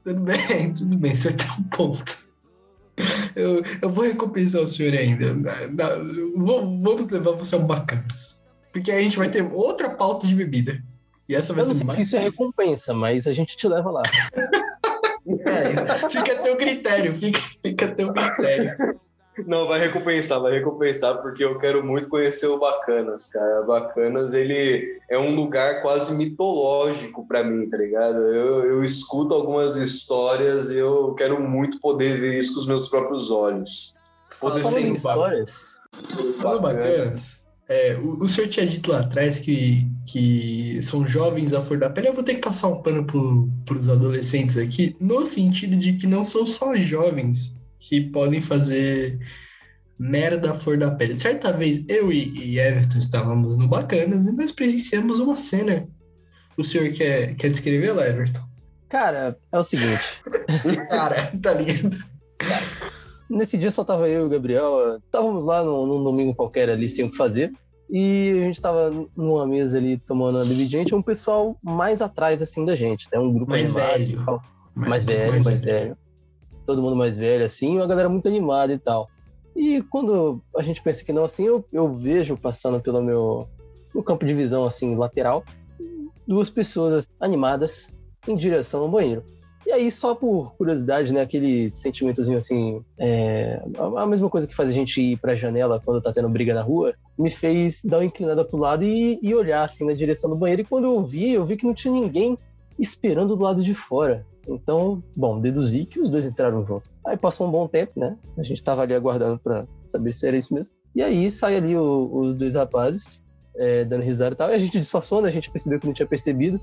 Tudo 0.05 0.21
bem, 0.21 0.75
tudo 0.75 0.99
bem, 0.99 1.15
você 1.15 1.33
tem 1.33 1.47
um 1.59 1.63
ponto. 1.65 2.28
Eu, 3.37 3.63
eu 3.83 3.91
vou 3.91 4.05
recompensar 4.05 4.61
o 4.61 4.69
senhor 4.69 4.95
ainda. 4.95 5.27
Vamos 6.37 7.11
levar 7.11 7.33
você 7.33 7.55
ao 7.55 7.63
bacanas. 7.63 8.39
Porque 8.73 8.91
aí 8.91 8.99
a 8.99 9.03
gente 9.03 9.19
vai 9.19 9.29
ter 9.29 9.43
outra 9.53 9.91
pauta 9.91 10.27
de 10.27 10.35
bebida. 10.35 10.83
E 11.29 11.35
essa 11.35 11.53
vai 11.53 11.65
Eu 11.65 11.75
ser 11.75 11.85
mais. 11.85 11.99
isso 11.99 12.17
é 12.17 12.21
recompensa, 12.21 12.95
mas 12.95 13.27
a 13.27 13.33
gente 13.33 13.57
te 13.57 13.69
leva 13.69 13.91
lá. 13.91 14.03
É, 15.45 16.09
fica 16.09 16.33
a 16.33 16.37
teu 16.37 16.57
critério, 16.57 17.13
fica, 17.13 17.39
fica 17.63 17.85
a 17.85 17.91
teu 17.91 18.15
critério. 18.15 18.99
Não, 19.47 19.67
vai 19.67 19.81
recompensar, 19.81 20.41
vai 20.41 20.53
recompensar, 20.53 21.21
porque 21.23 21.45
eu 21.45 21.59
quero 21.59 21.85
muito 21.85 22.09
conhecer 22.09 22.47
o 22.47 22.59
Bacanas, 22.59 23.29
cara. 23.29 23.63
Bacanas, 23.63 24.35
ele 24.35 25.01
é 25.09 25.19
um 25.19 25.35
lugar 25.35 25.83
quase 25.83 26.15
mitológico 26.15 27.27
para 27.27 27.45
mim, 27.45 27.69
tá 27.69 27.77
ligado? 27.77 28.19
Eu, 28.19 28.65
eu 28.65 28.85
escuto 28.85 29.35
algumas 29.35 29.77
histórias 29.77 30.71
e 30.71 30.79
eu 30.79 31.15
quero 31.15 31.41
muito 31.41 31.81
poder 31.81 32.21
ver 32.21 32.39
isso 32.39 32.55
com 32.55 32.61
os 32.61 32.67
meus 32.67 32.89
próprios 32.89 33.31
olhos. 33.31 33.95
Poder 34.41 34.63
Fala 34.63 34.75
sentir 34.75 34.95
histórias, 34.95 35.79
Falando 36.41 36.63
bacanas, 36.63 37.41
é, 37.69 37.97
o, 37.97 38.25
o 38.25 38.29
senhor 38.29 38.49
tinha 38.49 38.67
dito 38.67 38.91
lá 38.91 39.01
atrás 39.01 39.39
que, 39.39 39.87
que 40.07 40.81
são 40.83 41.07
jovens 41.07 41.53
à 41.53 41.61
flor 41.61 41.79
da 41.79 41.91
pele. 41.91 42.09
Eu 42.09 42.15
vou 42.15 42.23
ter 42.23 42.35
que 42.35 42.41
passar 42.41 42.69
um 42.69 42.83
pano 42.83 43.05
para 43.05 43.75
os 43.75 43.89
adolescentes 43.89 44.57
aqui, 44.57 44.97
no 45.01 45.27
sentido 45.27 45.77
de 45.77 45.95
que 45.95 46.07
não 46.07 46.25
são 46.25 46.47
só 46.47 46.75
jovens 46.77 47.58
que 47.79 48.01
podem 48.01 48.41
fazer 48.41 49.19
merda 49.99 50.53
à 50.53 50.55
flor 50.55 50.79
da 50.79 50.91
pele. 50.91 51.19
Certa 51.19 51.53
vez, 51.53 51.85
eu 51.89 52.13
e, 52.13 52.59
Everton 52.59 52.99
estávamos 52.99 53.57
no 53.57 53.69
Bacanas 53.69 54.27
e 54.27 54.33
nós 54.33 54.53
presenciamos 54.53 55.19
uma 55.19 55.37
cena. 55.37 55.89
O 56.57 56.65
senhor 56.65 56.93
quer, 56.93 57.35
quer 57.37 57.51
descrevê-la, 57.51 58.07
Everton? 58.07 58.49
cara, 58.89 59.39
é 59.53 59.59
o 59.59 59.63
seguinte. 59.63 60.21
Cara, 60.89 61.31
tá 61.43 61.53
ligado? 61.53 61.97
Nesse 63.29 63.59
dia 63.59 63.71
só 63.71 63.85
tava 63.85 64.09
eu 64.09 64.23
e 64.23 64.27
o 64.27 64.29
Gabriel. 64.29 64.97
Estávamos 65.05 65.45
lá 65.45 65.63
num, 65.63 65.87
num 65.87 66.03
domingo 66.03 66.35
qualquer 66.35 66.71
ali, 66.71 66.89
sem 66.89 67.05
o 67.05 67.11
que 67.11 67.17
fazer. 67.17 67.53
E 67.91 68.41
a 68.41 68.45
gente 68.45 68.61
tava 68.61 68.91
numa 69.17 69.47
mesa 69.47 69.79
ali 69.79 69.99
tomando 69.99 70.39
uma 70.39 70.45
bebidinha. 70.45 70.85
um 70.93 71.03
pessoal 71.03 71.57
mais 71.63 72.01
atrás, 72.01 72.41
assim, 72.41 72.65
da 72.65 72.75
gente. 72.75 73.09
Né? 73.13 73.19
Um 73.19 73.33
grupo 73.33 73.51
Mais 73.51 73.71
animado 73.77 73.99
velho. 73.99 74.25
tal. 74.25 74.43
Mais 74.75 75.05
velho, 75.05 75.45
mais, 75.45 75.61
velho. 75.61 75.97
Todo 76.69 76.83
mundo 76.83 76.95
mais 76.95 77.17
velho, 77.17 77.47
assim. 77.47 77.79
Uma 77.79 77.87
galera 77.87 78.11
muito 78.11 78.29
animada 78.29 78.75
e 78.75 78.79
tal. 78.79 79.09
E 79.57 79.81
quando 79.91 80.43
a 80.55 80.63
gente 80.63 80.83
pensa 80.83 81.03
que 81.03 81.15
não 81.15 81.25
assim, 81.25 81.45
eu, 81.45 81.65
eu 81.73 81.95
vejo 81.95 82.37
passando 82.37 82.79
pelo 82.79 83.03
meu 83.03 83.49
no 83.95 84.03
campo 84.03 84.27
de 84.27 84.35
visão 84.35 84.67
assim 84.67 84.95
lateral 84.95 85.43
duas 86.27 86.51
pessoas 86.51 87.09
animadas 87.19 87.89
em 88.29 88.37
direção 88.37 88.83
ao 88.83 88.91
banheiro. 88.91 89.25
E 89.67 89.73
aí, 89.73 89.91
só 89.91 90.15
por 90.15 90.55
curiosidade, 90.57 91.13
né, 91.13 91.23
aquele 91.23 91.71
sentimentozinho 91.71 92.37
assim, 92.37 92.83
é, 92.99 93.63
a 93.97 94.07
mesma 94.07 94.29
coisa 94.29 94.47
que 94.47 94.55
faz 94.55 94.69
a 94.69 94.73
gente 94.73 95.01
ir 95.01 95.17
pra 95.17 95.35
janela 95.35 95.81
quando 95.83 96.03
tá 96.03 96.13
tendo 96.13 96.29
briga 96.29 96.55
na 96.55 96.63
rua, 96.63 96.95
me 97.19 97.31
fez 97.31 97.83
dar 97.83 97.99
uma 97.99 98.05
inclinada 98.05 98.45
pro 98.45 98.59
lado 98.59 98.85
e, 98.85 99.19
e 99.23 99.35
olhar 99.35 99.65
assim 99.65 99.87
na 99.87 99.95
direção 99.95 100.29
do 100.29 100.37
banheiro. 100.37 100.63
E 100.63 100.67
quando 100.67 100.85
eu 100.85 101.03
vi, 101.03 101.33
eu 101.33 101.47
vi 101.47 101.57
que 101.57 101.67
não 101.67 101.75
tinha 101.75 101.93
ninguém 101.93 102.37
esperando 102.79 103.35
do 103.35 103.43
lado 103.43 103.63
de 103.63 103.75
fora. 103.75 104.25
Então, 104.49 105.03
bom, 105.15 105.39
deduzi 105.41 105.85
que 105.85 106.01
os 106.01 106.09
dois 106.09 106.25
entraram 106.25 106.65
junto. 106.65 106.91
Aí 107.07 107.17
passou 107.17 107.47
um 107.47 107.51
bom 107.51 107.69
tempo, 107.69 107.93
né? 107.97 108.17
A 108.37 108.43
gente 108.43 108.63
tava 108.63 108.83
ali 108.83 108.95
aguardando 108.95 109.39
para 109.39 109.67
saber 109.85 110.13
se 110.13 110.27
era 110.27 110.37
isso 110.37 110.55
mesmo. 110.55 110.69
E 110.95 111.03
aí 111.03 111.31
sai 111.31 111.57
ali 111.57 111.77
o, 111.77 112.11
os 112.13 112.35
dois 112.35 112.55
rapazes 112.55 113.23
é, 113.59 113.85
dando 113.85 114.03
risada 114.03 114.35
e 114.35 114.37
tal. 114.37 114.51
E 114.51 114.55
a 114.55 114.59
gente 114.59 114.79
disfarçou, 114.79 115.21
né? 115.21 115.29
A 115.29 115.33
gente 115.33 115.51
percebeu 115.51 115.79
que 115.79 115.87
não 115.87 115.93
tinha 115.93 116.07
percebido. 116.07 116.61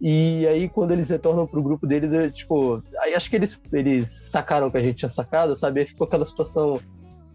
E 0.00 0.46
aí, 0.48 0.68
quando 0.68 0.90
eles 0.90 1.08
retornam 1.08 1.46
pro 1.46 1.62
grupo 1.62 1.86
deles, 1.86 2.12
eu, 2.12 2.30
tipo, 2.30 2.82
aí 2.98 3.14
acho 3.14 3.30
que 3.30 3.36
eles, 3.36 3.60
eles 3.72 4.10
sacaram 4.10 4.70
que 4.70 4.76
a 4.76 4.82
gente 4.82 4.96
tinha 4.96 5.08
sacado, 5.08 5.54
sabe? 5.54 5.80
Aí 5.80 5.86
ficou 5.86 6.06
aquela 6.06 6.24
situação. 6.24 6.80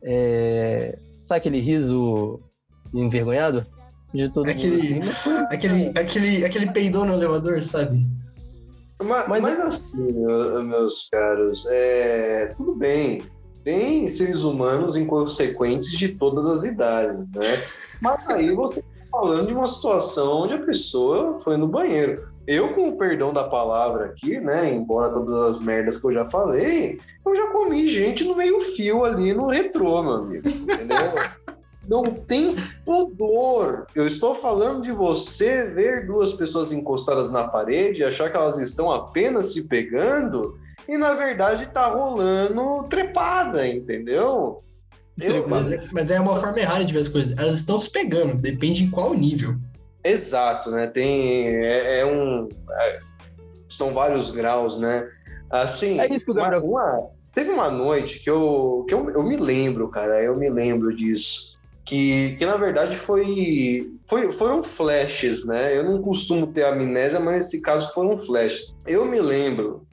É... 0.04 0.98
Sabe 1.24 1.40
aquele 1.40 1.60
riso 1.60 2.40
envergonhado? 2.94 3.66
De 4.14 4.28
todo 4.30 4.50
aquele, 4.50 4.96
mundo. 4.96 5.08
Assim, 5.08 5.30
aquele, 5.52 6.00
aquele, 6.00 6.46
aquele 6.46 6.72
peidão 6.72 7.06
no 7.06 7.14
elevador, 7.14 7.64
sabe? 7.64 8.06
Mas, 9.02 9.28
Mas 9.28 9.42
mas 9.42 9.60
assim, 9.62 10.12
meu- 10.12 10.64
meus 10.64 11.08
caros, 11.10 11.66
é, 11.70 12.54
tudo 12.58 12.76
bem. 12.76 13.22
Tem 13.64 14.08
seres 14.08 14.44
humanos 14.44 14.96
inconsequentes 14.96 15.92
de 15.92 16.10
todas 16.10 16.46
as 16.46 16.64
idades, 16.64 17.20
né? 17.34 17.42
Mas 18.02 18.30
aí 18.30 18.54
você 18.54 18.80
está 18.80 18.92
falando 19.12 19.48
de 19.48 19.54
uma 19.54 19.68
situação 19.68 20.42
onde 20.44 20.54
a 20.54 20.66
pessoa 20.66 21.40
foi 21.40 21.58
no 21.58 21.68
banheiro. 21.68 22.28
Eu, 22.48 22.74
com 22.74 22.90
o 22.90 22.98
perdão 22.98 23.32
da 23.32 23.44
palavra 23.44 24.06
aqui, 24.06 24.40
né? 24.40 24.74
Embora 24.74 25.14
todas 25.14 25.34
as 25.36 25.62
merdas 25.62 25.98
que 25.98 26.08
eu 26.08 26.14
já 26.14 26.26
falei, 26.26 27.00
eu 27.26 27.36
já 27.36 27.48
comi 27.52 27.88
gente 27.88 28.24
no 28.24 28.36
meio-fio 28.36 29.06
ali 29.06 29.34
no 29.34 29.48
retrô, 29.48 30.02
meu 30.02 30.14
amigo. 30.14 30.48
Entendeu? 30.50 31.14
Não 31.90 32.04
tem 32.04 32.56
pudor. 32.86 33.88
Eu 33.96 34.06
estou 34.06 34.36
falando 34.36 34.84
de 34.84 34.92
você 34.92 35.64
ver 35.64 36.06
duas 36.06 36.32
pessoas 36.34 36.72
encostadas 36.72 37.32
na 37.32 37.48
parede 37.48 38.02
e 38.02 38.04
achar 38.04 38.30
que 38.30 38.38
elas 38.38 38.60
estão 38.60 38.92
apenas 38.92 39.54
se 39.54 39.64
pegando 39.68 40.56
e 40.88 40.98
na 40.98 41.16
verdade 41.16 41.66
tá 41.74 41.88
rolando 41.88 42.84
trepada, 42.90 43.68
entendeu? 43.68 44.58
Eu- 45.20 45.48
Mas, 45.50 45.72
é- 45.72 45.84
mas 45.92 46.12
é 46.12 46.20
uma 46.20 46.36
forma 46.40 46.60
errada 46.60 46.86
de 46.86 46.94
ver 46.94 47.00
as 47.00 47.08
coisas. 47.08 47.38
Elas 47.38 47.56
estão 47.56 47.80
se 47.80 47.92
pegando, 47.92 48.36
depende 48.40 48.84
em 48.84 48.90
qual 48.92 49.14
nível. 49.16 49.56
Exato, 50.04 50.70
né? 50.72 50.86
Tem 50.88 51.48
é, 51.48 52.00
é 52.02 52.06
um 52.06 52.48
é, 52.72 53.00
são 53.68 53.94
vários 53.94 54.32
graus, 54.32 54.80
né? 54.80 55.10
Assim, 55.50 56.00
É 56.00 56.08
isso 56.14 56.24
que 56.24 56.32
o 56.32 56.36
Gabriel- 56.36 56.64
uma- 56.64 56.84
uma- 57.00 57.08
teve 57.34 57.50
uma 57.52 57.70
noite 57.70 58.20
que 58.20 58.30
eu 58.30 58.86
que 58.88 58.94
eu, 58.94 59.10
eu 59.10 59.24
me 59.24 59.36
lembro, 59.36 59.90
cara, 59.90 60.22
eu 60.24 60.38
me 60.38 60.50
lembro 60.50 60.96
disso. 60.96 61.58
Que, 61.90 62.36
que 62.36 62.46
na 62.46 62.56
verdade 62.56 62.98
foi, 62.98 63.92
foi 64.06 64.32
foram 64.32 64.62
flashes, 64.62 65.44
né? 65.44 65.76
Eu 65.76 65.84
não 65.84 66.00
costumo 66.00 66.46
ter 66.46 66.64
amnésia, 66.64 67.20
mas 67.20 67.46
nesse 67.46 67.64
caso 67.64 67.92
foram 67.96 68.16
flashes. 68.20 68.76
Eu 68.86 69.06
me 69.06 69.20
lembro 69.20 69.88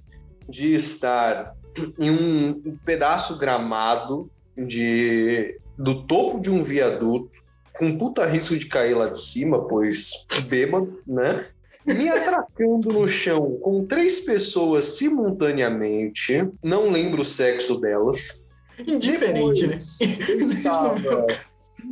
de 0.47 0.75
estar 0.75 1.55
em 1.99 2.11
um 2.11 2.77
pedaço 2.85 3.39
gramado 3.39 4.31
de 4.55 5.59
do 5.79 6.07
topo 6.07 6.39
de 6.39 6.51
um 6.51 6.63
viaduto 6.63 7.31
com 7.79 7.97
puta 7.97 8.27
risco 8.27 8.59
de 8.59 8.67
cair 8.67 8.95
lá 8.95 9.09
de 9.09 9.23
cima, 9.23 9.67
pois 9.67 10.11
bêbado, 10.47 11.01
né? 11.07 11.47
Me 11.87 12.11
atracando 12.11 12.91
no 12.91 13.09
chão 13.09 13.59
com 13.63 13.87
três 13.87 14.21
pessoas 14.21 14.85
simultaneamente, 14.99 16.47
não 16.63 16.91
lembro 16.91 17.23
o 17.23 17.25
sexo 17.25 17.81
delas. 17.81 18.45
Indiferente, 18.87 19.67
né? 19.67 19.77
Depois, 19.77 20.29
Eu 20.29 20.41
estava 20.41 21.27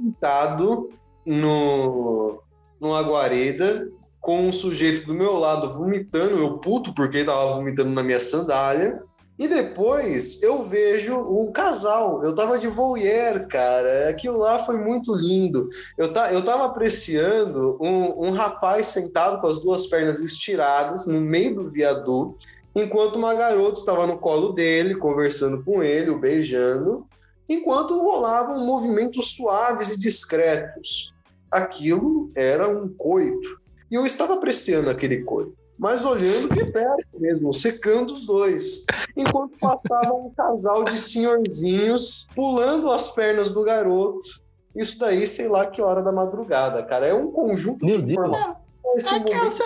sentado 0.05 0.91
no, 1.25 2.43
numa 2.81 3.01
guarida 3.03 3.89
com 4.21 4.49
um 4.49 4.53
sujeito 4.53 5.07
do 5.07 5.15
meu 5.15 5.35
lado 5.35 5.75
vomitando, 5.75 6.39
eu 6.39 6.59
puto 6.59 6.95
porque 6.95 7.19
ele 7.19 7.27
tava 7.27 7.55
vomitando 7.55 7.91
na 7.91 8.03
minha 8.03 8.21
sandália. 8.21 9.03
E 9.39 9.49
depois 9.49 10.41
eu 10.43 10.63
vejo 10.63 11.17
um 11.17 11.51
casal. 11.51 12.25
Eu 12.25 12.35
tava 12.35 12.59
de 12.59 12.69
voyeur, 12.69 13.49
cara. 13.49 14.09
Aquilo 14.09 14.39
lá 14.39 14.65
foi 14.65 14.79
muito 14.79 15.13
lindo. 15.13 15.69
Eu, 15.99 16.13
ta, 16.13 16.33
eu 16.33 16.45
tava 16.45 16.67
apreciando 16.67 17.77
um, 17.81 18.29
um 18.29 18.31
rapaz 18.31 18.87
sentado 18.87 19.41
com 19.41 19.49
as 19.49 19.61
duas 19.61 19.87
pernas 19.87 20.21
estiradas 20.21 21.07
no 21.07 21.21
meio 21.21 21.57
do 21.57 21.69
viaduto, 21.69 22.39
enquanto 22.75 23.17
uma 23.17 23.35
garota 23.35 23.79
estava 23.79 24.07
no 24.07 24.19
colo 24.19 24.53
dele, 24.53 24.95
conversando 24.95 25.65
com 25.65 25.83
ele, 25.83 26.11
o 26.11 26.19
beijando, 26.19 27.05
enquanto 27.49 28.01
rolavam 28.01 28.65
movimentos 28.65 29.35
suaves 29.35 29.91
e 29.91 29.99
discretos. 29.99 31.13
Aquilo 31.51 32.29
era 32.35 32.69
um 32.69 32.89
coito. 32.89 33.61
E 33.91 33.95
eu 33.95 34.05
estava 34.05 34.35
apreciando 34.35 34.91
aquele 34.91 35.23
coito 35.23 35.65
mas 35.79 36.05
olhando 36.05 36.55
de 36.55 36.65
perto 36.71 37.07
mesmo, 37.15 37.53
secando 37.53 38.15
os 38.15 38.27
dois. 38.27 38.85
Enquanto 39.17 39.59
passava 39.59 40.13
um 40.15 40.31
casal 40.31 40.85
de 40.85 40.99
senhorzinhos 40.99 42.27
pulando 42.35 42.91
as 42.91 43.09
pernas 43.09 43.53
do 43.53 43.63
garoto. 43.63 44.29
Isso 44.75 44.99
daí, 44.99 45.27
sei 45.27 45.49
lá 45.49 45.67
que 45.67 45.81
hora 45.81 46.03
da 46.03 46.13
madrugada, 46.13 46.83
cara. 46.83 47.07
É 47.07 47.15
um 47.15 47.31
conjunto 47.31 47.85
Meu 47.85 48.01
de 48.01 48.15
Deus. 48.15 48.29
informações 48.29 49.03
simultâneas. 49.03 49.59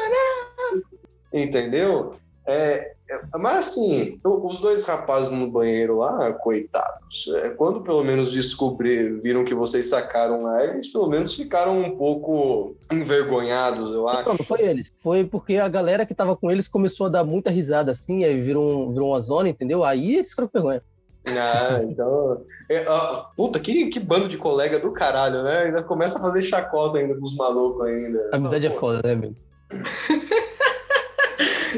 Entendeu? 1.32 2.14
É, 2.46 2.54
é, 2.54 2.96
mas 3.38 3.68
assim, 3.68 4.20
os 4.24 4.60
dois 4.60 4.84
rapazes 4.84 5.30
no 5.30 5.50
banheiro 5.50 5.98
lá, 5.98 6.32
coitados, 6.32 7.32
é, 7.36 7.50
quando 7.50 7.80
pelo 7.80 8.04
menos 8.04 8.32
descobriram, 8.32 9.20
viram 9.20 9.44
que 9.44 9.54
vocês 9.54 9.88
sacaram 9.88 10.42
lá, 10.42 10.64
eles 10.64 10.92
pelo 10.92 11.08
menos 11.08 11.34
ficaram 11.34 11.78
um 11.78 11.96
pouco 11.96 12.76
envergonhados, 12.92 13.92
eu 13.92 14.08
acho. 14.08 14.28
Não, 14.28 14.36
não 14.36 14.44
foi 14.44 14.62
eles. 14.62 14.92
Foi 15.02 15.24
porque 15.24 15.56
a 15.56 15.68
galera 15.68 16.06
que 16.06 16.14
tava 16.14 16.36
com 16.36 16.50
eles 16.50 16.68
começou 16.68 17.06
a 17.06 17.10
dar 17.10 17.24
muita 17.24 17.50
risada 17.50 17.90
assim, 17.90 18.24
aí 18.24 18.40
virou, 18.40 18.92
virou 18.92 19.10
uma 19.10 19.20
zona, 19.20 19.48
entendeu? 19.48 19.84
Aí 19.84 20.16
eles 20.16 20.30
ficaram 20.30 20.48
com 20.48 20.58
vergonha. 20.58 20.82
Ah, 21.26 21.80
então. 21.82 22.42
é, 22.70 22.86
ah, 22.88 23.26
puta, 23.36 23.60
que, 23.60 23.86
que 23.86 24.00
bando 24.00 24.28
de 24.28 24.38
colega 24.38 24.78
do 24.78 24.92
caralho, 24.92 25.42
né? 25.42 25.64
Ainda 25.64 25.82
começa 25.82 26.18
a 26.18 26.22
fazer 26.22 26.42
chacota 26.42 26.98
ainda 26.98 27.14
com 27.14 27.24
os 27.24 27.36
malucos 27.36 27.86
ainda. 27.86 28.30
A 28.32 28.36
amizade 28.36 28.66
é 28.66 28.70
Pô, 28.70 28.76
foda, 28.76 29.02
né, 29.04 29.12
amigo? 29.12 29.36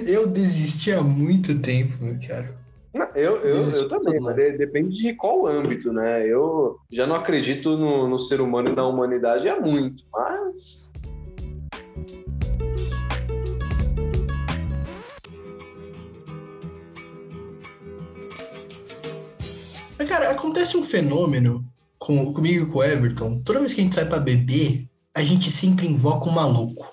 Eu 0.06 0.26
desisti 0.28 0.92
há 0.92 1.00
muito 1.02 1.58
tempo, 1.60 1.92
meu 2.02 2.16
cara. 2.26 2.54
não, 2.94 3.06
Eu, 3.14 3.36
eu, 3.38 3.56
eu 3.68 3.88
também, 3.88 4.20
mas 4.20 4.36
de- 4.36 4.52
depende 4.58 4.96
de 4.96 5.14
qual 5.14 5.46
âmbito, 5.46 5.92
né? 5.92 6.26
Eu 6.26 6.78
já 6.90 7.06
não 7.06 7.14
acredito 7.16 7.76
no, 7.76 8.08
no 8.08 8.18
ser 8.18 8.40
humano 8.40 8.70
e 8.70 8.74
na 8.76 8.86
humanidade 8.86 9.48
há 9.48 9.60
muito, 9.60 10.04
mas. 10.12 10.90
Mas, 19.98 20.08
cara, 20.08 20.30
acontece 20.30 20.76
um 20.76 20.82
fenômeno 20.82 21.64
com, 21.98 22.32
comigo 22.32 22.66
e 22.66 22.70
com 22.70 22.78
o 22.78 22.84
Everton. 22.84 23.40
Toda 23.44 23.58
vez 23.60 23.74
que 23.74 23.80
a 23.80 23.84
gente 23.84 23.94
sai 23.94 24.06
pra 24.06 24.18
beber, 24.18 24.86
a 25.14 25.22
gente 25.22 25.50
sempre 25.50 25.86
invoca 25.86 26.28
um 26.28 26.32
maluco. 26.32 26.86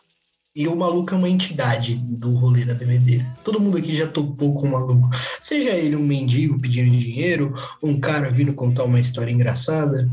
E 0.58 0.68
o 0.68 0.76
maluco 0.76 1.14
é 1.14 1.18
uma 1.18 1.30
entidade 1.30 1.94
do 1.94 2.34
rolê 2.34 2.66
da 2.66 2.74
bebedeira. 2.74 3.24
Todo 3.44 3.60
mundo 3.60 3.78
aqui 3.78 3.96
já 3.96 4.08
topou 4.08 4.56
com 4.56 4.66
o 4.66 4.72
maluco. 4.72 5.08
Seja 5.40 5.70
ele 5.70 5.96
um 5.96 6.04
mendigo 6.04 6.60
pedindo 6.60 6.98
dinheiro, 6.98 7.54
um 7.84 8.00
cara 8.00 8.32
vindo 8.32 8.52
contar 8.56 8.86
uma 8.86 9.00
história 9.00 9.30
engraçada. 9.32 10.10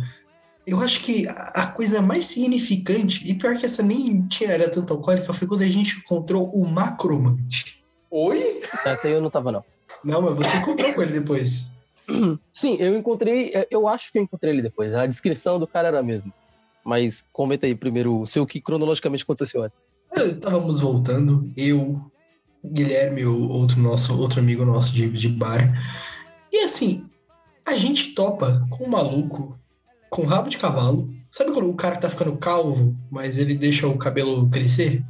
Eu 0.66 0.80
acho 0.80 1.00
que 1.00 1.26
a 1.26 1.66
coisa 1.68 2.02
mais 2.02 2.26
significante, 2.26 3.26
e 3.26 3.32
pior 3.32 3.56
que 3.56 3.64
essa 3.64 3.82
nem 3.82 4.20
tinha, 4.26 4.50
era 4.50 4.68
tanto 4.68 4.92
alcoólica, 4.92 5.32
foi 5.32 5.48
quando 5.48 5.62
a 5.62 5.66
gente 5.66 5.96
encontrou 6.00 6.50
o 6.50 6.70
macromante. 6.70 7.82
Oi? 8.10 8.60
Essa 8.84 9.08
aí 9.08 9.14
eu 9.14 9.22
não 9.22 9.30
tava, 9.30 9.50
não. 9.50 9.64
Não, 10.04 10.20
mas 10.20 10.34
você 10.34 10.58
encontrou 10.58 10.92
com 10.92 11.00
ele 11.00 11.20
depois. 11.20 11.70
Sim, 12.52 12.76
eu 12.78 12.94
encontrei. 12.94 13.50
é, 13.54 13.66
Eu 13.70 13.88
acho 13.88 14.12
que 14.12 14.18
eu 14.18 14.22
encontrei 14.22 14.52
ele 14.52 14.60
depois. 14.60 14.92
A 14.92 15.06
descrição 15.06 15.58
do 15.58 15.66
cara 15.66 15.88
era 15.88 16.00
a 16.00 16.02
mesma. 16.02 16.30
Mas 16.84 17.24
comenta 17.32 17.64
aí 17.66 17.74
primeiro 17.74 18.20
o 18.20 18.26
seu 18.26 18.44
que 18.44 18.60
cronologicamente 18.60 19.22
aconteceu 19.22 19.62
antes. 19.62 19.93
Estávamos 20.16 20.80
voltando, 20.80 21.50
eu, 21.56 22.00
Guilherme, 22.64 23.24
o 23.24 23.48
outro 23.48 23.80
nosso, 23.80 24.18
outro 24.18 24.40
amigo 24.40 24.64
nosso 24.64 24.92
de, 24.92 25.08
de 25.10 25.28
bar. 25.28 25.72
E 26.52 26.64
assim, 26.64 27.08
a 27.66 27.74
gente 27.74 28.14
topa 28.14 28.60
com 28.70 28.84
um 28.84 28.90
maluco 28.90 29.58
com 30.08 30.24
rabo 30.24 30.48
de 30.48 30.58
cavalo. 30.58 31.12
Sabe 31.30 31.50
quando 31.50 31.68
o 31.68 31.74
cara 31.74 31.96
tá 31.96 32.08
ficando 32.08 32.36
calvo, 32.36 32.96
mas 33.10 33.38
ele 33.38 33.54
deixa 33.54 33.88
o 33.88 33.98
cabelo 33.98 34.48
crescer? 34.48 35.04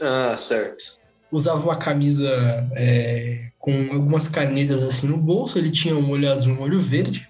Ah, 0.00 0.36
certo. 0.38 0.96
Usava 1.30 1.62
uma 1.62 1.76
camisa 1.76 2.30
é, 2.72 3.50
com 3.58 3.92
algumas 3.92 4.28
canetas 4.28 4.82
assim 4.82 5.06
no 5.06 5.18
bolso, 5.18 5.58
ele 5.58 5.70
tinha 5.70 5.94
um 5.94 6.10
olho 6.10 6.32
azul 6.32 6.54
e 6.54 6.56
um 6.56 6.62
olho 6.62 6.80
verde. 6.80 7.28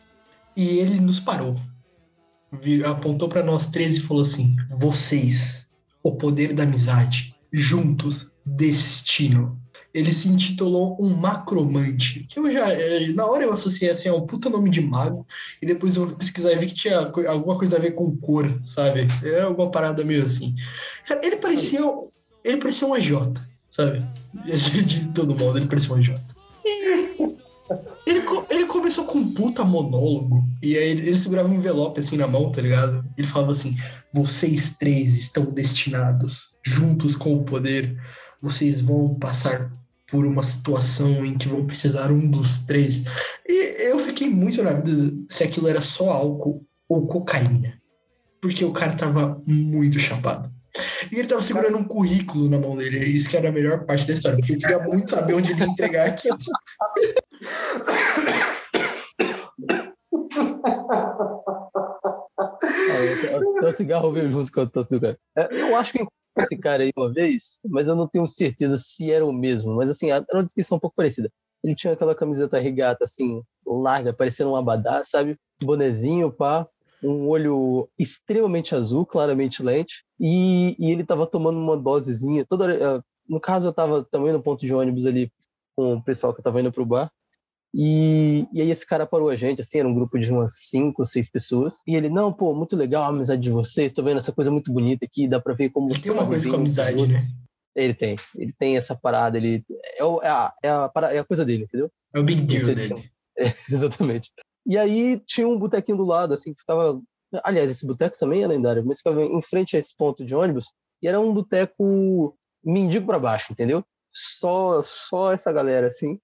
E 0.57 0.79
ele 0.79 1.01
nos 1.01 1.19
parou. 1.19 1.57
Apontou 2.87 3.29
pra 3.29 3.43
nós 3.43 3.67
três 3.67 3.97
e 3.97 4.01
falou 4.01 4.23
assim: 4.23 4.57
Vocês, 4.71 5.68
o 6.03 6.17
poder 6.17 6.53
da 6.53 6.63
amizade, 6.63 7.35
juntos, 7.53 8.33
destino. 8.45 9.59
Ele 9.93 10.13
se 10.13 10.29
intitulou 10.29 10.97
um 11.01 11.17
macromante. 11.17 12.25
Que 12.29 12.39
eu 12.39 12.53
já. 12.53 12.69
eh, 12.73 13.09
Na 13.15 13.27
hora 13.27 13.43
eu 13.45 13.53
associei 13.53 13.91
assim 13.91 14.09
a 14.09 14.15
um 14.15 14.27
puta 14.27 14.49
nome 14.51 14.69
de 14.71 14.81
mago. 14.81 15.27
E 15.63 15.67
depois 15.67 15.97
eu 15.97 16.15
pesquisar 16.15 16.53
e 16.53 16.59
vi 16.59 16.67
que 16.67 16.75
tinha 16.75 16.99
alguma 16.99 17.57
coisa 17.57 17.77
a 17.77 17.81
ver 17.81 17.93
com 17.93 18.15
cor, 18.17 18.61
sabe? 18.65 19.07
É 19.25 19.41
alguma 19.41 19.71
parada 19.71 20.05
meio 20.05 20.23
assim. 20.23 20.55
Cara, 21.07 21.21
ele 21.25 21.37
parecia. 21.37 21.81
Ele 22.45 22.59
parecia 22.59 22.87
um 22.87 22.95
agiota, 22.95 23.47
sabe? 23.71 24.05
De 24.87 25.09
todo 25.09 25.35
modo, 25.35 25.59
ele 25.59 25.67
parecia 25.67 25.93
um 25.93 25.99
agiota. 25.99 26.37
Ele, 28.09 28.23
ele 28.49 28.65
começou 28.65 29.05
com 29.05 29.19
um 29.19 29.35
puta 29.35 29.63
monólogo. 29.63 30.43
E 30.63 30.75
aí 30.77 30.89
ele, 30.89 31.09
ele 31.09 31.19
segurava 31.19 31.49
um 31.49 31.55
envelope 31.55 32.01
assim 32.01 32.17
na 32.17 32.27
mão, 32.27 32.51
tá 32.51 32.63
ligado? 32.63 33.05
Ele 33.19 33.29
falava 33.29 33.53
assim: 33.53 33.77
Vocês 34.13 34.77
três 34.79 35.19
estão 35.19 35.45
destinados, 35.45 36.57
juntos 36.65 37.15
com 37.15 37.35
o 37.35 37.45
poder, 37.45 37.97
vocês 38.41 38.81
vão 38.81 39.15
passar 39.15 39.71
por 40.11 40.25
uma 40.25 40.43
situação 40.43 41.23
em 41.27 41.37
que 41.37 41.49
vão 41.49 41.67
precisar 41.67 42.11
um 42.11 42.31
dos 42.31 42.61
três. 42.61 43.05
E 43.47 43.91
eu 43.91 43.99
fiquei 43.99 44.31
muito 44.31 44.63
na 44.63 44.73
dúvida 44.73 45.15
se 45.29 45.45
aquilo 45.45 45.69
era 45.69 45.83
só 45.83 46.09
álcool 46.09 46.65
ou 46.89 47.07
cocaína. 47.07 47.79
Porque 48.41 48.65
o 48.65 48.73
cara 48.73 48.97
tava 48.97 49.43
muito 49.47 49.99
chapado. 49.99 50.51
E 51.13 51.17
ele 51.17 51.29
tava 51.29 51.43
segurando 51.43 51.77
um 51.77 51.85
currículo 51.85 52.49
na 52.49 52.59
mão 52.59 52.75
dele. 52.75 53.05
Isso 53.05 53.29
que 53.29 53.37
era 53.37 53.51
a 53.51 53.53
melhor 53.53 53.85
parte 53.85 54.07
da 54.07 54.15
história, 54.15 54.39
porque 54.39 54.55
eu 54.55 54.59
queria 54.59 54.79
muito 54.79 55.11
saber 55.11 55.35
onde 55.35 55.53
ele 55.53 55.61
ia 55.61 55.67
entregar 55.67 56.09
aquilo. 56.09 56.39
Até 63.59 63.73
cigarro 63.73 64.11
veio 64.11 64.29
junto 64.29 64.53
com 64.53 64.61
a 64.61 64.67
tosse 64.67 64.91
do 64.91 65.01
cara. 65.01 65.19
Eu 65.51 65.77
acho 65.77 65.93
que 65.93 66.07
esse 66.39 66.57
cara 66.57 66.85
aí 66.85 66.93
uma 66.97 67.13
vez, 67.13 67.59
mas 67.65 67.89
eu 67.89 67.97
não 67.97 68.07
tenho 68.07 68.27
certeza 68.27 68.79
se 68.79 69.11
era 69.11 69.27
o 69.27 69.33
mesmo. 69.33 69.75
Mas 69.75 69.91
assim, 69.91 70.11
era 70.11 70.25
uma 70.33 70.45
descrição 70.45 70.77
um 70.77 70.81
pouco 70.81 70.97
parecida. 70.97 71.31
Ele 71.63 71.75
tinha 71.75 71.93
aquela 71.93 72.15
camiseta 72.15 72.59
regata, 72.59 73.05
assim, 73.05 73.43
larga, 73.67 74.13
parecendo 74.13 74.51
um 74.51 74.57
abadá, 74.57 75.03
sabe? 75.05 75.37
Bonezinho, 75.61 76.31
pá. 76.31 76.67
Um 77.03 77.29
olho 77.29 77.89
extremamente 77.99 78.75
azul, 78.75 79.05
claramente 79.05 79.63
lente. 79.63 80.05
E, 80.19 80.77
e 80.79 80.91
ele 80.91 81.05
tava 81.05 81.27
tomando 81.27 81.59
uma 81.59 81.77
dosezinha. 81.77 82.45
Toda 82.49 82.73
eh, 82.73 83.01
no 83.29 83.41
caso, 83.41 83.69
eu 83.69 83.73
tava 83.73 84.05
também 84.05 84.33
no 84.33 84.43
ponto 84.43 84.65
de 84.65 84.75
ônibus 84.75 85.05
ali 85.05 85.31
com 85.77 85.95
o 85.95 86.03
pessoal 86.03 86.35
que 86.35 86.43
tava 86.43 86.61
indo 86.61 86.73
pro 86.73 86.87
bar. 86.87 87.11
E, 87.75 88.47
e 88.53 88.61
aí 88.63 88.71
esse 88.71 88.87
cara 88.87 89.07
parou 89.07 89.29
a 89.29 89.37
gente, 89.37 89.61
assim, 89.61 89.79
era 89.79 89.89
um 89.89 89.95
grupo 89.95 90.19
de 90.19 90.33
umas 90.33 90.53
cinco, 90.69 91.05
seis 91.05 91.31
pessoas. 91.31 91.81
E 91.87 91.95
ele, 91.95 92.09
não, 92.09 92.33
pô, 92.33 92.55
muito 92.55 92.75
legal 92.77 93.05
a 93.05 93.09
amizade 93.09 93.43
de 93.43 93.51
vocês, 93.51 93.93
tô 93.93 94.03
vendo 94.03 94.17
essa 94.19 94.33
coisa 94.33 94.51
muito 94.51 94.73
bonita 94.73 95.05
aqui, 95.05 95.29
dá 95.29 95.41
pra 95.41 95.55
ver 95.55 95.71
como 95.71 95.91
Ele 95.91 96.01
tem 96.01 96.13
uma 96.13 96.27
coisa 96.27 96.49
com 96.51 96.57
amizade, 96.57 97.07
né? 97.07 97.19
Ele 97.77 97.95
tem, 97.95 98.17
ele 98.37 98.53
tem 98.59 98.77
essa 98.77 98.97
parada, 98.97 99.37
ele 99.37 99.65
é, 99.97 100.05
o- 100.05 100.21
é 100.23 100.29
a, 100.29 100.53
é, 100.63 100.69
a, 100.71 100.89
para- 100.89 101.15
é 101.15 101.19
a 101.19 101.25
coisa 101.25 101.45
dele, 101.45 101.65
entendeu? 101.65 101.91
É 102.15 102.19
o 102.19 102.25
big 102.25 102.43
deal 102.43 102.61
dele. 102.75 103.11
É, 103.41 103.55
exatamente. 103.71 104.33
E 104.67 104.77
aí 104.77 105.21
tinha 105.25 105.47
um 105.47 105.57
botequinho 105.57 105.97
do 105.97 106.05
lado, 106.05 106.35
assim, 106.35 106.53
que 106.53 106.59
ficava. 106.59 107.01
Aliás, 107.45 107.71
esse 107.71 107.87
boteco 107.87 108.19
também 108.19 108.43
é 108.43 108.49
lendário, 108.49 108.85
mas 108.85 108.99
ficava 108.99 109.23
em 109.23 109.41
frente 109.41 109.77
a 109.77 109.79
esse 109.79 109.97
ponto 109.97 110.25
de 110.27 110.35
ônibus, 110.35 110.73
e 111.01 111.07
era 111.07 111.21
um 111.21 111.33
boteco 111.33 112.37
mendigo 112.65 113.07
pra 113.07 113.17
baixo, 113.21 113.53
entendeu? 113.53 113.85
Só, 114.13 114.83
só 114.83 115.33
essa 115.33 115.53
galera, 115.53 115.87
assim. 115.87 116.19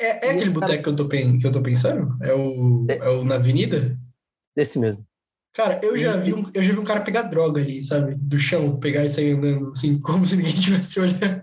É, 0.00 0.06
é 0.26 0.30
aquele 0.30 0.44
esse 0.44 0.54
cara- 0.54 0.60
boteco 0.60 0.82
que, 0.84 0.88
eu 0.90 0.96
tô 0.96 1.08
que 1.08 1.46
eu 1.46 1.52
tô 1.52 1.62
pensando? 1.62 2.16
É 2.22 2.32
o, 2.34 2.86
É. 2.88 2.96
é 2.98 3.08
o 3.08 3.24
na 3.24 3.34
avenida? 3.36 3.98
Desse 4.56 4.78
mesmo. 4.78 5.04
Cara, 5.54 5.80
eu 5.82 5.96
já, 5.98 6.16
vi 6.16 6.32
um, 6.34 6.48
eu 6.54 6.62
já 6.62 6.72
vi 6.72 6.78
um 6.78 6.84
cara 6.84 7.00
pegar 7.00 7.22
droga 7.22 7.60
ali, 7.60 7.82
sabe? 7.82 8.14
Do 8.14 8.38
chão, 8.38 8.78
pegar 8.78 9.04
e 9.04 9.08
sair 9.08 9.32
andando, 9.32 9.70
assim, 9.72 9.98
como 10.02 10.26
se 10.26 10.36
ninguém 10.36 10.52
tivesse 10.52 11.00
olhando. 11.00 11.42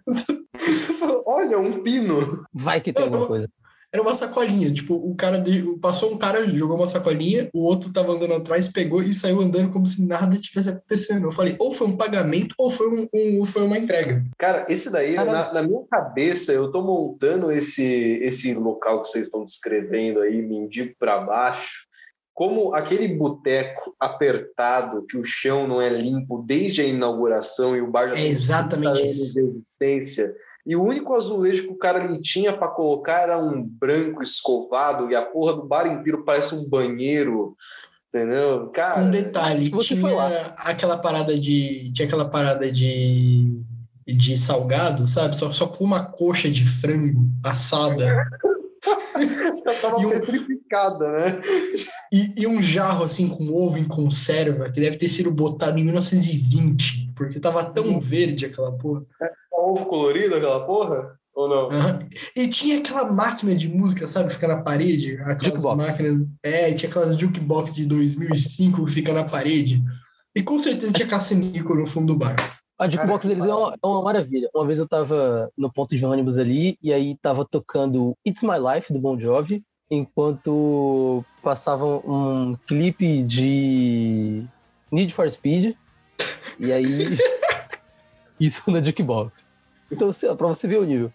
Olha, 1.25 1.59
um 1.59 1.83
pino. 1.83 2.45
Vai 2.53 2.79
que 2.81 2.93
tem 2.93 3.01
Eu- 3.03 3.07
alguma 3.07 3.23
eu- 3.23 3.27
coisa. 3.27 3.49
Era 3.95 4.01
uma 4.01 4.13
sacolinha, 4.13 4.73
tipo, 4.73 4.93
o 4.93 5.15
cara 5.15 5.37
de- 5.37 5.63
passou 5.79 6.11
um 6.13 6.17
cara, 6.17 6.45
jogou 6.49 6.75
uma 6.75 6.85
sacolinha, 6.87 7.49
o 7.53 7.63
outro 7.63 7.93
tava 7.93 8.11
andando 8.11 8.33
atrás, 8.33 8.67
pegou 8.67 9.01
e 9.01 9.13
saiu 9.13 9.39
andando 9.39 9.71
como 9.71 9.85
se 9.87 10.05
nada 10.05 10.35
tivesse 10.37 10.67
acontecendo. 10.69 11.27
Eu 11.27 11.31
falei, 11.31 11.55
ou 11.61 11.71
foi 11.71 11.87
um 11.87 11.95
pagamento 11.95 12.53
ou 12.57 12.69
foi, 12.69 12.89
um, 12.89 13.07
um- 13.15 13.39
ou 13.39 13.45
foi 13.45 13.61
uma 13.63 13.77
entrega. 13.77 14.21
Cara, 14.37 14.65
esse 14.67 14.91
daí, 14.91 15.15
na, 15.15 15.53
na 15.53 15.63
minha 15.63 15.81
cabeça, 15.89 16.51
eu 16.51 16.69
tô 16.73 16.81
montando 16.81 17.49
esse, 17.53 18.19
esse 18.21 18.53
local 18.53 19.01
que 19.01 19.07
vocês 19.07 19.27
estão 19.27 19.45
descrevendo 19.45 20.19
aí, 20.19 20.41
mendigo 20.41 20.93
para 20.99 21.21
baixo, 21.21 21.85
como 22.33 22.73
aquele 22.75 23.07
boteco 23.07 23.95
apertado, 23.97 25.05
que 25.07 25.15
o 25.17 25.23
chão 25.23 25.65
não 25.65 25.81
é 25.81 25.87
limpo 25.87 26.43
desde 26.45 26.81
a 26.81 26.83
inauguração 26.85 27.77
e 27.77 27.81
o 27.81 27.87
bar 27.89 28.11
já 28.13 28.19
É 28.19 28.27
exatamente 28.27 28.97
50 28.97 29.01
anos 29.07 29.15
isso. 29.21 29.33
de 29.33 29.39
existência. 29.39 30.35
E 30.65 30.75
o 30.75 30.83
único 30.83 31.13
azulejo 31.15 31.63
que 31.63 31.73
o 31.73 31.77
cara 31.77 32.03
ali 32.03 32.19
tinha 32.21 32.51
para 32.55 32.67
colocar 32.67 33.21
era 33.21 33.37
um 33.37 33.61
branco 33.63 34.23
escovado 34.23 35.11
e 35.11 35.15
a 35.15 35.21
porra 35.21 35.53
do 35.53 35.63
bar 35.67 35.85
inteiro 35.85 36.23
parece 36.25 36.55
um 36.55 36.67
banheiro, 36.67 37.55
entendeu? 38.09 38.69
Cara, 38.69 38.95
Com 38.95 39.09
detalhe, 39.11 39.69
você 39.69 39.89
tinha 39.89 40.01
foi 40.01 40.11
lá. 40.13 40.27
aquela 40.65 40.97
parada 40.97 41.39
de. 41.39 41.91
Tinha 41.93 42.07
aquela 42.07 42.25
parada 42.27 42.71
de. 42.71 43.61
de 44.07 44.37
salgado, 44.37 45.07
sabe? 45.07 45.37
Só, 45.37 45.51
só 45.51 45.67
com 45.67 45.83
uma 45.83 46.11
coxa 46.11 46.49
de 46.49 46.65
frango 46.65 47.21
assada 47.43 48.25
já 49.65 49.73
tava 49.81 50.01
e 50.01 50.05
um- 50.05 50.09
petrificada, 50.09 51.11
né? 51.11 51.41
e, 52.13 52.41
e 52.41 52.47
um 52.47 52.61
jarro 52.61 53.03
assim 53.03 53.27
com 53.27 53.51
ovo 53.53 53.77
em 53.77 53.85
conserva, 53.85 54.69
que 54.69 54.79
deve 54.79 54.97
ter 54.97 55.07
sido 55.09 55.31
botado 55.31 55.77
em 55.79 55.83
1920, 55.83 57.11
porque 57.15 57.39
tava 57.39 57.63
tão 57.65 57.99
verde 57.99 58.45
aquela 58.45 58.71
porra. 58.71 59.03
Ovo 59.65 59.85
colorido, 59.85 60.35
aquela 60.35 60.65
porra? 60.65 61.17
Ou 61.33 61.49
não? 61.49 61.67
Aham. 61.67 62.07
E 62.35 62.47
tinha 62.47 62.79
aquela 62.79 63.11
máquina 63.11 63.55
de 63.55 63.67
música, 63.67 64.07
sabe? 64.07 64.33
Fica 64.33 64.47
na 64.47 64.61
parede. 64.61 65.17
Aquelas 65.21 65.43
Jukebox. 65.43 65.87
máquinas. 65.87 66.27
É, 66.43 66.73
tinha 66.73 66.89
aquelas 66.89 67.17
jukebox 67.17 67.73
de 67.73 67.85
2005 67.85 68.85
que 68.85 68.91
fica 68.91 69.11
na 69.11 69.25
parede. 69.25 69.83
E 70.33 70.41
com 70.41 70.57
certeza 70.59 70.93
tinha 70.93 71.07
caça-níquel 71.07 71.75
no 71.75 71.85
fundo 71.85 72.13
do 72.13 72.19
bar. 72.19 72.35
A 72.79 72.89
jukebox 72.89 73.25
deles 73.25 73.43
é 73.43 73.53
uma, 73.53 73.73
é 73.73 73.87
uma 73.87 74.03
maravilha. 74.03 74.49
Uma 74.53 74.65
vez 74.65 74.79
eu 74.79 74.87
tava 74.87 75.49
no 75.57 75.71
ponto 75.71 75.95
de 75.95 76.05
ônibus 76.05 76.37
ali, 76.37 76.77
e 76.81 76.93
aí 76.93 77.17
tava 77.21 77.43
tocando 77.45 78.15
It's 78.25 78.43
My 78.43 78.57
Life, 78.59 78.93
do 78.93 78.99
Bon 78.99 79.17
Jovi, 79.19 79.63
enquanto 79.89 81.23
passava 81.41 81.85
um 81.85 82.53
clipe 82.67 83.23
de 83.23 84.45
Need 84.91 85.13
for 85.13 85.29
Speed, 85.29 85.75
e 86.59 86.71
aí 86.71 87.17
isso 88.39 88.69
na 88.69 88.81
jukebox. 88.81 89.45
Então, 89.91 90.11
pra 90.35 90.47
você 90.47 90.67
ver 90.67 90.79
o 90.79 90.83
nível. 90.83 91.11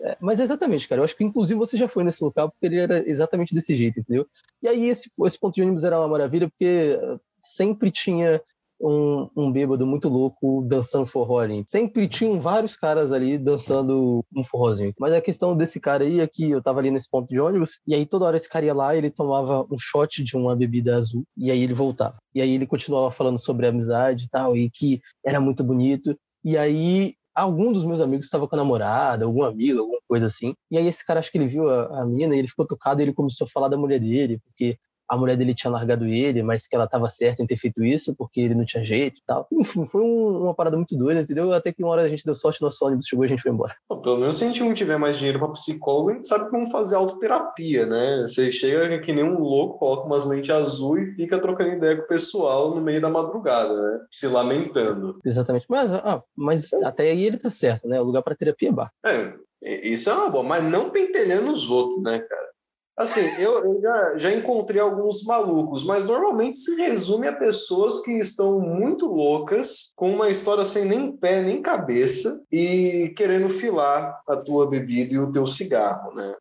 É, 0.00 0.16
mas 0.20 0.38
exatamente, 0.38 0.88
cara, 0.88 1.00
eu 1.00 1.04
acho 1.04 1.16
que 1.16 1.24
inclusive 1.24 1.58
você 1.58 1.76
já 1.76 1.88
foi 1.88 2.04
nesse 2.04 2.22
local, 2.22 2.50
porque 2.50 2.66
ele 2.66 2.78
era 2.78 3.08
exatamente 3.08 3.54
desse 3.54 3.74
jeito, 3.74 4.00
entendeu? 4.00 4.26
E 4.62 4.68
aí 4.68 4.86
esse, 4.86 5.10
esse 5.24 5.38
ponto 5.38 5.54
de 5.54 5.62
ônibus 5.62 5.84
era 5.84 5.98
uma 5.98 6.08
maravilha, 6.08 6.48
porque 6.48 6.98
eh, 7.00 7.18
sempre 7.40 7.90
tinha 7.90 8.42
um, 8.80 9.28
um 9.34 9.50
bêbado 9.50 9.86
muito 9.86 10.08
louco 10.08 10.62
dançando 10.68 11.06
forró 11.06 11.38
ali. 11.38 11.64
Sempre 11.66 12.06
tinham 12.08 12.38
vários 12.38 12.76
caras 12.76 13.10
ali 13.10 13.38
dançando 13.38 14.22
um 14.34 14.44
forrozinho. 14.44 14.92
Mas 14.98 15.14
a 15.14 15.20
questão 15.22 15.56
desse 15.56 15.80
cara 15.80 16.04
aí 16.04 16.20
é 16.20 16.26
que 16.26 16.50
eu 16.50 16.62
tava 16.62 16.80
ali 16.80 16.90
nesse 16.90 17.10
ponto 17.10 17.28
de 17.28 17.40
ônibus, 17.40 17.78
e 17.86 17.94
aí 17.94 18.04
toda 18.04 18.26
hora 18.26 18.36
esse 18.36 18.48
cara 18.48 18.66
ia 18.66 18.74
lá, 18.74 18.94
ele 18.94 19.10
tomava 19.10 19.62
um 19.70 19.78
shot 19.78 20.22
de 20.22 20.36
uma 20.36 20.54
bebida 20.54 20.96
azul, 20.96 21.24
e 21.36 21.50
aí 21.50 21.62
ele 21.62 21.74
voltava. 21.74 22.16
E 22.34 22.40
aí 22.42 22.50
ele 22.50 22.66
continuava 22.66 23.10
falando 23.10 23.38
sobre 23.38 23.66
amizade 23.66 24.26
e 24.26 24.28
tal, 24.28 24.56
e 24.56 24.70
que 24.70 25.00
era 25.24 25.40
muito 25.40 25.64
bonito. 25.64 26.14
E 26.44 26.56
aí 26.56 27.14
algum 27.36 27.72
dos 27.72 27.84
meus 27.84 28.00
amigos 28.00 28.24
estava 28.24 28.48
com 28.48 28.56
a 28.56 28.58
namorada, 28.58 29.24
algum 29.24 29.44
amigo, 29.44 29.80
alguma 29.80 30.00
coisa 30.08 30.26
assim. 30.26 30.54
E 30.70 30.78
aí 30.78 30.86
esse 30.86 31.04
cara, 31.04 31.20
acho 31.20 31.30
que 31.30 31.38
ele 31.38 31.46
viu 31.46 31.68
a, 31.68 32.02
a 32.02 32.06
mina 32.06 32.34
e 32.34 32.38
ele 32.38 32.48
ficou 32.48 32.66
tocado 32.66 33.00
e 33.00 33.04
ele 33.04 33.12
começou 33.12 33.44
a 33.46 33.50
falar 33.50 33.68
da 33.68 33.76
mulher 33.76 34.00
dele, 34.00 34.40
porque 34.44 34.78
a 35.08 35.16
mulher 35.16 35.36
dele 35.36 35.54
tinha 35.54 35.70
largado 35.70 36.04
ele, 36.06 36.42
mas 36.42 36.66
que 36.66 36.74
ela 36.74 36.84
estava 36.86 37.08
certa 37.08 37.42
em 37.42 37.46
ter 37.46 37.56
feito 37.56 37.84
isso, 37.84 38.14
porque 38.16 38.40
ele 38.40 38.54
não 38.54 38.64
tinha 38.64 38.84
jeito 38.84 39.18
e 39.18 39.22
tal. 39.26 39.46
Enfim, 39.52 39.84
foi 39.86 40.02
um- 40.02 40.42
uma 40.44 40.54
parada 40.54 40.76
muito 40.76 40.96
doida, 40.96 41.20
entendeu? 41.20 41.52
Até 41.52 41.72
que 41.72 41.82
uma 41.82 41.92
hora 41.92 42.02
a 42.02 42.08
gente 42.08 42.24
deu 42.24 42.34
sorte, 42.34 42.62
nosso 42.62 42.84
ônibus 42.84 43.06
chegou 43.06 43.24
e 43.24 43.26
a 43.26 43.28
gente 43.28 43.42
foi 43.42 43.52
embora. 43.52 43.74
Bom, 43.88 44.00
Pelo 44.00 44.18
menos 44.18 44.38
se 44.38 44.44
a 44.44 44.48
gente 44.48 44.62
não 44.62 44.72
tiver 44.74 44.96
mais 44.98 45.16
dinheiro 45.18 45.38
para 45.38 45.48
psicólogo, 45.48 46.10
a 46.10 46.14
gente 46.14 46.26
sabe 46.26 46.48
como 46.50 46.70
fazer 46.70 46.96
autoterapia, 46.96 47.86
né? 47.86 48.26
Você 48.28 48.50
chega 48.50 49.00
que 49.00 49.12
nem 49.12 49.24
um 49.24 49.38
louco, 49.38 49.78
coloca 49.78 50.06
umas 50.06 50.26
lentes 50.26 50.50
azul 50.50 50.98
e 50.98 51.14
fica 51.14 51.40
trocando 51.40 51.70
ideia 51.74 51.96
com 51.96 52.02
o 52.02 52.08
pessoal 52.08 52.74
no 52.74 52.80
meio 52.80 53.00
da 53.00 53.08
madrugada, 53.08 53.74
né? 53.74 54.00
Se 54.10 54.26
lamentando. 54.26 55.18
Exatamente. 55.24 55.66
Mas, 55.68 55.92
ah, 55.92 56.22
mas 56.36 56.72
até 56.72 57.10
aí 57.10 57.24
ele 57.24 57.36
tá 57.38 57.50
certo, 57.50 57.88
né? 57.88 58.00
O 58.00 58.04
lugar 58.04 58.22
para 58.22 58.34
terapia 58.36 58.68
é 58.68 58.72
bar. 58.72 58.90
É, 59.04 59.32
isso 59.88 60.08
é 60.10 60.14
uma 60.14 60.30
boa, 60.30 60.44
mas 60.44 60.62
não 60.62 60.90
pentelhando 60.90 61.50
os 61.50 61.68
outros, 61.68 62.02
né, 62.02 62.18
cara? 62.20 62.46
Assim, 62.96 63.20
eu, 63.38 63.52
eu 63.62 63.80
já, 63.80 64.18
já 64.18 64.32
encontrei 64.32 64.80
alguns 64.80 65.22
malucos, 65.22 65.84
mas 65.84 66.06
normalmente 66.06 66.58
se 66.58 66.74
resume 66.74 67.28
a 67.28 67.32
pessoas 67.32 68.00
que 68.00 68.12
estão 68.12 68.58
muito 68.58 69.06
loucas, 69.06 69.92
com 69.94 70.10
uma 70.10 70.30
história 70.30 70.64
sem 70.64 70.86
nem 70.86 71.14
pé 71.14 71.42
nem 71.42 71.60
cabeça 71.60 72.42
e 72.50 73.12
querendo 73.14 73.50
filar 73.50 74.22
a 74.26 74.34
tua 74.34 74.66
bebida 74.66 75.12
e 75.12 75.18
o 75.18 75.30
teu 75.30 75.46
cigarro, 75.46 76.14
né? 76.14 76.34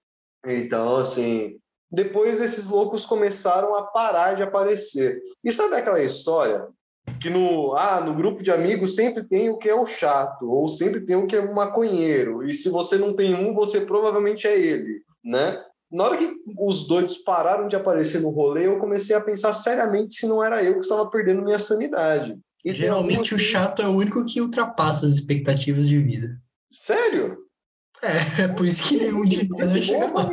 Então, 0.47 0.95
assim, 0.95 1.57
depois 1.91 2.39
esses 2.39 2.69
loucos 2.69 3.05
começaram 3.05 3.75
a 3.75 3.83
parar 3.83 4.35
de 4.35 4.43
aparecer. 4.43 5.21
E 5.43 5.51
sabe 5.51 5.75
aquela 5.75 6.01
história 6.01 6.67
que 7.21 7.29
no, 7.29 7.75
ah, 7.75 7.99
no 7.99 8.15
grupo 8.15 8.41
de 8.41 8.51
amigos 8.51 8.95
sempre 8.95 9.23
tem 9.23 9.49
o 9.49 9.57
que 9.57 9.67
é 9.67 9.75
o 9.75 9.85
chato, 9.85 10.49
ou 10.49 10.69
sempre 10.69 11.01
tem 11.01 11.17
o 11.17 11.27
que 11.27 11.35
é 11.35 11.39
o 11.39 11.53
maconheiro, 11.53 12.47
e 12.47 12.53
se 12.53 12.69
você 12.69 12.97
não 12.97 13.13
tem 13.13 13.35
um, 13.35 13.53
você 13.53 13.81
provavelmente 13.81 14.47
é 14.47 14.57
ele, 14.57 15.01
né? 15.23 15.61
Na 15.95 16.03
hora 16.03 16.17
que 16.17 16.29
os 16.59 16.89
doidos 16.89 17.15
pararam 17.19 17.69
de 17.69 17.75
aparecer 17.77 18.19
no 18.19 18.29
rolê, 18.29 18.67
eu 18.67 18.77
comecei 18.79 19.15
a 19.15 19.21
pensar 19.21 19.53
seriamente 19.53 20.15
se 20.15 20.27
não 20.27 20.43
era 20.43 20.61
eu 20.61 20.73
que 20.73 20.79
estava 20.81 21.09
perdendo 21.09 21.41
minha 21.41 21.57
sanidade. 21.57 22.37
E 22.65 22.73
Geralmente 22.73 23.33
o 23.33 23.39
chato 23.39 23.81
é 23.81 23.87
o 23.87 23.95
único 23.95 24.25
que 24.25 24.41
ultrapassa 24.41 25.05
as 25.05 25.13
expectativas 25.13 25.87
de 25.87 25.97
vida. 25.97 26.37
Sério? 26.69 27.37
É, 28.03 28.43
é 28.43 28.47
por 28.49 28.65
isso 28.65 28.83
que 28.83 28.97
nenhum 28.97 29.23
de 29.23 29.47
nós 29.47 29.71
vai 29.71 29.81
chegar 29.81 30.11
lá. 30.11 30.29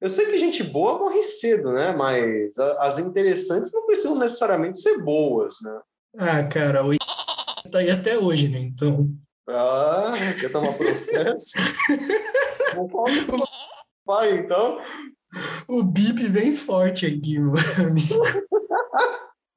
Eu 0.00 0.10
sei 0.10 0.26
que 0.26 0.36
gente 0.36 0.64
boa 0.64 0.98
morre 0.98 1.22
cedo, 1.22 1.72
né? 1.72 1.94
Mas 1.94 2.58
as 2.58 2.98
interessantes 2.98 3.72
não 3.72 3.86
precisam 3.86 4.18
necessariamente 4.18 4.80
ser 4.80 4.98
boas, 5.04 5.54
né? 5.62 5.80
Ah, 6.18 6.48
cara, 6.48 6.84
o 6.84 6.90
tá 7.70 7.78
aí 7.78 7.90
até 7.90 8.18
hoje, 8.18 8.48
né? 8.48 8.58
Então. 8.58 9.08
Ah, 9.48 10.14
quer 10.40 10.50
tomar 10.50 10.72
processo? 10.72 11.52
Não 12.74 12.88
fala 12.88 13.10
isso 13.10 13.36
pai, 14.10 14.38
então. 14.38 14.78
O 15.68 15.84
bip 15.84 16.26
vem 16.26 16.56
forte 16.56 17.06
aqui, 17.06 17.38
meu 17.38 17.54
amigo. 17.78 18.50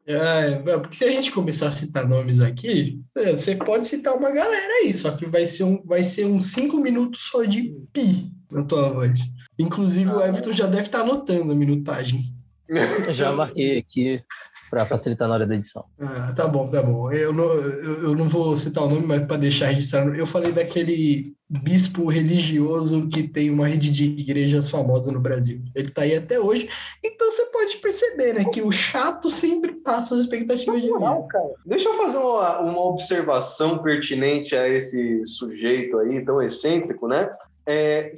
É, 0.06 0.78
porque 0.78 0.96
se 0.96 1.06
a 1.06 1.10
gente 1.10 1.32
começar 1.32 1.68
a 1.68 1.72
citar 1.72 2.08
nomes 2.08 2.40
aqui, 2.40 3.02
você 3.16 3.56
pode 3.56 3.88
citar 3.88 4.14
uma 4.14 4.30
galera 4.32 4.74
aí, 4.84 4.94
só 4.94 5.12
que 5.12 5.26
vai 5.26 5.48
ser 5.48 5.64
um, 5.64 5.82
vai 5.86 6.04
ser 6.04 6.26
um 6.26 6.42
cinco 6.42 6.78
minutos 6.78 7.30
só 7.32 7.44
de 7.46 7.74
pi 7.92 8.32
na 8.52 8.64
tua 8.64 8.92
voz. 8.92 9.22
Inclusive, 9.58 10.12
o 10.12 10.22
Everton 10.22 10.52
já 10.52 10.68
deve 10.68 10.84
estar 10.84 11.02
anotando 11.02 11.54
a 11.54 11.56
minutagem. 11.56 12.26
Já 13.10 13.32
marquei 13.32 13.80
aqui 13.80 14.22
para 14.74 14.86
facilitar 14.86 15.28
na 15.28 15.36
hora 15.36 15.46
da 15.46 15.54
edição. 15.54 15.86
Ah, 16.02 16.34
tá 16.36 16.48
bom, 16.48 16.68
tá 16.68 16.82
bom. 16.82 17.12
Eu 17.12 17.32
não, 17.32 17.46
eu, 17.46 18.16
não 18.16 18.28
vou 18.28 18.58
citar 18.58 18.84
o 18.84 18.90
nome, 18.90 19.06
mas 19.06 19.24
para 19.24 19.38
deixar 19.38 19.68
registrado, 19.68 20.16
eu 20.16 20.26
falei 20.26 20.52
daquele 20.52 21.36
bispo 21.48 22.10
religioso 22.10 23.08
que 23.08 23.22
tem 23.22 23.52
uma 23.52 23.68
rede 23.68 23.92
de 23.92 24.06
igrejas 24.06 24.70
famosa 24.70 25.12
no 25.12 25.20
Brasil. 25.20 25.62
Ele 25.76 25.92
tá 25.92 26.02
aí 26.02 26.16
até 26.16 26.40
hoje. 26.40 26.68
Então 27.06 27.32
você 27.32 27.46
pode 27.52 27.78
perceber, 27.78 28.34
né, 28.34 28.46
que 28.46 28.64
o 28.64 28.72
chato 28.72 29.30
sempre 29.30 29.74
passa 29.74 30.16
as 30.16 30.22
expectativas 30.22 30.82
de 30.82 30.88
vida. 30.88 31.28
Deixa 31.64 31.90
eu 31.90 31.96
fazer 31.96 32.18
uma, 32.18 32.60
uma 32.62 32.86
observação 32.86 33.78
pertinente 33.78 34.56
a 34.56 34.68
esse 34.68 35.24
sujeito 35.28 36.00
aí 36.00 36.26
tão 36.26 36.42
excêntrico, 36.42 37.08
né? 37.08 37.30
É, 37.66 38.12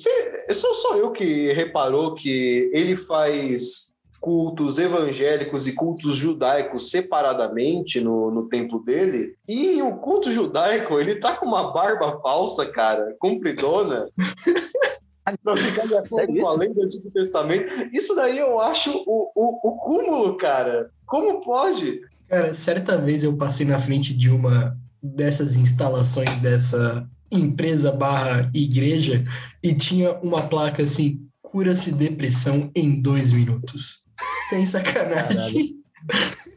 sou 0.53 0.73
só 0.73 0.95
eu 0.95 1.11
que 1.11 1.51
reparou 1.51 2.15
que 2.15 2.71
ele 2.73 2.95
faz 2.95 3.94
cultos 4.25 4.79
evangélicos 4.79 5.67
e 5.67 5.73
cultos 5.73 6.17
judaicos 6.17 6.89
separadamente 6.89 8.01
no, 8.01 8.31
no 8.31 8.49
templo 8.49 8.83
dele. 8.83 9.35
E 9.47 9.79
o 9.83 9.97
culto 9.97 10.31
judaico, 10.31 10.99
ele 10.99 11.17
tá 11.17 11.35
com 11.35 11.45
uma 11.45 11.71
barba 11.71 12.19
falsa, 12.21 12.65
cara, 12.65 13.15
compridona. 13.19 14.09
pra 15.43 15.55
ficar 15.55 15.85
de 15.85 15.95
acordo 15.95 16.41
com 16.41 16.47
a 16.47 16.57
lei 16.57 16.73
do 16.73 16.81
Antigo 16.81 17.11
Testamento. 17.11 17.67
Isso 17.93 18.15
daí 18.15 18.39
eu 18.39 18.59
acho 18.59 18.89
o, 19.05 19.31
o, 19.35 19.69
o 19.69 19.77
cúmulo, 19.77 20.35
cara. 20.37 20.89
Como 21.05 21.41
pode? 21.41 22.01
Cara, 22.27 22.51
certa 22.51 22.97
vez 22.97 23.23
eu 23.23 23.37
passei 23.37 23.63
na 23.63 23.77
frente 23.77 24.11
de 24.11 24.31
uma 24.31 24.75
dessas 25.03 25.55
instalações 25.55 26.39
dessa 26.39 27.07
empresa 27.31 27.91
barra 27.91 28.49
igreja 28.55 29.23
e 29.63 29.75
tinha 29.75 30.13
uma 30.23 30.41
placa 30.47 30.81
assim, 30.81 31.27
cura-se 31.43 31.93
depressão 31.93 32.71
em 32.75 32.99
dois 32.99 33.31
minutos. 33.31 34.04
Sem 34.49 34.65
sacanagem. 34.65 35.75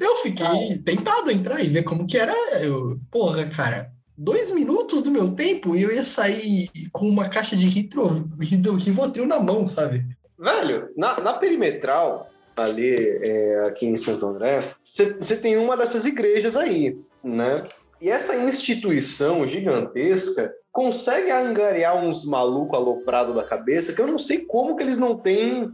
eu 0.00 0.16
fiquei 0.18 0.78
tentado 0.84 1.30
a 1.30 1.32
entrar 1.32 1.62
e 1.62 1.68
ver 1.68 1.82
como 1.82 2.06
que 2.06 2.16
era. 2.16 2.32
Eu, 2.62 2.98
porra, 3.10 3.46
cara, 3.46 3.92
dois 4.16 4.50
minutos 4.50 5.02
do 5.02 5.10
meu 5.10 5.34
tempo 5.34 5.76
e 5.76 5.82
eu 5.82 5.92
ia 5.92 6.04
sair 6.04 6.68
com 6.92 7.08
uma 7.08 7.28
caixa 7.28 7.56
de 7.56 7.66
ritro, 7.66 8.28
Rivotril 8.38 9.26
na 9.26 9.38
mão, 9.38 9.66
sabe? 9.66 10.04
Velho, 10.38 10.88
na, 10.96 11.20
na 11.20 11.34
perimetral, 11.34 12.30
ali 12.56 12.96
é, 13.22 13.64
aqui 13.66 13.86
em 13.86 13.96
Santo 13.96 14.26
André, 14.26 14.60
você 14.90 15.36
tem 15.36 15.56
uma 15.56 15.76
dessas 15.76 16.06
igrejas 16.06 16.56
aí, 16.56 16.98
né? 17.22 17.64
E 18.00 18.08
essa 18.08 18.36
instituição 18.36 19.46
gigantesca 19.46 20.54
consegue 20.70 21.30
angariar 21.30 21.96
uns 21.96 22.24
malucos 22.24 22.78
aloprados 22.78 23.34
da 23.34 23.42
cabeça 23.42 23.92
que 23.92 24.00
eu 24.00 24.06
não 24.06 24.18
sei 24.18 24.44
como 24.44 24.76
que 24.76 24.82
eles 24.82 24.98
não 24.98 25.16
têm 25.16 25.72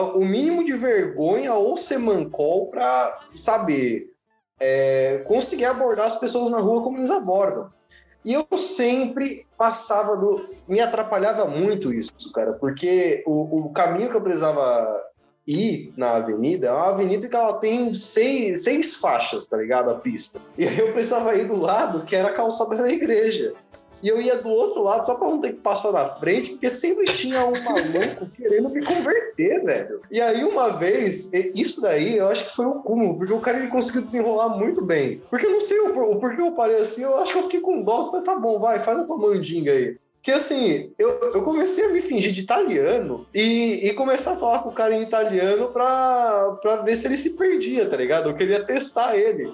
o 0.00 0.24
mínimo 0.24 0.64
de 0.64 0.72
vergonha 0.72 1.54
ou 1.54 1.76
semancol 1.76 2.66
para 2.66 3.18
saber 3.34 4.12
é, 4.60 5.22
conseguir 5.26 5.66
abordar 5.66 6.06
as 6.06 6.18
pessoas 6.18 6.50
na 6.50 6.58
rua 6.58 6.82
como 6.82 6.98
eles 6.98 7.10
abordam. 7.10 7.70
E 8.24 8.34
eu 8.34 8.46
sempre 8.58 9.46
passava 9.56 10.16
do. 10.16 10.50
Me 10.66 10.80
atrapalhava 10.80 11.46
muito 11.46 11.92
isso, 11.92 12.32
cara, 12.32 12.52
porque 12.52 13.22
o, 13.26 13.66
o 13.66 13.72
caminho 13.72 14.10
que 14.10 14.16
eu 14.16 14.20
precisava 14.20 15.02
ir 15.46 15.94
na 15.96 16.16
avenida 16.16 16.66
é 16.66 16.70
uma 16.70 16.88
avenida 16.88 17.26
que 17.26 17.34
ela 17.34 17.54
tem 17.54 17.94
seis, 17.94 18.64
seis 18.64 18.94
faixas, 18.94 19.46
tá 19.46 19.56
ligado? 19.56 19.90
A 19.90 19.94
pista. 19.94 20.38
E 20.58 20.68
aí 20.68 20.78
eu 20.78 20.92
precisava 20.92 21.34
ir 21.36 21.46
do 21.46 21.56
lado 21.56 22.04
que 22.04 22.14
era 22.14 22.28
a 22.28 22.34
calçada 22.34 22.76
da 22.76 22.90
igreja. 22.90 23.54
E 24.02 24.08
eu 24.08 24.20
ia 24.20 24.36
do 24.36 24.48
outro 24.48 24.82
lado 24.82 25.04
só 25.04 25.14
pra 25.14 25.28
não 25.28 25.40
ter 25.40 25.54
que 25.54 25.60
passar 25.60 25.92
na 25.92 26.08
frente, 26.08 26.50
porque 26.50 26.68
sempre 26.68 27.04
tinha 27.04 27.44
um 27.44 27.52
maluco 27.64 28.28
querendo 28.36 28.70
me 28.70 28.84
converter, 28.84 29.64
velho. 29.64 30.00
E 30.10 30.20
aí, 30.20 30.44
uma 30.44 30.68
vez, 30.70 31.32
isso 31.54 31.80
daí 31.80 32.16
eu 32.16 32.28
acho 32.28 32.48
que 32.48 32.56
foi 32.56 32.66
um 32.66 32.80
cúmulo, 32.80 33.16
porque 33.16 33.32
o 33.32 33.40
cara 33.40 33.58
ele 33.58 33.68
conseguiu 33.68 34.02
desenrolar 34.02 34.50
muito 34.50 34.82
bem. 34.82 35.20
Porque 35.28 35.46
eu 35.46 35.52
não 35.52 35.60
sei 35.60 35.78
o, 35.80 36.12
o 36.12 36.16
porquê 36.16 36.40
eu 36.40 36.52
parei 36.52 36.80
assim, 36.80 37.02
eu 37.02 37.18
acho 37.18 37.32
que 37.32 37.38
eu 37.38 37.44
fiquei 37.44 37.60
com 37.60 37.82
dó. 37.82 38.10
Falei, 38.10 38.24
tá 38.24 38.36
bom, 38.36 38.58
vai, 38.58 38.80
faz 38.80 38.98
a 38.98 39.04
tua 39.04 39.18
mandinga 39.18 39.72
aí. 39.72 39.96
Que 40.22 40.32
assim, 40.32 40.92
eu, 40.98 41.08
eu 41.34 41.42
comecei 41.42 41.86
a 41.86 41.88
me 41.88 42.02
fingir 42.02 42.32
de 42.32 42.42
italiano 42.42 43.26
e, 43.32 43.88
e 43.88 43.94
começar 43.94 44.32
a 44.32 44.36
falar 44.36 44.58
com 44.60 44.68
o 44.68 44.74
cara 44.74 44.94
em 44.94 45.02
italiano 45.02 45.68
pra, 45.68 46.58
pra 46.60 46.76
ver 46.76 46.96
se 46.96 47.06
ele 47.06 47.16
se 47.16 47.30
perdia, 47.30 47.88
tá 47.88 47.96
ligado? 47.96 48.28
Eu 48.28 48.34
queria 48.34 48.64
testar 48.64 49.16
ele. 49.16 49.50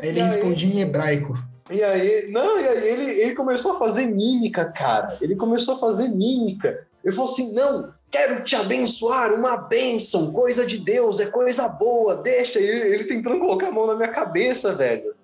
Aí 0.00 0.08
ele 0.08 0.22
respondia 0.22 0.72
em 0.72 0.80
hebraico. 0.80 1.36
E 1.70 1.82
aí, 1.82 2.30
não, 2.30 2.60
e 2.60 2.68
aí 2.68 2.88
ele, 2.88 3.10
ele 3.10 3.34
começou 3.34 3.72
a 3.72 3.78
fazer 3.78 4.06
mímica, 4.06 4.66
cara. 4.66 5.16
Ele 5.20 5.34
começou 5.34 5.74
a 5.74 5.78
fazer 5.78 6.08
mímica. 6.08 6.86
Ele 7.02 7.14
falou 7.14 7.30
assim: 7.30 7.52
não, 7.54 7.92
quero 8.10 8.44
te 8.44 8.54
abençoar, 8.54 9.32
uma 9.32 9.56
bênção, 9.56 10.32
coisa 10.32 10.66
de 10.66 10.78
Deus, 10.78 11.20
é 11.20 11.26
coisa 11.26 11.66
boa, 11.66 12.16
deixa. 12.16 12.58
Ele, 12.58 12.94
ele 12.94 13.04
tentando 13.04 13.38
colocar 13.38 13.68
a 13.68 13.72
mão 13.72 13.86
na 13.86 13.96
minha 13.96 14.08
cabeça, 14.08 14.74
velho. 14.74 15.14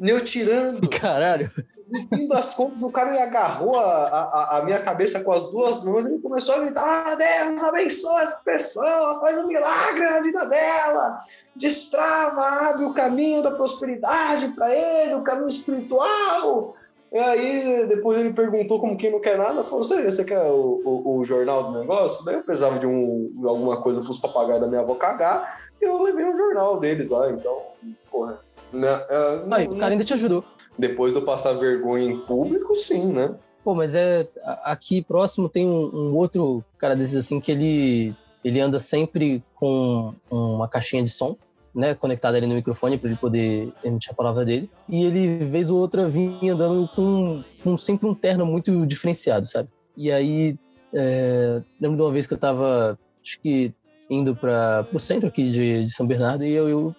Eu 0.00 0.20
tirando. 0.22 0.88
Caralho. 0.88 1.50
No 1.88 2.06
fim 2.06 2.28
das 2.28 2.54
contas, 2.54 2.82
o 2.82 2.90
cara 2.90 3.20
agarrou 3.20 3.80
a, 3.80 3.84
a, 3.84 4.58
a, 4.58 4.62
minha 4.62 4.78
cabeça 4.78 5.20
com 5.20 5.32
as 5.32 5.50
duas 5.50 5.82
mãos 5.82 6.06
e 6.06 6.10
ele 6.10 6.20
começou 6.20 6.54
a 6.54 6.58
gritar: 6.60 6.84
ah, 6.84 7.14
Deus 7.14 7.62
abençoa 7.62 8.22
essa 8.22 8.40
pessoa, 8.44 9.18
faz 9.20 9.38
um 9.38 9.46
milagre 9.46 10.04
na 10.04 10.20
vida 10.20 10.46
dela 10.46 11.18
destrava, 11.58 12.40
abre 12.70 12.84
o 12.84 12.94
caminho 12.94 13.42
da 13.42 13.50
prosperidade 13.50 14.48
para 14.48 14.74
ele, 14.74 15.14
o 15.14 15.22
caminho 15.22 15.48
espiritual. 15.48 16.76
E 17.12 17.18
aí, 17.18 17.86
depois 17.86 18.20
ele 18.20 18.32
perguntou 18.32 18.78
como 18.78 18.96
quem 18.96 19.10
não 19.10 19.20
quer 19.20 19.36
nada, 19.36 19.64
falou, 19.64 19.82
você, 19.82 20.02
você 20.10 20.24
quer 20.24 20.42
o, 20.42 20.82
o, 20.84 21.18
o 21.18 21.24
jornal 21.24 21.64
do 21.64 21.78
negócio? 21.78 22.24
Daí 22.24 22.34
eu 22.34 22.42
precisava 22.42 22.78
de 22.78 22.86
um, 22.86 23.32
alguma 23.44 23.80
coisa 23.80 24.00
para 24.00 24.10
os 24.10 24.18
papagaios 24.18 24.60
da 24.60 24.66
minha 24.66 24.82
avó 24.82 24.94
cagar, 24.94 25.70
e 25.80 25.84
eu 25.84 26.02
levei 26.02 26.24
um 26.24 26.36
jornal 26.36 26.78
deles 26.78 27.10
lá, 27.10 27.30
então, 27.30 27.62
porra. 28.10 28.40
Né, 28.72 28.94
uh, 28.94 29.54
aí, 29.54 29.66
o 29.66 29.78
cara 29.78 29.92
ainda 29.92 30.04
te 30.04 30.12
ajudou. 30.12 30.44
Depois 30.78 31.14
de 31.14 31.20
eu 31.20 31.24
passar 31.24 31.54
vergonha 31.54 32.12
em 32.12 32.18
público, 32.20 32.76
sim, 32.76 33.12
né? 33.12 33.34
Pô, 33.64 33.74
mas 33.74 33.94
é. 33.94 34.28
Aqui 34.62 35.02
próximo 35.02 35.48
tem 35.48 35.66
um, 35.66 35.90
um 35.92 36.14
outro 36.14 36.62
cara 36.78 36.94
desses 36.94 37.16
assim 37.16 37.40
que 37.40 37.50
ele, 37.50 38.14
ele 38.44 38.60
anda 38.60 38.78
sempre 38.78 39.42
com 39.56 40.14
uma 40.30 40.68
caixinha 40.68 41.02
de 41.02 41.10
som 41.10 41.36
né, 41.74 41.94
conectado 41.94 42.34
ali 42.34 42.46
no 42.46 42.54
microfone 42.54 42.98
para 42.98 43.10
ele 43.10 43.18
poder 43.18 43.72
emitir 43.84 44.10
a 44.10 44.14
palavra 44.14 44.44
dele. 44.44 44.70
E 44.88 45.04
ele, 45.04 45.44
vez 45.46 45.70
ou 45.70 45.78
outra, 45.78 46.08
vinha 46.08 46.54
andando 46.54 46.88
com, 46.88 47.42
com 47.62 47.76
sempre 47.76 48.06
um 48.08 48.14
terno 48.14 48.44
muito 48.46 48.86
diferenciado, 48.86 49.46
sabe? 49.46 49.68
E 49.96 50.10
aí, 50.10 50.58
é, 50.94 51.62
lembro 51.80 51.96
de 51.96 52.02
uma 52.02 52.12
vez 52.12 52.26
que 52.26 52.32
eu 52.32 52.36
estava, 52.36 52.98
acho 53.22 53.40
que 53.40 53.74
indo 54.10 54.34
para 54.34 54.86
o 54.92 54.98
centro 54.98 55.28
aqui 55.28 55.50
de, 55.50 55.84
de 55.84 55.92
São 55.92 56.06
Bernardo 56.06 56.44
e 56.44 56.50
eu, 56.50 56.68
eu, 56.68 56.96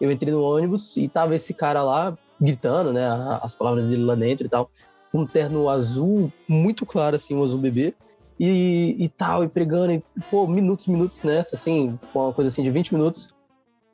eu 0.00 0.10
entrei 0.10 0.32
no 0.32 0.42
ônibus 0.42 0.96
e 0.96 1.08
tava 1.08 1.34
esse 1.34 1.54
cara 1.54 1.82
lá 1.82 2.16
gritando, 2.40 2.92
né, 2.92 3.06
as 3.40 3.54
palavras 3.54 3.86
dele 3.86 4.04
lá 4.04 4.14
dentro 4.14 4.46
e 4.46 4.50
tal, 4.50 4.70
com 5.10 5.20
um 5.20 5.26
terno 5.26 5.68
azul, 5.68 6.32
muito 6.48 6.84
claro, 6.84 7.16
assim, 7.16 7.34
um 7.34 7.42
azul 7.42 7.58
bebê. 7.58 7.94
E, 8.38 8.96
e 8.98 9.08
tal, 9.08 9.44
e 9.44 9.48
pregando, 9.48 9.92
e, 9.92 10.02
pô, 10.28 10.44
minutos, 10.44 10.88
minutos 10.88 11.22
nessa, 11.22 11.54
assim, 11.54 11.96
uma 12.12 12.32
coisa 12.32 12.48
assim 12.48 12.64
de 12.64 12.70
20 12.70 12.92
minutos. 12.92 13.28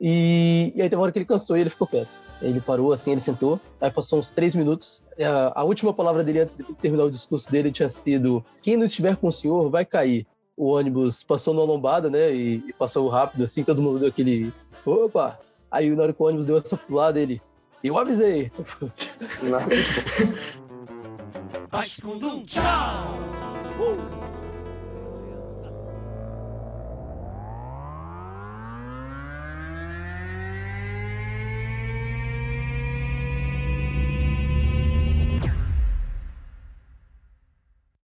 E, 0.01 0.73
e 0.75 0.81
aí 0.81 0.89
teve 0.89 0.95
uma 0.95 1.03
hora 1.03 1.11
que 1.11 1.19
ele 1.19 1.25
cansou 1.25 1.55
e 1.55 1.61
ele 1.61 1.69
ficou 1.69 1.87
quieto. 1.87 2.09
Ele 2.41 2.59
parou 2.59 2.91
assim, 2.91 3.11
ele 3.11 3.21
sentou. 3.21 3.61
Aí 3.79 3.91
passou 3.91 4.17
uns 4.17 4.31
três 4.31 4.55
minutos. 4.55 5.03
A, 5.19 5.61
a 5.61 5.63
última 5.63 5.93
palavra 5.93 6.23
dele 6.23 6.39
antes 6.39 6.55
de 6.55 6.63
terminar 6.63 7.03
o 7.03 7.11
discurso 7.11 7.51
dele 7.51 7.71
tinha 7.71 7.87
sido: 7.87 8.43
Quem 8.63 8.75
não 8.75 8.85
estiver 8.85 9.15
com 9.15 9.27
o 9.27 9.31
senhor 9.31 9.69
vai 9.69 9.85
cair. 9.85 10.25
O 10.57 10.71
ônibus 10.71 11.23
passou 11.23 11.53
numa 11.53 11.65
lombada, 11.65 12.09
né? 12.09 12.33
E, 12.33 12.63
e 12.67 12.73
passou 12.73 13.07
rápido 13.09 13.43
assim, 13.43 13.63
todo 13.63 13.81
mundo 13.81 13.99
deu 13.99 14.09
aquele. 14.09 14.51
Opa! 14.83 15.39
Aí 15.69 15.89
na 15.95 16.03
hora 16.03 16.13
que 16.13 16.21
o 16.21 16.25
ônibus 16.25 16.47
deu 16.47 16.57
essa 16.57 16.75
pulada, 16.75 17.19
ele. 17.19 17.39
Eu 17.83 17.97
avisei! 17.97 18.51
Vai 21.69 21.87
com 22.01 22.11
um 22.11 22.43
tchau! 22.43 22.61
Uh! 23.79 24.20